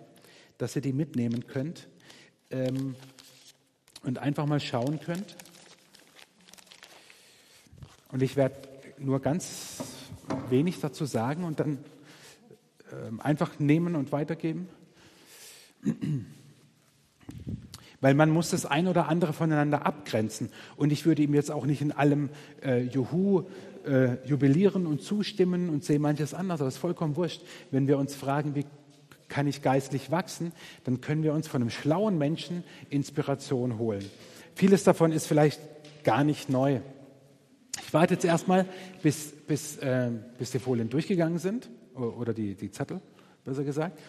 dass 0.57 0.75
ihr 0.75 0.81
die 0.81 0.93
mitnehmen 0.93 1.47
könnt 1.47 1.87
ähm, 2.51 2.95
und 4.03 4.17
einfach 4.17 4.45
mal 4.45 4.59
schauen 4.59 4.99
könnt. 4.99 5.37
Und 8.11 8.21
ich 8.21 8.35
werde 8.35 8.55
nur 8.97 9.21
ganz 9.21 9.84
wenig 10.51 10.79
dazu 10.79 11.05
sagen 11.05 11.43
und 11.43 11.59
dann 11.59 11.79
äh, 12.91 13.21
einfach 13.21 13.59
nehmen 13.59 13.95
und 13.95 14.11
weitergeben. 14.11 14.67
Weil 18.01 18.13
man 18.13 18.29
muss 18.29 18.51
das 18.51 18.65
ein 18.65 18.87
oder 18.87 19.07
andere 19.07 19.33
voneinander 19.33 19.85
abgrenzen. 19.85 20.49
Und 20.75 20.91
ich 20.91 21.05
würde 21.05 21.23
ihm 21.23 21.33
jetzt 21.33 21.51
auch 21.51 21.65
nicht 21.65 21.81
in 21.81 21.91
allem 21.91 22.29
äh, 22.63 22.81
Juhu 22.81 23.43
äh, 23.85 24.17
jubilieren 24.25 24.87
und 24.87 25.01
zustimmen 25.01 25.69
und 25.69 25.83
sehe 25.83 25.99
manches 25.99 26.33
anders. 26.33 26.61
Aber 26.61 26.67
es 26.67 26.75
ist 26.75 26.79
vollkommen 26.79 27.15
wurscht. 27.15 27.41
Wenn 27.71 27.87
wir 27.87 27.97
uns 27.97 28.15
fragen, 28.15 28.55
wie 28.55 28.65
kann 29.27 29.47
ich 29.47 29.61
geistlich 29.61 30.11
wachsen, 30.11 30.51
dann 30.83 31.01
können 31.01 31.23
wir 31.23 31.33
uns 31.33 31.47
von 31.47 31.61
einem 31.61 31.71
schlauen 31.71 32.17
Menschen 32.17 32.63
Inspiration 32.89 33.77
holen. 33.77 34.05
Vieles 34.55 34.83
davon 34.83 35.11
ist 35.11 35.27
vielleicht 35.27 35.59
gar 36.03 36.23
nicht 36.23 36.49
neu. 36.49 36.79
Warte 37.95 38.13
jetzt 38.13 38.25
erstmal, 38.25 38.67
bis, 39.01 39.31
bis, 39.47 39.77
äh, 39.77 40.11
bis 40.37 40.51
die 40.51 40.59
Folien 40.59 40.89
durchgegangen 40.89 41.39
sind 41.39 41.69
oder 41.95 42.33
die, 42.33 42.53
die 42.53 42.69
Zettel, 42.69 43.01
besser 43.43 43.63
gesagt. 43.63 43.99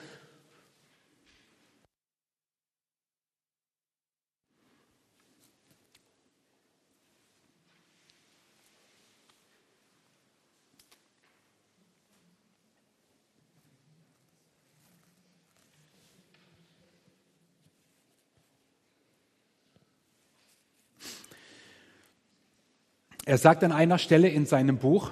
Er 23.27 23.39
sagt 23.39 23.64
an 23.64 23.72
einer 23.72 23.99
Stelle 23.99 24.29
in 24.29 24.47
seinem 24.47 24.79
Buch, 24.79 25.11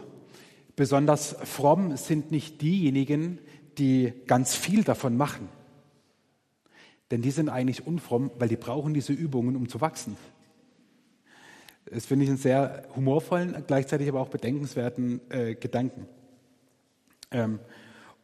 besonders 0.76 1.34
fromm 1.42 1.96
sind 1.96 2.30
nicht 2.30 2.62
diejenigen, 2.62 3.40
die 3.76 4.12
ganz 4.28 4.54
viel 4.54 4.84
davon 4.84 5.16
machen. 5.16 5.48
Denn 7.10 7.22
die 7.22 7.32
sind 7.32 7.48
eigentlich 7.48 7.88
unfromm, 7.88 8.30
weil 8.38 8.48
die 8.48 8.56
brauchen 8.56 8.94
diese 8.94 9.12
Übungen, 9.12 9.56
um 9.56 9.68
zu 9.68 9.80
wachsen. 9.80 10.16
Das 11.86 12.06
finde 12.06 12.24
ich 12.24 12.30
einen 12.30 12.38
sehr 12.38 12.84
humorvollen, 12.94 13.64
gleichzeitig 13.66 14.08
aber 14.08 14.20
auch 14.20 14.28
bedenkenswerten 14.28 15.20
äh, 15.30 15.56
Gedanken. 15.56 16.06
Ähm, 17.32 17.58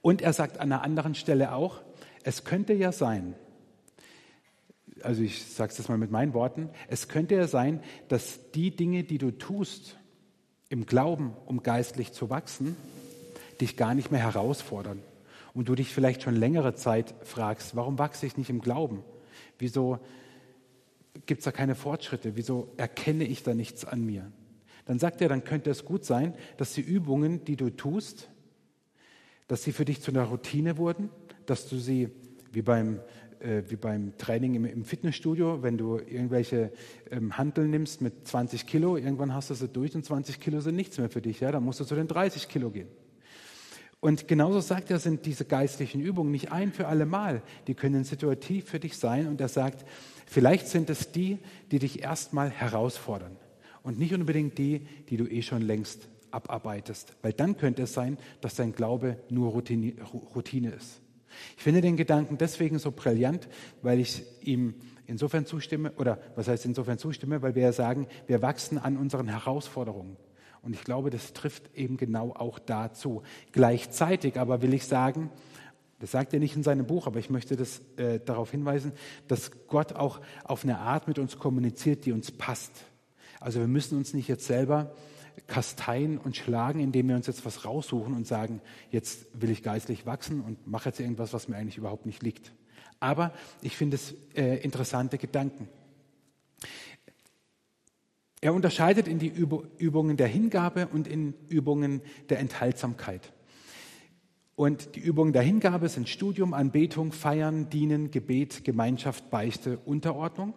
und 0.02 0.22
er 0.22 0.32
sagt 0.32 0.60
an 0.60 0.70
einer 0.70 0.82
anderen 0.82 1.16
Stelle 1.16 1.52
auch, 1.52 1.80
es 2.22 2.44
könnte 2.44 2.74
ja 2.74 2.92
sein, 2.92 3.34
also 5.02 5.22
ich 5.22 5.44
sage 5.44 5.72
es 5.72 5.78
jetzt 5.78 5.88
mal 5.88 5.98
mit 5.98 6.10
meinen 6.10 6.34
Worten, 6.34 6.70
es 6.88 7.08
könnte 7.08 7.34
ja 7.34 7.46
sein, 7.46 7.82
dass 8.08 8.50
die 8.52 8.74
Dinge, 8.74 9.04
die 9.04 9.18
du 9.18 9.30
tust 9.30 9.96
im 10.68 10.86
Glauben, 10.86 11.34
um 11.46 11.62
geistlich 11.62 12.12
zu 12.12 12.30
wachsen, 12.30 12.76
dich 13.60 13.76
gar 13.76 13.94
nicht 13.94 14.10
mehr 14.10 14.20
herausfordern. 14.20 15.02
Und 15.52 15.68
du 15.68 15.74
dich 15.74 15.92
vielleicht 15.92 16.22
schon 16.22 16.36
längere 16.36 16.74
Zeit 16.74 17.14
fragst, 17.22 17.74
warum 17.74 17.98
wachse 17.98 18.24
ich 18.24 18.36
nicht 18.36 18.50
im 18.50 18.60
Glauben? 18.60 19.02
Wieso 19.58 19.98
gibt 21.26 21.40
es 21.40 21.44
da 21.44 21.52
keine 21.52 21.74
Fortschritte? 21.74 22.36
Wieso 22.36 22.72
erkenne 22.76 23.24
ich 23.24 23.42
da 23.42 23.52
nichts 23.52 23.84
an 23.84 24.04
mir? 24.04 24.30
Dann 24.86 24.98
sagt 24.98 25.20
er, 25.20 25.28
dann 25.28 25.44
könnte 25.44 25.70
es 25.70 25.84
gut 25.84 26.04
sein, 26.04 26.34
dass 26.56 26.72
die 26.72 26.80
Übungen, 26.80 27.44
die 27.44 27.56
du 27.56 27.70
tust, 27.70 28.30
dass 29.48 29.64
sie 29.64 29.72
für 29.72 29.84
dich 29.84 30.00
zu 30.00 30.12
einer 30.12 30.24
Routine 30.24 30.78
wurden, 30.78 31.10
dass 31.46 31.68
du 31.68 31.78
sie 31.78 32.10
wie 32.52 32.62
beim 32.62 33.00
äh, 33.40 33.62
wie 33.68 33.76
beim 33.76 34.16
Training 34.16 34.54
im, 34.54 34.64
im, 34.64 34.84
Fitnessstudio, 34.84 35.62
wenn 35.62 35.76
du 35.76 35.98
irgendwelche 35.98 36.72
ähm, 37.10 37.36
Handeln 37.36 37.70
nimmst 37.70 38.00
mit 38.00 38.26
20 38.26 38.66
Kilo, 38.66 38.96
irgendwann 38.96 39.34
hast 39.34 39.50
du 39.50 39.54
sie 39.54 39.68
durch 39.68 39.94
und 39.94 40.04
20 40.04 40.40
Kilo 40.40 40.60
sind 40.60 40.76
nichts 40.76 40.98
mehr 40.98 41.10
für 41.10 41.22
dich, 41.22 41.40
ja, 41.40 41.50
dann 41.50 41.64
musst 41.64 41.80
du 41.80 41.84
zu 41.84 41.94
den 41.94 42.08
30 42.08 42.48
Kilo 42.48 42.70
gehen. 42.70 42.88
Und 44.00 44.28
genauso 44.28 44.60
sagt 44.60 44.90
er, 44.90 44.98
sind 44.98 45.26
diese 45.26 45.44
geistlichen 45.44 46.00
Übungen 46.00 46.30
nicht 46.30 46.50
ein 46.50 46.72
für 46.72 46.88
alle 46.88 47.04
Mal. 47.04 47.42
Die 47.66 47.74
können 47.74 48.02
situativ 48.04 48.64
für 48.64 48.80
dich 48.80 48.96
sein. 48.96 49.28
Und 49.28 49.40
er 49.42 49.48
sagt, 49.48 49.84
vielleicht 50.26 50.68
sind 50.68 50.88
es 50.88 51.12
die, 51.12 51.38
die 51.70 51.78
dich 51.78 52.02
erstmal 52.02 52.48
herausfordern. 52.48 53.36
Und 53.82 53.98
nicht 53.98 54.14
unbedingt 54.14 54.56
die, 54.56 54.86
die 55.10 55.18
du 55.18 55.26
eh 55.26 55.42
schon 55.42 55.60
längst 55.60 56.08
abarbeitest. 56.30 57.14
Weil 57.20 57.34
dann 57.34 57.58
könnte 57.58 57.82
es 57.82 57.92
sein, 57.92 58.16
dass 58.40 58.54
dein 58.54 58.72
Glaube 58.72 59.18
nur 59.28 59.50
Routine, 59.50 59.92
Routine 60.34 60.70
ist. 60.70 61.02
Ich 61.56 61.62
finde 61.62 61.80
den 61.80 61.96
Gedanken 61.96 62.38
deswegen 62.38 62.78
so 62.78 62.92
brillant, 62.92 63.48
weil 63.82 64.00
ich 64.00 64.24
ihm 64.40 64.74
insofern 65.06 65.46
zustimme, 65.46 65.92
oder 65.92 66.18
was 66.36 66.48
heißt 66.48 66.64
insofern 66.64 66.98
zustimme, 66.98 67.42
weil 67.42 67.54
wir 67.54 67.62
ja 67.62 67.72
sagen, 67.72 68.06
wir 68.26 68.42
wachsen 68.42 68.78
an 68.78 68.96
unseren 68.96 69.28
Herausforderungen. 69.28 70.16
Und 70.62 70.74
ich 70.74 70.84
glaube, 70.84 71.10
das 71.10 71.32
trifft 71.32 71.74
eben 71.74 71.96
genau 71.96 72.32
auch 72.32 72.58
dazu. 72.58 73.22
Gleichzeitig 73.52 74.38
aber 74.38 74.62
will 74.62 74.74
ich 74.74 74.86
sagen, 74.86 75.30
das 76.00 76.12
sagt 76.12 76.32
er 76.32 76.40
nicht 76.40 76.56
in 76.56 76.62
seinem 76.62 76.86
Buch, 76.86 77.06
aber 77.06 77.18
ich 77.18 77.28
möchte 77.28 77.56
das, 77.56 77.82
äh, 77.96 78.20
darauf 78.20 78.50
hinweisen, 78.50 78.92
dass 79.28 79.50
Gott 79.68 79.94
auch 79.94 80.20
auf 80.44 80.64
eine 80.64 80.78
Art 80.78 81.08
mit 81.08 81.18
uns 81.18 81.38
kommuniziert, 81.38 82.06
die 82.06 82.12
uns 82.12 82.30
passt. 82.30 82.72
Also 83.38 83.60
wir 83.60 83.68
müssen 83.68 83.98
uns 83.98 84.14
nicht 84.14 84.28
jetzt 84.28 84.46
selber 84.46 84.94
kasteien 85.46 86.18
und 86.18 86.36
schlagen, 86.36 86.80
indem 86.80 87.08
wir 87.08 87.16
uns 87.16 87.26
jetzt 87.26 87.44
was 87.44 87.64
raussuchen 87.64 88.14
und 88.14 88.26
sagen, 88.26 88.60
jetzt 88.90 89.26
will 89.40 89.50
ich 89.50 89.62
geistlich 89.62 90.06
wachsen 90.06 90.40
und 90.40 90.66
mache 90.66 90.88
jetzt 90.88 91.00
irgendwas, 91.00 91.32
was 91.32 91.48
mir 91.48 91.56
eigentlich 91.56 91.78
überhaupt 91.78 92.06
nicht 92.06 92.22
liegt. 92.22 92.52
Aber 93.00 93.32
ich 93.62 93.76
finde 93.76 93.96
es 93.96 94.14
äh, 94.34 94.56
interessante 94.58 95.18
Gedanken. 95.18 95.68
Er 98.42 98.54
unterscheidet 98.54 99.06
in 99.06 99.18
die 99.18 99.28
Übungen 99.28 100.16
der 100.16 100.28
Hingabe 100.28 100.86
und 100.86 101.06
in 101.06 101.34
Übungen 101.48 102.00
der 102.30 102.38
Enthaltsamkeit. 102.38 103.32
Und 104.56 104.94
die 104.94 105.00
Übungen 105.00 105.32
der 105.32 105.42
Hingabe 105.42 105.88
sind 105.88 106.08
Studium, 106.08 106.54
Anbetung, 106.54 107.12
Feiern, 107.12 107.70
Dienen, 107.70 108.10
Gebet, 108.10 108.64
Gemeinschaft, 108.64 109.30
Beichte, 109.30 109.78
Unterordnung. 109.78 110.54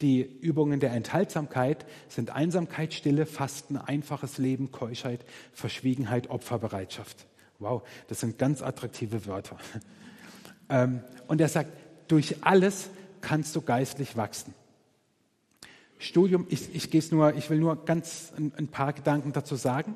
Die 0.00 0.20
Übungen 0.20 0.80
der 0.80 0.92
Enthaltsamkeit 0.92 1.86
sind 2.08 2.30
Einsamkeit, 2.30 2.94
Stille, 2.94 3.26
Fasten, 3.26 3.76
einfaches 3.76 4.38
Leben, 4.38 4.72
Keuschheit, 4.72 5.24
Verschwiegenheit, 5.52 6.28
Opferbereitschaft. 6.30 7.26
Wow, 7.58 7.82
das 8.08 8.20
sind 8.20 8.38
ganz 8.38 8.62
attraktive 8.62 9.26
Wörter. 9.26 9.58
Ähm, 10.70 11.02
und 11.26 11.42
er 11.42 11.48
sagt, 11.50 11.70
durch 12.08 12.42
alles 12.42 12.88
kannst 13.20 13.54
du 13.54 13.60
geistlich 13.60 14.16
wachsen. 14.16 14.54
Studium, 15.98 16.46
ich, 16.48 16.74
ich, 16.74 16.90
gehe 16.90 17.02
nur, 17.10 17.34
ich 17.34 17.50
will 17.50 17.58
nur 17.58 17.84
ganz 17.84 18.32
ein, 18.34 18.50
ein 18.56 18.68
paar 18.68 18.94
Gedanken 18.94 19.32
dazu 19.32 19.56
sagen, 19.56 19.94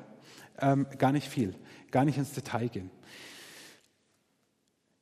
ähm, 0.59 0.85
gar 0.99 1.11
nicht 1.11 1.27
viel, 1.27 1.55
gar 1.89 2.05
nicht 2.05 2.19
ins 2.19 2.33
Detail 2.33 2.69
gehen. 2.69 2.91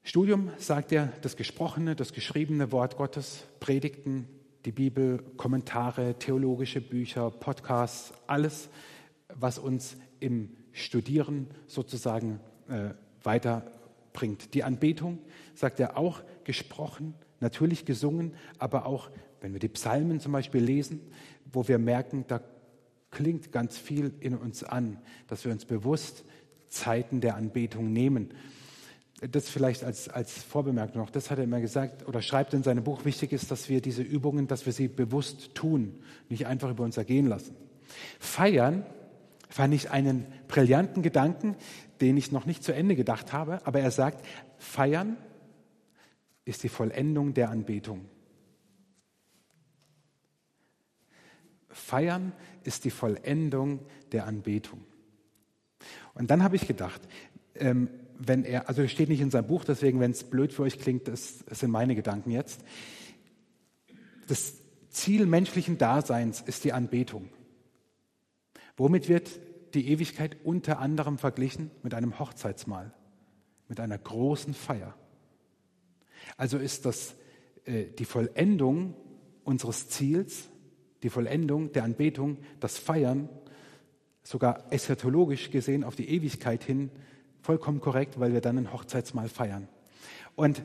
Studium, 0.03 0.51
sagt 0.57 0.93
er, 0.93 1.07
das 1.21 1.35
gesprochene, 1.35 1.95
das 1.95 2.13
geschriebene 2.13 2.71
Wort 2.71 2.95
Gottes, 2.95 3.43
Predigten, 3.59 4.27
die 4.67 4.73
Bibel, 4.73 5.23
Kommentare, 5.37 6.15
theologische 6.19 6.81
Bücher, 6.81 7.31
Podcasts, 7.31 8.11
alles, 8.27 8.67
was 9.33 9.59
uns 9.59 9.95
im 10.19 10.49
Studieren 10.73 11.47
sozusagen 11.67 12.41
äh, 12.67 12.89
weiterbringt. 13.23 14.53
Die 14.53 14.65
Anbetung, 14.65 15.19
sagt 15.55 15.79
er, 15.79 15.97
auch 15.97 16.21
gesprochen, 16.43 17.13
natürlich 17.39 17.85
gesungen, 17.85 18.33
aber 18.59 18.85
auch, 18.87 19.09
wenn 19.39 19.53
wir 19.53 19.61
die 19.61 19.69
Psalmen 19.69 20.19
zum 20.19 20.33
Beispiel 20.33 20.61
lesen, 20.61 20.99
wo 21.49 21.69
wir 21.69 21.79
merken, 21.79 22.25
da 22.27 22.41
klingt 23.09 23.53
ganz 23.53 23.77
viel 23.77 24.11
in 24.19 24.35
uns 24.35 24.65
an, 24.65 24.99
dass 25.27 25.45
wir 25.45 25.53
uns 25.53 25.63
bewusst 25.63 26.25
Zeiten 26.67 27.21
der 27.21 27.37
Anbetung 27.37 27.93
nehmen 27.93 28.33
das 29.21 29.49
vielleicht 29.49 29.83
als, 29.83 30.09
als 30.09 30.43
Vorbemerkung 30.43 31.01
noch, 31.01 31.09
das 31.09 31.31
hat 31.31 31.39
er 31.39 31.45
immer 31.45 31.59
gesagt 31.59 32.07
oder 32.07 32.21
schreibt 32.21 32.53
in 32.53 32.63
seinem 32.63 32.83
Buch, 32.83 33.03
wichtig 33.03 33.31
ist, 33.31 33.49
dass 33.49 33.67
wir 33.67 33.81
diese 33.81 34.03
Übungen, 34.03 34.47
dass 34.47 34.65
wir 34.65 34.73
sie 34.73 34.87
bewusst 34.87 35.55
tun, 35.55 35.99
nicht 36.29 36.45
einfach 36.45 36.69
über 36.69 36.83
uns 36.83 36.97
ergehen 36.97 37.25
lassen. 37.25 37.55
Feiern 38.19 38.85
fand 39.49 39.73
ich 39.73 39.89
einen 39.89 40.27
brillanten 40.47 41.01
Gedanken, 41.01 41.55
den 41.99 42.15
ich 42.15 42.31
noch 42.31 42.45
nicht 42.45 42.63
zu 42.63 42.73
Ende 42.73 42.95
gedacht 42.95 43.33
habe, 43.33 43.65
aber 43.65 43.79
er 43.79 43.91
sagt, 43.91 44.23
feiern 44.59 45.17
ist 46.45 46.63
die 46.63 46.69
Vollendung 46.69 47.33
der 47.33 47.49
Anbetung. 47.49 48.05
Feiern 51.69 52.33
ist 52.63 52.85
die 52.85 52.91
Vollendung 52.91 53.79
der 54.11 54.27
Anbetung. 54.27 54.83
Und 56.13 56.29
dann 56.29 56.43
habe 56.43 56.55
ich 56.55 56.67
gedacht, 56.67 57.01
ähm, 57.55 57.89
wenn 58.19 58.43
er, 58.43 58.67
also 58.67 58.87
steht 58.87 59.09
nicht 59.09 59.21
in 59.21 59.31
seinem 59.31 59.47
Buch, 59.47 59.63
deswegen, 59.63 59.99
wenn 59.99 60.11
es 60.11 60.23
blöd 60.23 60.53
für 60.53 60.63
euch 60.63 60.79
klingt, 60.79 61.07
das, 61.07 61.43
das 61.45 61.59
sind 61.59 61.71
meine 61.71 61.95
Gedanken 61.95 62.31
jetzt. 62.31 62.63
Das 64.27 64.55
Ziel 64.89 65.25
menschlichen 65.25 65.77
Daseins 65.77 66.41
ist 66.41 66.63
die 66.63 66.73
Anbetung. 66.73 67.29
Womit 68.75 69.09
wird 69.09 69.29
die 69.73 69.89
Ewigkeit 69.89 70.37
unter 70.43 70.79
anderem 70.79 71.17
verglichen? 71.17 71.71
Mit 71.83 71.93
einem 71.93 72.19
Hochzeitsmahl, 72.19 72.93
mit 73.67 73.79
einer 73.79 73.97
großen 73.97 74.53
Feier. 74.53 74.95
Also 76.35 76.57
ist 76.57 76.85
das 76.85 77.15
äh, 77.65 77.85
die 77.85 78.05
Vollendung 78.05 78.95
unseres 79.43 79.89
Ziels, 79.89 80.49
die 81.03 81.09
Vollendung 81.09 81.71
der 81.71 81.83
Anbetung, 81.83 82.37
das 82.59 82.77
Feiern, 82.77 83.29
sogar 84.23 84.71
eschatologisch 84.71 85.51
gesehen 85.51 85.83
auf 85.83 85.95
die 85.95 86.09
Ewigkeit 86.09 86.63
hin, 86.63 86.91
vollkommen 87.47 87.79
korrekt, 87.79 88.19
weil 88.19 88.33
wir 88.33 88.41
dann 88.41 88.57
ein 88.57 88.73
Hochzeitsmahl 88.73 89.29
feiern. 89.29 89.69
Und 90.35 90.61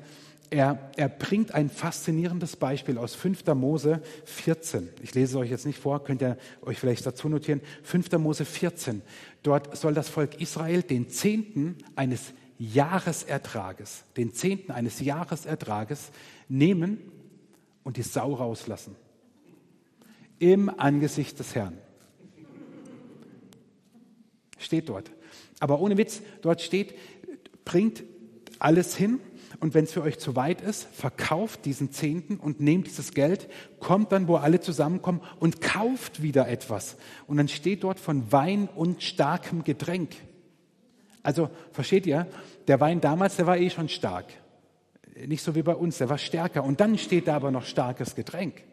er, 0.51 0.91
er, 0.97 1.09
bringt 1.09 1.55
ein 1.55 1.71
faszinierendes 1.71 2.57
Beispiel 2.57 2.99
aus 2.99 3.15
5. 3.15 3.47
Mose 3.55 4.03
14. 4.25 4.89
Ich 5.01 5.15
lese 5.15 5.37
es 5.37 5.41
euch 5.41 5.51
jetzt 5.51 5.65
nicht 5.65 5.79
vor, 5.79 6.03
könnt 6.03 6.23
ihr 6.23 6.37
euch 6.61 6.81
vielleicht 6.81 7.07
dazu 7.07 7.29
notieren. 7.29 7.61
5. 7.85 8.11
Mose 8.19 8.45
14. 8.45 9.01
Dort 9.45 9.77
soll 9.77 9.95
das 9.95 10.09
Volk 10.09 10.41
Israel 10.41 10.83
den 10.83 11.09
Zehnten 11.09 11.79
eines 11.95 12.35
Jahresertrages, 12.59 14.03
den 14.17 14.35
Zehnten 14.35 14.73
eines 14.73 14.99
Jahresertrages 14.99 16.11
nehmen 16.49 16.99
und 17.85 17.97
die 17.97 18.03
Sau 18.03 18.35
rauslassen. 18.35 18.97
Im 20.41 20.69
Angesicht 20.69 21.39
des 21.39 21.55
Herrn. 21.55 21.79
Steht 24.59 24.89
dort. 24.89 25.13
Aber 25.63 25.79
ohne 25.79 25.97
Witz, 25.97 26.23
dort 26.41 26.61
steht, 26.61 26.93
bringt 27.65 28.03
alles 28.59 28.97
hin 28.97 29.21
und 29.61 29.75
wenn 29.75 29.85
es 29.85 29.93
für 29.93 30.03
euch 30.03 30.19
zu 30.19 30.35
weit 30.35 30.61
ist, 30.61 30.89
verkauft 30.93 31.67
diesen 31.67 31.93
Zehnten 31.93 32.39
und 32.39 32.59
nehmt 32.59 32.89
dieses 32.89 33.13
Geld, 33.13 33.49
kommt 33.79 34.11
dann, 34.11 34.27
wo 34.27 34.35
alle 34.35 34.59
zusammenkommen 34.59 35.21
und 35.39 35.61
kauft 35.61 36.21
wieder 36.21 36.49
etwas. 36.49 36.97
Und 37.29 37.37
dann 37.37 37.47
steht 37.47 37.85
dort 37.85 38.01
von 38.01 38.33
Wein 38.33 38.69
und 38.75 39.05
starkem 39.05 39.63
Getränk. 39.63 40.17
Also 41.23 41.49
versteht 41.71 42.09
ihr, 42.09 42.27
der 42.67 42.81
Wein 42.81 43.01
damals, 43.01 43.37
der 43.37 43.47
war 43.47 43.57
eh 43.57 43.71
schon 43.71 43.89
stark. 43.89 44.27
Nicht 45.29 45.45
so 45.45 45.55
wie 45.55 45.63
bei 45.63 45.77
uns, 45.77 45.99
der 45.99 46.09
war 46.09 46.19
stärker. 46.19 46.65
Und 46.65 46.81
dann 46.81 46.99
steht 46.99 47.29
da 47.29 47.37
aber 47.37 47.53
noch 47.53 47.67
starkes 47.67 48.17
Getränk. 48.17 48.65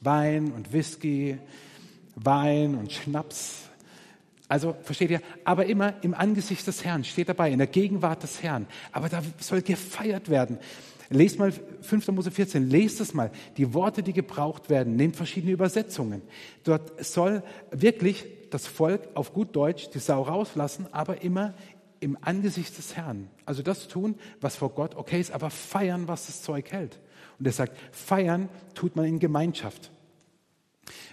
Wein 0.00 0.50
und 0.52 0.72
Whisky, 0.72 1.36
Wein 2.14 2.74
und 2.74 2.90
Schnaps, 2.90 3.67
also 4.48 4.74
versteht 4.82 5.10
ihr, 5.10 5.20
aber 5.44 5.66
immer 5.66 5.94
im 6.02 6.14
Angesicht 6.14 6.66
des 6.66 6.84
Herrn, 6.84 7.04
steht 7.04 7.28
dabei, 7.28 7.52
in 7.52 7.58
der 7.58 7.66
Gegenwart 7.66 8.22
des 8.22 8.42
Herrn. 8.42 8.66
Aber 8.92 9.08
da 9.08 9.22
soll 9.38 9.62
gefeiert 9.62 10.30
werden. 10.30 10.58
Lest 11.10 11.38
mal 11.38 11.52
5. 11.52 12.08
Mose 12.08 12.30
14, 12.30 12.68
lest 12.68 13.00
es 13.00 13.14
mal. 13.14 13.30
Die 13.56 13.72
Worte, 13.72 14.02
die 14.02 14.12
gebraucht 14.12 14.68
werden, 14.68 14.96
nehmt 14.96 15.16
verschiedene 15.16 15.52
Übersetzungen. 15.52 16.22
Dort 16.64 17.04
soll 17.04 17.42
wirklich 17.70 18.26
das 18.50 18.66
Volk 18.66 19.08
auf 19.14 19.32
gut 19.32 19.54
Deutsch 19.54 19.90
die 19.90 19.98
Sau 19.98 20.22
rauslassen, 20.22 20.86
aber 20.92 21.22
immer 21.22 21.54
im 22.00 22.16
Angesicht 22.20 22.76
des 22.78 22.96
Herrn. 22.96 23.28
Also 23.44 23.62
das 23.62 23.88
tun, 23.88 24.16
was 24.40 24.56
vor 24.56 24.70
Gott 24.70 24.94
okay 24.94 25.20
ist, 25.20 25.32
aber 25.32 25.50
feiern, 25.50 26.08
was 26.08 26.26
das 26.26 26.42
Zeug 26.42 26.70
hält. 26.70 26.98
Und 27.38 27.46
er 27.46 27.52
sagt, 27.52 27.76
feiern 27.92 28.48
tut 28.74 28.96
man 28.96 29.04
in 29.04 29.18
Gemeinschaft. 29.18 29.90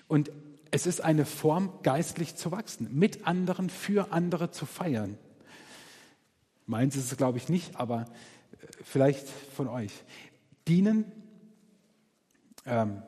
Und 0.08 0.32
es 0.72 0.86
ist 0.86 1.02
eine 1.02 1.26
Form, 1.26 1.72
geistlich 1.84 2.36
zu 2.36 2.52
wachsen, 2.52 2.90
mit 2.98 3.28
anderen, 3.28 3.70
für 3.70 4.12
andere 4.12 4.52
zu 4.52 4.66
feiern. 4.66 5.18
Meins 6.66 6.96
ist 6.96 7.12
es, 7.12 7.18
glaube 7.18 7.38
ich, 7.38 7.50
nicht, 7.50 7.76
aber 7.76 8.02
äh, 8.02 8.68
vielleicht 8.84 9.28
von 9.30 9.68
euch. 9.68 9.92
Dienen 10.68 11.12
ähm, 12.66 13.04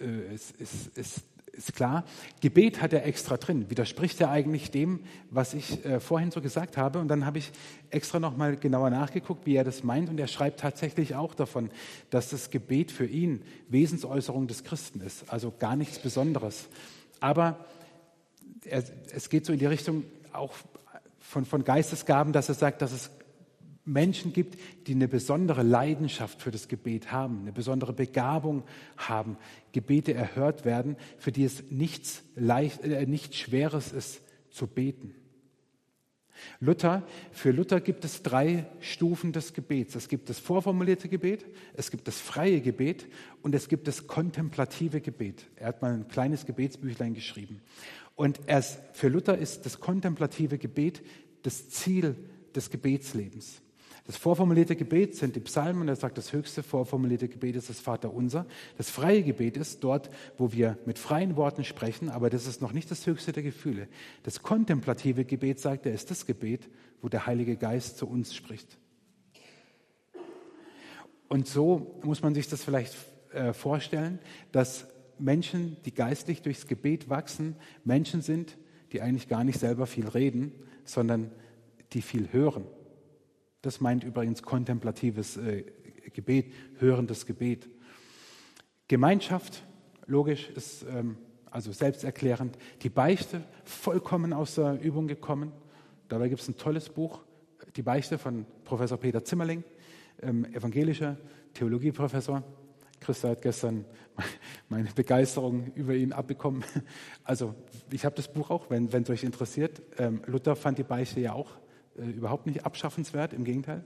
äh, 0.00 0.04
äh 0.04 0.34
ist, 0.34 0.52
ist, 0.52 0.96
ist, 0.96 1.24
ist, 1.56 1.74
klar. 1.74 2.04
Gebet 2.40 2.82
hat 2.82 2.92
er 2.92 3.06
extra 3.06 3.36
drin. 3.36 3.70
Widerspricht 3.70 4.20
er 4.20 4.30
eigentlich 4.30 4.70
dem, 4.70 5.00
was 5.30 5.54
ich 5.54 5.84
äh, 5.84 6.00
vorhin 6.00 6.30
so 6.30 6.40
gesagt 6.40 6.76
habe? 6.76 6.98
Und 6.98 7.08
dann 7.08 7.26
habe 7.26 7.38
ich 7.38 7.50
extra 7.90 8.20
nochmal 8.20 8.56
genauer 8.56 8.90
nachgeguckt, 8.90 9.46
wie 9.46 9.56
er 9.56 9.64
das 9.64 9.82
meint. 9.82 10.08
Und 10.08 10.18
er 10.18 10.26
schreibt 10.26 10.60
tatsächlich 10.60 11.14
auch 11.14 11.34
davon, 11.34 11.70
dass 12.10 12.30
das 12.30 12.50
Gebet 12.50 12.90
für 12.90 13.06
ihn 13.06 13.42
Wesensäußerung 13.68 14.46
des 14.46 14.64
Christen 14.64 15.00
ist. 15.00 15.32
Also 15.32 15.52
gar 15.58 15.76
nichts 15.76 15.98
Besonderes. 15.98 16.68
Aber 17.20 17.64
er, 18.64 18.84
es 19.12 19.30
geht 19.30 19.46
so 19.46 19.52
in 19.52 19.58
die 19.58 19.66
Richtung 19.66 20.04
auch 20.32 20.52
von, 21.18 21.44
von 21.44 21.64
Geistesgaben, 21.64 22.32
dass 22.32 22.48
er 22.48 22.54
sagt, 22.54 22.82
dass 22.82 22.92
es 22.92 23.10
Menschen 23.84 24.32
gibt, 24.32 24.58
die 24.86 24.94
eine 24.94 25.08
besondere 25.08 25.62
Leidenschaft 25.62 26.40
für 26.40 26.50
das 26.50 26.68
Gebet 26.68 27.12
haben, 27.12 27.40
eine 27.40 27.52
besondere 27.52 27.92
Begabung 27.92 28.64
haben, 28.96 29.36
Gebete 29.72 30.14
erhört 30.14 30.64
werden, 30.64 30.96
für 31.18 31.32
die 31.32 31.44
es 31.44 31.70
nichts, 31.70 32.22
leicht, 32.34 32.82
äh, 32.82 33.06
nichts 33.06 33.36
Schweres 33.36 33.92
ist 33.92 34.22
zu 34.50 34.66
beten. 34.66 35.14
Luther, 36.60 37.06
für 37.30 37.50
Luther 37.52 37.80
gibt 37.80 38.04
es 38.04 38.22
drei 38.22 38.66
Stufen 38.80 39.32
des 39.32 39.52
Gebets. 39.52 39.94
Es 39.94 40.08
gibt 40.08 40.28
das 40.28 40.38
vorformulierte 40.38 41.08
Gebet, 41.08 41.46
es 41.74 41.90
gibt 41.90 42.08
das 42.08 42.18
freie 42.18 42.60
Gebet 42.60 43.06
und 43.42 43.54
es 43.54 43.68
gibt 43.68 43.86
das 43.86 44.06
kontemplative 44.06 45.00
Gebet. 45.00 45.46
Er 45.56 45.68
hat 45.68 45.82
mal 45.82 45.92
ein 45.92 46.08
kleines 46.08 46.46
Gebetsbüchlein 46.46 47.14
geschrieben. 47.14 47.60
Und 48.16 48.40
erst 48.46 48.80
für 48.92 49.08
Luther 49.08 49.38
ist 49.38 49.66
das 49.66 49.80
kontemplative 49.80 50.58
Gebet 50.58 51.02
das 51.42 51.68
Ziel 51.68 52.16
des 52.54 52.70
Gebetslebens. 52.70 53.60
Das 54.06 54.18
vorformulierte 54.18 54.76
Gebet 54.76 55.16
sind 55.16 55.34
die 55.34 55.40
Psalmen, 55.40 55.88
er 55.88 55.96
sagt, 55.96 56.18
das 56.18 56.34
höchste 56.34 56.62
vorformulierte 56.62 57.26
Gebet 57.26 57.56
ist 57.56 57.70
das 57.70 57.80
Vaterunser. 57.80 58.44
Das 58.76 58.90
freie 58.90 59.22
Gebet 59.22 59.56
ist 59.56 59.82
dort, 59.82 60.10
wo 60.36 60.52
wir 60.52 60.76
mit 60.84 60.98
freien 60.98 61.36
Worten 61.36 61.64
sprechen, 61.64 62.10
aber 62.10 62.28
das 62.28 62.46
ist 62.46 62.60
noch 62.60 62.72
nicht 62.72 62.90
das 62.90 63.06
höchste 63.06 63.32
der 63.32 63.42
Gefühle. 63.42 63.88
Das 64.22 64.42
kontemplative 64.42 65.24
Gebet, 65.24 65.58
sagt 65.58 65.86
er, 65.86 65.94
ist 65.94 66.10
das 66.10 66.26
Gebet, 66.26 66.68
wo 67.00 67.08
der 67.08 67.26
Heilige 67.26 67.56
Geist 67.56 67.96
zu 67.96 68.06
uns 68.06 68.34
spricht. 68.34 68.76
Und 71.28 71.48
so 71.48 71.98
muss 72.04 72.20
man 72.20 72.34
sich 72.34 72.46
das 72.46 72.62
vielleicht 72.62 72.94
äh, 73.32 73.54
vorstellen, 73.54 74.18
dass 74.52 74.86
Menschen, 75.18 75.78
die 75.86 75.94
geistlich 75.94 76.42
durchs 76.42 76.66
Gebet 76.66 77.08
wachsen, 77.08 77.56
Menschen 77.84 78.20
sind, 78.20 78.58
die 78.92 79.00
eigentlich 79.00 79.28
gar 79.28 79.44
nicht 79.44 79.58
selber 79.58 79.86
viel 79.86 80.08
reden, 80.08 80.52
sondern 80.84 81.30
die 81.94 82.02
viel 82.02 82.30
hören. 82.30 82.66
Das 83.64 83.80
meint 83.80 84.04
übrigens 84.04 84.42
kontemplatives 84.42 85.38
äh, 85.38 85.64
Gebet, 86.12 86.52
hörendes 86.80 87.24
Gebet. 87.24 87.66
Gemeinschaft, 88.88 89.64
logisch, 90.04 90.50
ist 90.50 90.82
ähm, 90.82 91.16
also 91.50 91.72
selbsterklärend. 91.72 92.58
Die 92.82 92.90
Beichte, 92.90 93.42
vollkommen 93.64 94.34
aus 94.34 94.56
der 94.56 94.78
Übung 94.82 95.08
gekommen. 95.08 95.50
Dabei 96.08 96.28
gibt 96.28 96.42
es 96.42 96.48
ein 96.48 96.58
tolles 96.58 96.90
Buch, 96.90 97.22
Die 97.74 97.82
Beichte 97.82 98.18
von 98.18 98.44
Professor 98.64 98.98
Peter 98.98 99.24
Zimmerling, 99.24 99.64
ähm, 100.20 100.44
evangelischer 100.52 101.16
Theologieprofessor. 101.54 102.42
Christa 103.00 103.30
hat 103.30 103.40
gestern 103.40 103.86
meine 104.68 104.90
Begeisterung 104.94 105.72
über 105.74 105.94
ihn 105.94 106.12
abbekommen. 106.12 106.64
Also 107.24 107.54
ich 107.90 108.04
habe 108.04 108.14
das 108.14 108.30
Buch 108.30 108.50
auch, 108.50 108.68
wenn 108.68 108.88
es 108.92 109.08
euch 109.08 109.24
interessiert. 109.24 109.80
Ähm, 109.96 110.20
Luther 110.26 110.54
fand 110.54 110.76
die 110.76 110.82
Beichte 110.82 111.20
ja 111.20 111.32
auch 111.32 111.63
äh, 111.98 112.10
überhaupt 112.10 112.46
nicht 112.46 112.64
abschaffenswert, 112.64 113.32
im 113.32 113.44
Gegenteil. 113.44 113.84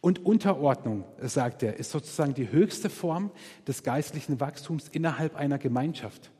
Und 0.00 0.24
Unterordnung, 0.24 1.04
sagt 1.22 1.62
er, 1.62 1.78
ist 1.78 1.90
sozusagen 1.90 2.34
die 2.34 2.52
höchste 2.52 2.90
Form 2.90 3.30
des 3.66 3.82
geistlichen 3.82 4.38
Wachstums 4.38 4.88
innerhalb 4.88 5.34
einer 5.34 5.58
Gemeinschaft. 5.58 6.30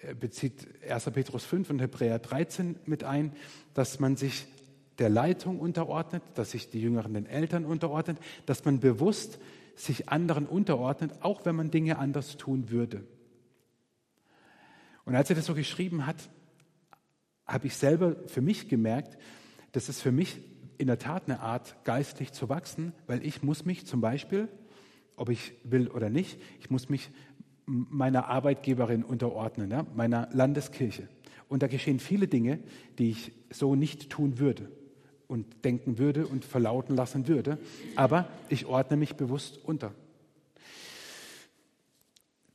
Er 0.00 0.14
bezieht 0.14 0.68
1. 0.88 1.10
Petrus 1.10 1.44
5 1.44 1.70
und 1.70 1.80
Hebräer 1.80 2.18
13 2.18 2.76
mit 2.86 3.02
ein, 3.02 3.32
dass 3.74 3.98
man 3.98 4.16
sich 4.16 4.46
der 4.98 5.08
Leitung 5.08 5.58
unterordnet, 5.58 6.22
dass 6.34 6.52
sich 6.52 6.70
die 6.70 6.80
Jüngeren 6.80 7.14
den 7.14 7.26
Eltern 7.26 7.64
unterordnet, 7.64 8.18
dass 8.46 8.64
man 8.64 8.78
bewusst 8.78 9.38
sich 9.74 10.08
anderen 10.08 10.46
unterordnet, 10.46 11.12
auch 11.20 11.44
wenn 11.44 11.56
man 11.56 11.70
Dinge 11.70 11.98
anders 11.98 12.36
tun 12.36 12.70
würde. 12.70 13.04
Und 15.04 15.16
als 15.16 15.30
er 15.30 15.36
das 15.36 15.46
so 15.46 15.54
geschrieben 15.54 16.06
hat, 16.06 16.28
habe 17.46 17.66
ich 17.66 17.76
selber 17.76 18.16
für 18.26 18.40
mich 18.40 18.68
gemerkt, 18.68 19.18
das 19.72 19.88
ist 19.88 20.00
für 20.00 20.12
mich 20.12 20.40
in 20.78 20.86
der 20.86 20.98
Tat 20.98 21.24
eine 21.26 21.40
Art, 21.40 21.76
geistlich 21.84 22.32
zu 22.32 22.48
wachsen, 22.48 22.92
weil 23.06 23.24
ich 23.24 23.42
muss 23.42 23.64
mich 23.64 23.86
zum 23.86 24.00
Beispiel, 24.00 24.48
ob 25.16 25.28
ich 25.28 25.52
will 25.64 25.88
oder 25.88 26.10
nicht, 26.10 26.40
ich 26.60 26.70
muss 26.70 26.88
mich 26.88 27.10
meiner 27.66 28.26
Arbeitgeberin 28.26 29.04
unterordnen, 29.04 29.70
ja, 29.70 29.86
meiner 29.94 30.28
Landeskirche. 30.32 31.08
Und 31.48 31.62
da 31.62 31.66
geschehen 31.66 32.00
viele 32.00 32.28
Dinge, 32.28 32.58
die 32.98 33.10
ich 33.10 33.32
so 33.50 33.74
nicht 33.74 34.10
tun 34.10 34.38
würde 34.38 34.70
und 35.28 35.64
denken 35.64 35.98
würde 35.98 36.26
und 36.26 36.44
verlauten 36.44 36.96
lassen 36.96 37.28
würde. 37.28 37.58
Aber 37.94 38.28
ich 38.48 38.66
ordne 38.66 38.96
mich 38.96 39.14
bewusst 39.16 39.58
unter. 39.62 39.94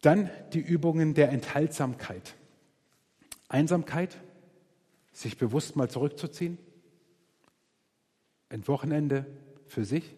Dann 0.01 0.29
die 0.53 0.59
Übungen 0.59 1.13
der 1.13 1.29
Enthaltsamkeit. 1.31 2.35
Einsamkeit, 3.49 4.17
sich 5.13 5.37
bewusst 5.37 5.75
mal 5.75 5.89
zurückzuziehen, 5.89 6.57
ein 8.49 8.67
Wochenende 8.67 9.25
für 9.67 9.85
sich, 9.85 10.15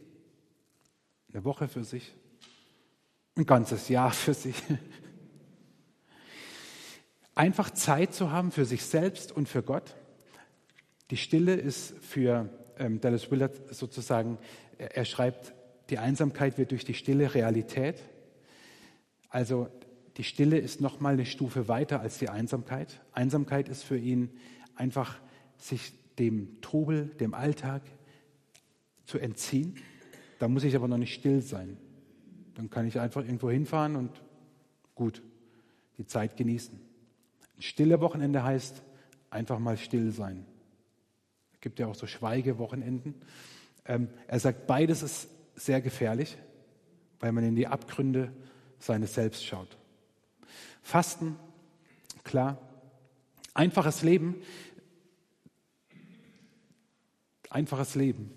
eine 1.34 1.44
Woche 1.44 1.68
für 1.68 1.84
sich, 1.84 2.16
ein 3.36 3.46
ganzes 3.46 3.90
Jahr 3.90 4.12
für 4.12 4.34
sich. 4.34 4.56
Einfach 7.36 7.72
Zeit 7.72 8.14
zu 8.14 8.32
haben 8.32 8.52
für 8.52 8.66
sich 8.66 8.84
selbst 8.84 9.32
und 9.32 9.48
für 9.48 9.64
Gott. 9.64 9.96
Die 11.10 11.18
Stille 11.18 11.56
ist 11.56 11.94
für 12.02 12.50
ähm, 12.78 13.00
Dallas 13.00 13.32
Willard 13.32 13.74
sozusagen, 13.74 14.38
er, 14.78 14.98
er 14.98 15.06
schreibt, 15.06 15.54
die 15.90 15.98
Einsamkeit 15.98 16.58
wird 16.58 16.72
durch 16.72 16.86
die 16.86 16.94
Stille 16.94 17.34
Realität. 17.34 18.04
Also 19.30 19.70
die 20.18 20.24
Stille 20.24 20.58
ist 20.58 20.82
noch 20.82 21.00
mal 21.00 21.14
eine 21.14 21.26
Stufe 21.26 21.68
weiter 21.68 22.02
als 22.02 22.18
die 22.18 22.30
Einsamkeit. 22.30 23.02
Einsamkeit 23.14 23.70
ist 23.70 23.84
für 23.84 23.98
ihn 23.98 24.38
einfach 24.76 25.18
sich 25.58 25.94
dem 26.18 26.60
Trubel, 26.62 27.06
dem 27.20 27.34
Alltag, 27.34 27.82
zu 29.10 29.18
entziehen. 29.18 29.76
Da 30.38 30.48
muss 30.48 30.64
ich 30.64 30.76
aber 30.76 30.88
noch 30.88 30.98
nicht 30.98 31.14
still 31.14 31.42
sein. 31.42 31.78
Dann 32.56 32.70
kann 32.70 32.88
ich 32.88 33.00
einfach 33.00 33.24
irgendwo 33.24 33.50
hinfahren 33.50 33.96
und 33.96 34.22
gut, 34.96 35.22
die 35.98 36.06
Zeit 36.06 36.38
genießen. 36.38 36.80
Ein 37.58 37.62
stille 37.62 38.00
Wochenende 38.00 38.44
heißt 38.44 38.82
einfach 39.30 39.60
mal 39.60 39.78
still 39.78 40.12
sein. 40.12 40.46
Es 41.54 41.62
gibt 41.62 41.80
ja 41.80 41.88
auch 41.88 41.96
so 41.96 42.08
Schweigewochenenden. 42.08 43.16
Ähm, 43.86 44.10
er 44.28 44.40
sagt, 44.40 44.68
beides 44.68 45.04
ist 45.04 45.30
sehr 45.56 45.82
gefährlich, 45.82 46.38
weil 47.20 47.32
man 47.32 47.44
in 47.44 47.56
die 47.56 47.68
Abgründe 47.68 48.32
seines 48.78 49.14
Selbst 49.14 49.46
schaut. 49.46 49.78
Fasten, 50.82 51.36
klar. 52.24 52.58
Einfaches 53.54 54.04
Leben 54.04 54.36
Einfaches 57.50 57.96
Leben. 57.96 58.32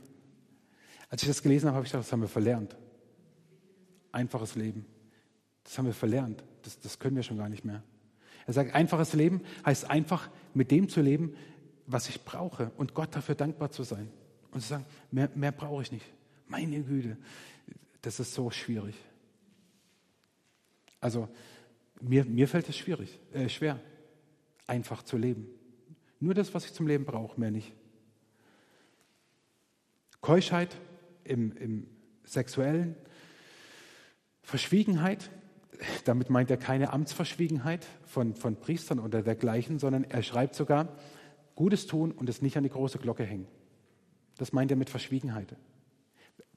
Als 1.13 1.21
ich 1.21 1.29
das 1.29 1.43
gelesen 1.43 1.67
habe, 1.67 1.77
habe 1.77 1.85
ich 1.85 1.93
gedacht, 1.93 2.07
das 2.07 2.13
haben 2.13 2.23
wir 2.23 2.29
verlernt. 2.29 2.75
Einfaches 4.13 4.55
Leben. 4.55 4.87
Das 5.63 5.77
haben 5.77 5.85
wir 5.85 5.93
verlernt. 5.93 6.43
Das, 6.63 6.81
das 6.81 6.99
können 6.99 7.17
wir 7.17 7.23
schon 7.23 7.37
gar 7.37 7.51
nicht 7.51 7.67
mehr. 7.67 7.83
Er 8.47 8.55
sagt, 8.55 8.75
einfaches 8.75 9.13
Leben 9.13 9.43
heißt 9.67 9.91
einfach 9.91 10.31
mit 10.55 10.71
dem 10.71 10.89
zu 10.89 11.03
leben, 11.03 11.37
was 11.87 12.09
ich 12.09 12.25
brauche 12.25 12.73
und 12.79 12.95
Gott 12.95 13.15
dafür 13.15 13.35
dankbar 13.35 13.71
zu 13.71 13.83
sein. 13.83 14.09
Und 14.53 14.63
zu 14.63 14.69
sagen, 14.69 14.87
mehr, 15.11 15.29
mehr 15.35 15.53
brauche 15.53 15.83
ich 15.83 15.93
nicht. 15.93 16.07
Meine 16.49 16.83
Güte, 16.83 17.19
das 18.01 18.19
ist 18.19 18.33
so 18.33 18.51
schwierig. 18.51 18.95
Also 20.99 21.29
mir, 22.01 22.25
mir 22.25 22.49
fällt 22.49 22.71
es 22.71 22.77
schwierig, 22.79 23.21
äh, 23.35 23.51
schwer, 23.51 23.79
einfach 24.67 25.03
zu 25.03 25.19
leben. 25.19 25.47
Nur 26.21 26.33
das, 26.33 26.55
was 26.55 26.65
ich 26.65 26.73
zum 26.73 26.87
Leben 26.87 27.05
brauche, 27.05 27.39
mehr 27.39 27.51
nicht. 27.51 27.75
Keuschheit 30.23 30.75
im, 31.25 31.57
im 31.57 31.87
sexuellen, 32.25 32.97
Verschwiegenheit, 34.43 35.31
damit 36.05 36.31
meint 36.31 36.51
er 36.51 36.57
keine 36.57 36.93
Amtsverschwiegenheit 36.93 37.87
von, 38.05 38.35
von 38.35 38.57
Priestern 38.57 38.99
oder 38.99 39.23
dergleichen, 39.23 39.79
sondern 39.79 40.05
er 40.05 40.23
schreibt 40.23 40.55
sogar, 40.55 40.97
Gutes 41.55 41.87
tun 41.87 42.13
und 42.13 42.29
es 42.29 42.43
nicht 42.43 42.57
an 42.57 42.63
die 42.63 42.71
große 42.71 42.99
Glocke 42.99 43.25
hängen. 43.25 43.47
Das 44.39 44.53
meint 44.53 44.71
er 44.71 44.77
mit 44.77 44.91
Verschwiegenheit. 44.91 45.55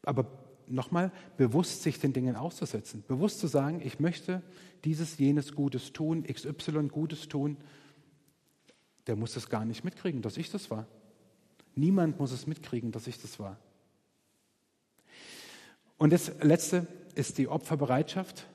Aber 0.04 0.26
nochmal, 0.68 1.12
bewusst 1.38 1.84
sich 1.84 2.00
den 2.00 2.14
Dingen 2.14 2.36
auszusetzen, 2.36 3.04
bewusst 3.08 3.40
zu 3.40 3.48
sagen, 3.48 3.82
ich 3.84 4.00
möchte 4.00 4.42
dieses, 4.84 5.18
jenes 5.18 5.54
Gutes 5.54 5.94
tun, 5.94 6.24
XY 6.24 6.88
Gutes 6.88 7.28
tun, 7.28 7.58
der 9.08 9.16
muss 9.16 9.36
es 9.36 9.50
gar 9.50 9.66
nicht 9.66 9.84
mitkriegen, 9.84 10.22
dass 10.22 10.38
ich 10.38 10.50
das 10.50 10.72
war. 10.72 10.88
Niemand 11.76 12.20
muss 12.20 12.32
es 12.32 12.48
mitkriegen, 12.48 12.92
dass 12.92 13.08
ich 13.08 13.22
das 13.22 13.40
war. 13.40 13.58
Und 15.98 16.12
das 16.12 16.32
Letzte 16.42 16.88
ist 17.16 17.38
die 17.38 17.48
Opferbereitschaft, 17.48 18.48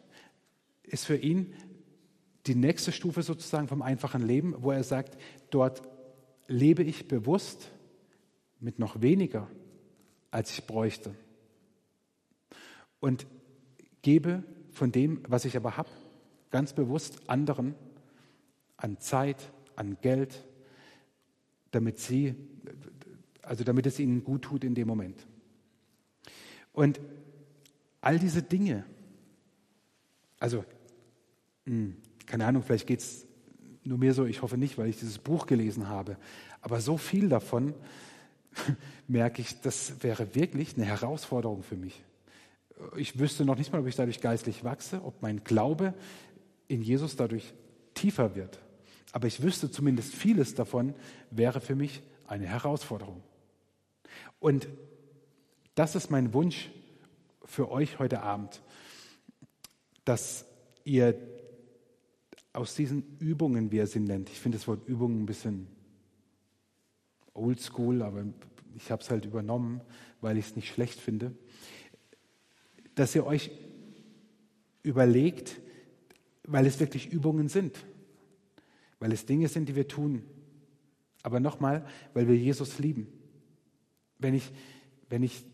ist 0.82 1.06
für 1.06 1.16
ihn 1.16 1.54
die 2.46 2.54
nächste 2.54 2.92
Stufe 2.92 3.22
sozusagen 3.22 3.68
vom 3.68 3.82
einfachen 3.82 4.26
Leben, 4.26 4.54
wo 4.58 4.70
er 4.70 4.84
sagt, 4.84 5.20
dort 5.50 5.82
lebe 6.48 6.82
ich 6.82 7.08
bewusst 7.08 7.70
mit 8.58 8.78
noch 8.78 9.00
weniger, 9.00 9.48
als 10.30 10.52
ich 10.52 10.66
bräuchte. 10.66 11.14
Und 12.98 13.26
gebe 14.02 14.42
von 14.70 14.92
dem, 14.92 15.22
was 15.28 15.44
ich 15.44 15.56
aber 15.56 15.76
habe, 15.76 15.90
ganz 16.50 16.72
bewusst 16.72 17.28
anderen 17.28 17.74
an 18.76 18.98
Zeit, 18.98 19.52
an 19.76 19.96
Geld, 20.00 20.44
damit 21.70 21.98
sie, 21.98 22.34
also 23.42 23.64
damit 23.64 23.86
es 23.86 23.98
ihnen 23.98 24.24
gut 24.24 24.42
tut 24.42 24.64
in 24.64 24.74
dem 24.74 24.88
Moment. 24.88 25.26
Und 26.72 27.00
all 28.00 28.18
diese 28.18 28.42
Dinge, 28.42 28.84
also, 30.38 30.64
hm, 31.66 31.96
keine 32.26 32.46
Ahnung, 32.46 32.62
vielleicht 32.62 32.86
geht 32.86 33.00
es 33.00 33.26
nur 33.84 33.98
mir 33.98 34.14
so, 34.14 34.24
ich 34.24 34.42
hoffe 34.42 34.56
nicht, 34.56 34.78
weil 34.78 34.88
ich 34.88 34.98
dieses 34.98 35.18
Buch 35.18 35.46
gelesen 35.46 35.88
habe, 35.88 36.16
aber 36.60 36.80
so 36.80 36.96
viel 36.96 37.28
davon 37.28 37.74
merke 39.08 39.42
ich, 39.42 39.60
das 39.60 40.02
wäre 40.02 40.34
wirklich 40.34 40.76
eine 40.76 40.86
Herausforderung 40.86 41.62
für 41.62 41.76
mich. 41.76 42.02
Ich 42.96 43.18
wüsste 43.18 43.44
noch 43.44 43.56
nicht 43.56 43.72
mal, 43.72 43.80
ob 43.80 43.86
ich 43.86 43.96
dadurch 43.96 44.20
geistlich 44.20 44.64
wachse, 44.64 45.04
ob 45.04 45.20
mein 45.20 45.44
Glaube 45.44 45.94
in 46.68 46.82
Jesus 46.82 47.16
dadurch 47.16 47.52
tiefer 47.94 48.34
wird. 48.34 48.58
Aber 49.12 49.26
ich 49.26 49.42
wüsste 49.42 49.70
zumindest 49.70 50.14
vieles 50.14 50.54
davon 50.54 50.94
wäre 51.30 51.60
für 51.60 51.74
mich 51.74 52.02
eine 52.26 52.46
Herausforderung. 52.46 53.22
Und 54.38 54.68
das 55.74 55.94
ist 55.94 56.10
mein 56.10 56.32
Wunsch 56.32 56.70
für 57.50 57.70
euch 57.70 57.98
heute 57.98 58.22
Abend, 58.22 58.62
dass 60.04 60.46
ihr 60.84 61.18
aus 62.52 62.76
diesen 62.76 63.18
Übungen, 63.18 63.72
wie 63.72 63.78
er 63.78 63.88
sie 63.88 63.98
nennt, 63.98 64.30
ich 64.30 64.38
finde 64.38 64.56
das 64.56 64.68
Wort 64.68 64.86
Übungen 64.88 65.22
ein 65.22 65.26
bisschen 65.26 65.66
oldschool, 67.34 68.02
aber 68.02 68.24
ich 68.76 68.90
habe 68.92 69.02
es 69.02 69.10
halt 69.10 69.24
übernommen, 69.24 69.80
weil 70.20 70.38
ich 70.38 70.46
es 70.46 70.56
nicht 70.56 70.68
schlecht 70.72 71.00
finde, 71.00 71.32
dass 72.94 73.14
ihr 73.16 73.26
euch 73.26 73.50
überlegt, 74.82 75.60
weil 76.44 76.66
es 76.66 76.78
wirklich 76.78 77.12
Übungen 77.12 77.48
sind, 77.48 77.84
weil 79.00 79.12
es 79.12 79.26
Dinge 79.26 79.48
sind, 79.48 79.68
die 79.68 79.74
wir 79.74 79.88
tun. 79.88 80.22
Aber 81.22 81.40
nochmal, 81.40 81.84
weil 82.14 82.28
wir 82.28 82.36
Jesus 82.36 82.78
lieben. 82.78 83.08
Wenn 84.18 84.34
ich, 84.34 84.52
wenn 85.08 85.22
ich, 85.22 85.44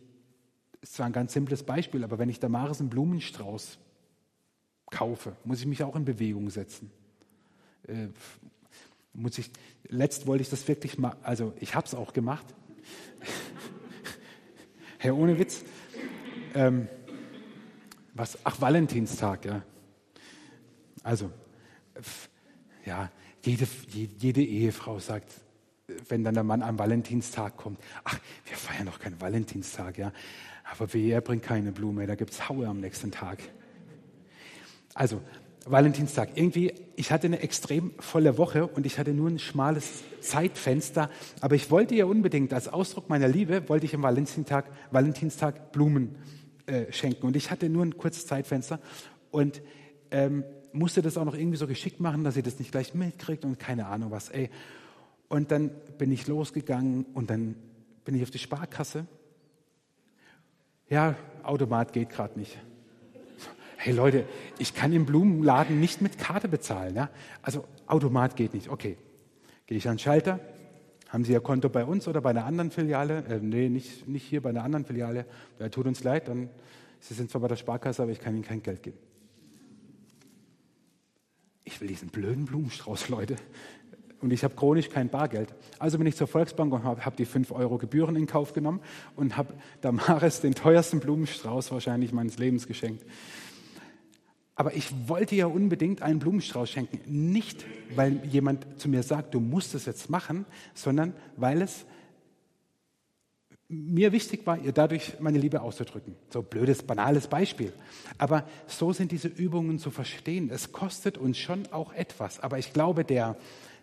ist 0.86 0.94
zwar 0.94 1.06
ein 1.06 1.12
ganz 1.12 1.32
simples 1.32 1.64
Beispiel, 1.64 2.04
aber 2.04 2.20
wenn 2.20 2.28
ich 2.28 2.38
Damaris 2.38 2.78
einen 2.78 2.90
Blumenstrauß 2.90 3.78
kaufe, 4.92 5.34
muss 5.42 5.58
ich 5.58 5.66
mich 5.66 5.82
auch 5.82 5.96
in 5.96 6.04
Bewegung 6.04 6.48
setzen. 6.48 6.92
Äh, 7.88 8.08
muss 9.12 9.36
ich, 9.36 9.50
letzt 9.88 10.28
wollte 10.28 10.42
ich 10.42 10.48
das 10.48 10.68
wirklich 10.68 10.96
mal, 10.96 11.16
also 11.24 11.52
ich 11.58 11.74
habe 11.74 11.86
es 11.86 11.94
auch 11.94 12.12
gemacht. 12.12 12.46
Herr, 14.98 15.16
ohne 15.16 15.40
Witz. 15.40 15.64
Ähm, 16.54 16.86
was, 18.14 18.38
ach, 18.44 18.60
Valentinstag, 18.60 19.44
ja. 19.44 19.62
Also, 21.02 21.32
ja, 22.84 23.10
jede, 23.44 23.66
jede 23.88 24.42
Ehefrau 24.42 25.00
sagt, 25.00 25.32
wenn 26.08 26.22
dann 26.22 26.34
der 26.34 26.44
Mann 26.44 26.62
am 26.62 26.78
Valentinstag 26.78 27.56
kommt, 27.56 27.80
ach, 28.04 28.20
wir 28.44 28.56
feiern 28.56 28.86
doch 28.86 29.00
keinen 29.00 29.20
Valentinstag, 29.20 29.98
ja. 29.98 30.12
Aber 30.70 30.92
wehe, 30.92 31.14
er 31.14 31.20
bringt 31.20 31.42
keine 31.42 31.72
Blume, 31.72 32.06
da 32.06 32.14
gibt 32.14 32.32
es 32.32 32.48
Haue 32.48 32.66
am 32.66 32.80
nächsten 32.80 33.10
Tag. 33.10 33.38
Also, 34.94 35.20
Valentinstag. 35.66 36.30
Irgendwie, 36.36 36.72
ich 36.94 37.10
hatte 37.10 37.26
eine 37.26 37.40
extrem 37.40 37.92
volle 37.98 38.38
Woche 38.38 38.66
und 38.66 38.86
ich 38.86 38.98
hatte 38.98 39.12
nur 39.12 39.28
ein 39.28 39.38
schmales 39.38 40.04
Zeitfenster. 40.20 41.10
Aber 41.40 41.56
ich 41.56 41.70
wollte 41.70 41.94
ja 41.94 42.04
unbedingt, 42.04 42.52
als 42.52 42.68
Ausdruck 42.68 43.08
meiner 43.08 43.28
Liebe, 43.28 43.68
wollte 43.68 43.84
ich 43.84 43.94
am 43.94 44.02
Valentinstag, 44.02 44.66
Valentinstag 44.92 45.72
Blumen 45.72 46.16
äh, 46.66 46.92
schenken. 46.92 47.26
Und 47.26 47.36
ich 47.36 47.50
hatte 47.50 47.68
nur 47.68 47.84
ein 47.84 47.96
kurzes 47.96 48.26
Zeitfenster 48.26 48.80
und 49.32 49.60
ähm, 50.12 50.44
musste 50.72 51.02
das 51.02 51.16
auch 51.16 51.24
noch 51.24 51.34
irgendwie 51.34 51.56
so 51.56 51.66
geschickt 51.66 52.00
machen, 52.00 52.22
dass 52.22 52.34
sie 52.34 52.42
das 52.42 52.58
nicht 52.58 52.70
gleich 52.70 52.94
mitkriegt 52.94 53.44
und 53.44 53.58
keine 53.58 53.86
Ahnung 53.86 54.12
was. 54.12 54.28
Ey. 54.28 54.50
Und 55.28 55.50
dann 55.50 55.70
bin 55.98 56.12
ich 56.12 56.28
losgegangen 56.28 57.06
und 57.12 57.30
dann 57.30 57.56
bin 58.04 58.14
ich 58.14 58.22
auf 58.22 58.30
die 58.30 58.38
Sparkasse. 58.38 59.06
Ja, 60.88 61.16
Automat 61.42 61.92
geht 61.92 62.10
gerade 62.10 62.38
nicht 62.38 62.58
hey 63.86 63.94
Leute, 63.94 64.24
ich 64.58 64.74
kann 64.74 64.92
im 64.92 65.06
Blumenladen 65.06 65.78
nicht 65.78 66.02
mit 66.02 66.18
Karte 66.18 66.48
bezahlen. 66.48 66.96
Ja? 66.96 67.08
Also 67.40 67.64
Automat 67.86 68.34
geht 68.34 68.52
nicht. 68.52 68.68
Okay, 68.68 68.96
gehe 69.66 69.78
ich 69.78 69.88
an 69.88 69.94
den 69.94 70.00
Schalter. 70.00 70.40
Haben 71.08 71.24
Sie 71.24 71.32
Ihr 71.32 71.40
Konto 71.40 71.68
bei 71.68 71.84
uns 71.84 72.08
oder 72.08 72.20
bei 72.20 72.30
einer 72.30 72.44
anderen 72.44 72.72
Filiale? 72.72 73.24
Äh, 73.28 73.38
nee, 73.40 73.68
nicht, 73.68 74.08
nicht 74.08 74.24
hier 74.24 74.42
bei 74.42 74.50
einer 74.50 74.64
anderen 74.64 74.84
Filiale. 74.84 75.24
Ja, 75.60 75.68
tut 75.68 75.86
uns 75.86 76.02
leid, 76.02 76.26
dann, 76.26 76.50
Sie 76.98 77.14
sind 77.14 77.30
zwar 77.30 77.42
bei 77.42 77.48
der 77.48 77.56
Sparkasse, 77.56 78.02
aber 78.02 78.10
ich 78.10 78.18
kann 78.18 78.34
Ihnen 78.34 78.42
kein 78.42 78.60
Geld 78.60 78.82
geben. 78.82 78.98
Ich 81.62 81.80
will 81.80 81.86
diesen 81.86 82.08
blöden 82.08 82.44
Blumenstrauß, 82.44 83.08
Leute. 83.08 83.36
Und 84.20 84.32
ich 84.32 84.44
habe 84.44 84.54
chronisch 84.54 84.88
kein 84.88 85.08
Bargeld. 85.08 85.54
Also 85.78 85.98
bin 85.98 86.06
ich 86.06 86.16
zur 86.16 86.26
Volksbank 86.26 86.72
und 86.72 86.84
habe 86.84 87.04
hab 87.04 87.16
die 87.16 87.26
5 87.26 87.52
Euro 87.52 87.78
Gebühren 87.78 88.16
in 88.16 88.26
Kauf 88.26 88.54
genommen 88.54 88.80
und 89.14 89.36
habe 89.36 89.54
Damaris 89.82 90.40
den 90.40 90.54
teuersten 90.54 91.00
Blumenstrauß 91.00 91.70
wahrscheinlich 91.70 92.12
meines 92.12 92.38
Lebens 92.38 92.66
geschenkt. 92.66 93.04
Aber 94.54 94.74
ich 94.74 94.90
wollte 95.06 95.36
ja 95.36 95.46
unbedingt 95.46 96.00
einen 96.00 96.18
Blumenstrauß 96.18 96.70
schenken. 96.70 96.98
Nicht, 97.04 97.66
weil 97.94 98.24
jemand 98.24 98.80
zu 98.80 98.88
mir 98.88 99.02
sagt, 99.02 99.34
du 99.34 99.40
musst 99.40 99.74
es 99.74 99.84
jetzt 99.84 100.08
machen, 100.08 100.46
sondern 100.74 101.12
weil 101.36 101.60
es 101.60 101.84
mir 103.68 104.12
wichtig 104.12 104.46
war, 104.46 104.58
ihr 104.58 104.72
dadurch 104.72 105.20
meine 105.20 105.38
Liebe 105.38 105.60
auszudrücken. 105.60 106.14
So 106.30 106.40
blödes, 106.40 106.82
banales 106.82 107.26
Beispiel. 107.26 107.72
Aber 108.16 108.44
so 108.66 108.92
sind 108.92 109.12
diese 109.12 109.28
Übungen 109.28 109.78
zu 109.78 109.90
verstehen. 109.90 110.50
Es 110.50 110.72
kostet 110.72 111.18
uns 111.18 111.36
schon 111.36 111.66
auch 111.72 111.92
etwas. 111.92 112.40
Aber 112.40 112.58
ich 112.58 112.72
glaube, 112.72 113.04
der 113.04 113.36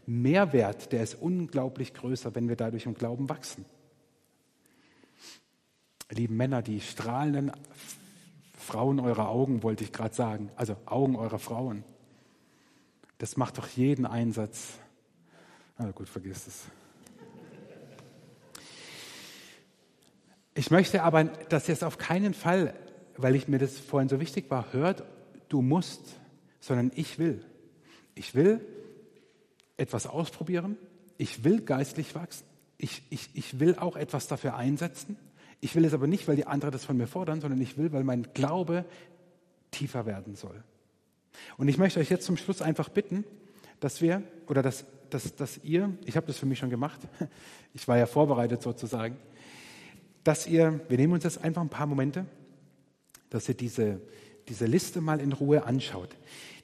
Mehrwert, 0.06 0.92
der 0.92 1.04
ist 1.04 1.16
unglaublich 1.16 1.94
größer, 1.94 2.36
wenn 2.36 2.50
wir 2.50 2.56
dadurch 2.56 2.86
im 2.86 2.94
Glauben 2.94 3.30
wachsen. 3.30 3.66
Lieben 6.10 6.36
Männer, 6.36 6.62
die 6.62 6.82
strahlenden 6.82 7.52
Frauen 8.58 9.00
eurer 9.00 9.30
Augen, 9.30 9.64
wollte 9.64 9.84
ich 9.84 9.92
gerade 9.92 10.14
sagen. 10.14 10.52
Also 10.56 10.76
Augen 10.86 11.16
eurer 11.16 11.40
Frauen. 11.40 11.84
Das 13.18 13.38
macht 13.38 13.58
doch 13.58 13.68
jeden 13.70 14.06
Einsatz. 14.06 14.74
Na 15.78 15.92
gut, 15.92 16.10
vergiss 16.10 16.48
es. 16.48 16.64
Ich 20.56 20.70
möchte 20.70 21.04
aber, 21.04 21.24
dass 21.24 21.68
ihr 21.68 21.74
es 21.74 21.84
auf 21.84 21.98
keinen 21.98 22.34
Fall, 22.34 22.76
weil 23.18 23.36
ich 23.36 23.48
mir 23.48 23.58
das 23.58 23.80
vorhin 23.80 24.10
so 24.10 24.20
wichtig 24.20 24.52
war, 24.52 24.72
hört, 24.72 25.04
du 25.50 25.62
musst, 25.62 26.20
sondern 26.60 26.92
ich 26.96 27.18
will. 27.18 27.44
Ich 28.14 28.36
will 28.36 28.62
etwas 29.78 30.08
ausprobieren. 30.08 30.78
Ich 31.18 31.44
will 31.44 31.62
geistlich 31.62 32.16
wachsen. 32.16 32.46
ich, 32.78 33.04
ich, 33.10 33.30
ich 33.34 33.60
will 33.60 33.76
auch 33.76 33.96
etwas 33.96 34.28
dafür 34.28 34.56
einsetzen. 34.56 35.18
Ich 35.64 35.76
will 35.76 35.86
es 35.86 35.94
aber 35.94 36.08
nicht, 36.08 36.28
weil 36.28 36.36
die 36.36 36.46
anderen 36.46 36.74
das 36.74 36.84
von 36.84 36.98
mir 36.98 37.08
fordern, 37.08 37.40
sondern 37.40 37.62
ich 37.62 37.78
will, 37.78 37.94
weil 37.94 38.04
mein 38.04 38.28
Glaube 38.34 38.84
tiefer 39.72 40.06
werden 40.06 40.36
soll. 40.36 40.62
Und 41.58 41.68
ich 41.70 41.78
möchte 41.78 42.02
euch 42.02 42.10
jetzt 42.10 42.26
zum 42.26 42.36
Schluss 42.36 42.62
einfach 42.62 42.90
bitten, 42.90 43.24
dass 43.80 44.02
wir, 44.02 44.24
oder 44.48 44.62
dass, 44.62 44.86
dass, 45.10 45.36
dass 45.36 45.60
ihr, 45.64 45.96
ich 46.06 46.18
habe 46.18 46.28
das 46.28 46.38
für 46.38 46.46
mich 46.46 46.60
schon 46.60 46.70
gemacht, 46.70 47.00
ich 47.74 47.88
war 47.88 47.98
ja 47.98 48.06
vorbereitet 48.06 48.62
sozusagen, 48.62 49.18
dass 50.24 50.48
ihr, 50.48 50.82
wir 50.90 50.98
nehmen 50.98 51.14
uns 51.14 51.24
jetzt 51.24 51.44
einfach 51.44 51.62
ein 51.62 51.70
paar 51.70 51.88
Momente, 51.88 52.26
dass 53.30 53.48
ihr 53.48 53.56
diese, 53.56 54.02
diese 54.48 54.66
Liste 54.66 55.02
mal 55.02 55.20
in 55.20 55.32
Ruhe 55.32 55.64
anschaut. 55.64 56.10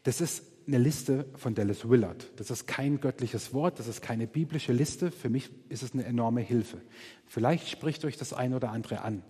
Das 0.03 0.21
ist 0.21 0.43
eine 0.69 0.77
Liste 0.77 1.25
von 1.35 1.55
Dallas 1.55 1.89
Willard. 1.89 2.27
Das 2.35 2.51
ist 2.51 2.67
kein 2.67 3.01
göttliches 3.01 3.53
Wort, 3.53 3.79
das 3.79 3.87
ist 3.87 4.01
keine 4.01 4.27
biblische 4.27 4.71
Liste. 4.71 5.09
Für 5.09 5.29
mich 5.29 5.49
ist 5.69 5.81
es 5.81 5.93
eine 5.93 6.05
enorme 6.05 6.41
Hilfe. 6.41 6.79
Vielleicht 7.25 7.67
spricht 7.69 8.05
euch 8.05 8.17
das 8.17 8.33
eine 8.33 8.55
oder 8.55 8.69
andere 8.69 9.01
an. 9.01 9.23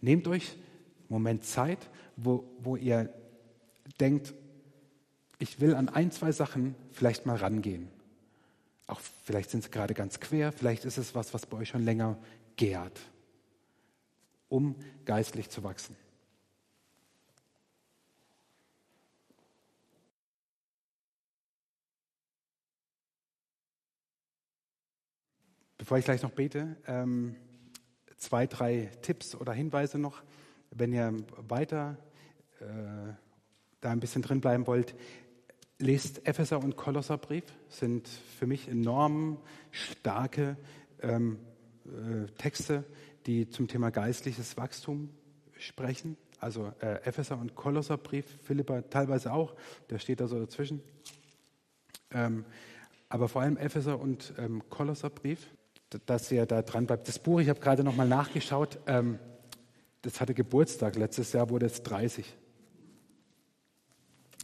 Nehmt 0.00 0.26
euch 0.26 0.52
einen 0.52 0.62
Moment 1.10 1.44
Zeit, 1.44 1.78
wo, 2.16 2.44
wo 2.60 2.76
ihr 2.76 3.12
denkt, 4.00 4.32
ich 5.38 5.60
will 5.60 5.74
an 5.74 5.90
ein, 5.90 6.10
zwei 6.12 6.32
Sachen 6.32 6.74
vielleicht 6.92 7.26
mal 7.26 7.36
rangehen. 7.36 7.88
Auch 8.86 9.00
vielleicht 9.24 9.50
sind 9.50 9.64
sie 9.64 9.70
gerade 9.70 9.92
ganz 9.92 10.18
quer, 10.18 10.50
vielleicht 10.50 10.86
ist 10.86 10.96
es 10.96 11.14
was, 11.14 11.34
was 11.34 11.44
bei 11.44 11.58
euch 11.58 11.68
schon 11.68 11.84
länger 11.84 12.16
gärt, 12.56 12.98
um 14.48 14.76
geistlich 15.04 15.50
zu 15.50 15.62
wachsen. 15.62 15.94
Bevor 25.86 25.98
ich 25.98 26.04
gleich 26.04 26.22
noch 26.24 26.32
bete, 26.32 26.74
ähm, 26.88 27.36
zwei, 28.16 28.48
drei 28.48 28.90
Tipps 29.02 29.36
oder 29.36 29.52
Hinweise 29.52 30.00
noch, 30.00 30.20
wenn 30.72 30.92
ihr 30.92 31.14
weiter 31.36 31.96
äh, 32.58 33.12
da 33.80 33.92
ein 33.92 34.00
bisschen 34.00 34.20
drin 34.20 34.40
bleiben 34.40 34.66
wollt. 34.66 34.96
Lest 35.78 36.26
Epheser 36.26 36.58
und 36.58 36.74
Kolosserbrief, 36.76 37.44
sind 37.68 38.08
für 38.08 38.48
mich 38.48 38.66
enorm 38.66 39.38
starke 39.70 40.56
ähm, 41.02 41.38
äh, 41.84 42.32
Texte, 42.32 42.82
die 43.26 43.48
zum 43.48 43.68
Thema 43.68 43.90
geistliches 43.90 44.56
Wachstum 44.56 45.10
sprechen. 45.56 46.16
Also 46.40 46.72
äh, 46.80 46.96
Epheser 47.04 47.38
und 47.38 47.54
Kolosserbrief, 47.54 48.26
Philippa 48.42 48.82
teilweise 48.82 49.32
auch, 49.32 49.54
der 49.88 50.00
steht 50.00 50.18
da 50.18 50.26
so 50.26 50.36
dazwischen. 50.36 50.82
Ähm, 52.10 52.44
aber 53.08 53.28
vor 53.28 53.42
allem 53.42 53.56
Epheser 53.56 54.00
und 54.00 54.34
ähm, 54.36 54.68
Kolosserbrief, 54.68 55.48
dass 56.06 56.30
ihr 56.32 56.46
da 56.46 56.62
dran 56.62 56.86
bleibt. 56.86 57.08
Das 57.08 57.18
Buch, 57.18 57.40
ich 57.40 57.48
habe 57.48 57.60
gerade 57.60 57.84
nochmal 57.84 58.08
nachgeschaut, 58.08 58.78
ähm, 58.86 59.18
das 60.02 60.20
hatte 60.20 60.34
Geburtstag, 60.34 60.96
letztes 60.96 61.32
Jahr 61.32 61.50
wurde 61.50 61.66
es 61.66 61.82
30. 61.82 62.36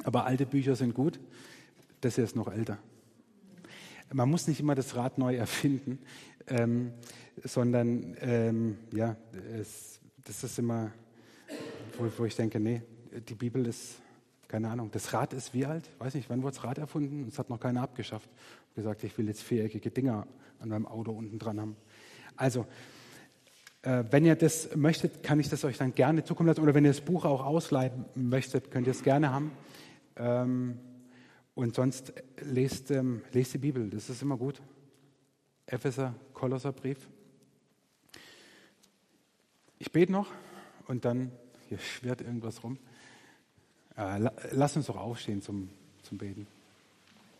Aber 0.05 0.25
alte 0.25 0.47
Bücher 0.47 0.75
sind 0.75 0.95
gut, 0.95 1.21
das 2.01 2.17
hier 2.17 2.25
ist 2.25 2.37
noch 2.37 2.49
älter. 2.49 2.79
Man 4.13 4.29
muss 4.29 4.47
nicht 4.47 4.61
immer 4.61 4.75
das 4.75 4.97
Rad 4.97 5.19
neu 5.19 5.37
erfinden, 5.37 5.99
ähm, 6.49 6.93
sondern 7.45 8.17
ähm, 8.21 8.79
ja, 8.93 9.17
es, 9.59 10.01
das 10.25 10.45
ist 10.45 10.59
immer, 10.59 10.93
wo, 11.99 12.11
wo, 12.19 12.25
ich 12.25 12.37
denke, 12.37 12.61
nee, 12.61 12.83
die 13.29 13.35
Bibel 13.35 13.67
ist, 13.67 14.01
keine 14.49 14.69
Ahnung, 14.69 14.91
das 14.91 15.13
Rad 15.13 15.33
ist 15.33 15.55
wie 15.55 15.65
alt? 15.65 15.89
Weiß 15.99 16.15
nicht, 16.15 16.29
wann 16.29 16.43
wurde 16.43 16.57
das 16.57 16.65
Rad 16.65 16.79
erfunden? 16.79 17.27
Es 17.29 17.39
hat 17.39 17.49
noch 17.49 17.61
keiner 17.61 17.83
abgeschafft. 17.83 18.29
Gesagt, 18.75 19.05
ich 19.05 19.17
will 19.19 19.29
jetzt 19.29 19.43
viereckige 19.43 19.91
Dinger 19.91 20.27
an 20.59 20.69
meinem 20.69 20.87
Auto 20.87 21.13
unten 21.13 21.39
dran 21.39 21.61
haben. 21.61 21.77
Also, 22.37 22.67
äh, 23.83 24.05
wenn 24.11 24.25
ihr 24.25 24.37
das 24.37 24.75
möchtet, 24.77 25.23
kann 25.23 25.41
ich 25.41 25.49
das 25.49 25.65
euch 25.65 25.77
dann 25.77 25.95
gerne 25.95 26.25
zukommen 26.25 26.49
lassen. 26.49 26.63
Oder 26.63 26.75
wenn 26.75 26.85
ihr 26.85 26.91
das 26.91 27.01
Buch 27.01 27.25
auch 27.25 27.45
ausleihen 27.45 28.05
möchtet, 28.15 28.71
könnt 28.71 28.87
ihr 28.87 28.93
es 28.93 29.03
gerne 29.03 29.33
haben. 29.33 29.53
Ähm, 30.17 30.79
und 31.55 31.75
sonst 31.75 32.13
lest, 32.41 32.91
ähm, 32.91 33.23
lest 33.33 33.55
die 33.55 33.59
Bibel, 33.59 33.91
das 33.91 34.09
ist 34.09 34.23
immer 34.23 34.37
gut. 34.37 34.63
Epheser, 35.67 36.15
Kolosserbrief. 36.33 37.09
Ich 39.79 39.91
bete 39.91 40.13
noch 40.13 40.31
und 40.87 41.05
dann, 41.05 41.33
hier 41.69 41.79
schwirrt 41.79 42.21
irgendwas 42.21 42.63
rum. 42.63 42.79
Äh, 43.97 44.31
lass 44.53 44.77
uns 44.77 44.87
doch 44.87 44.97
aufstehen 44.97 45.43
zum, 45.43 45.69
zum 46.03 46.19
Beten. 46.19 46.47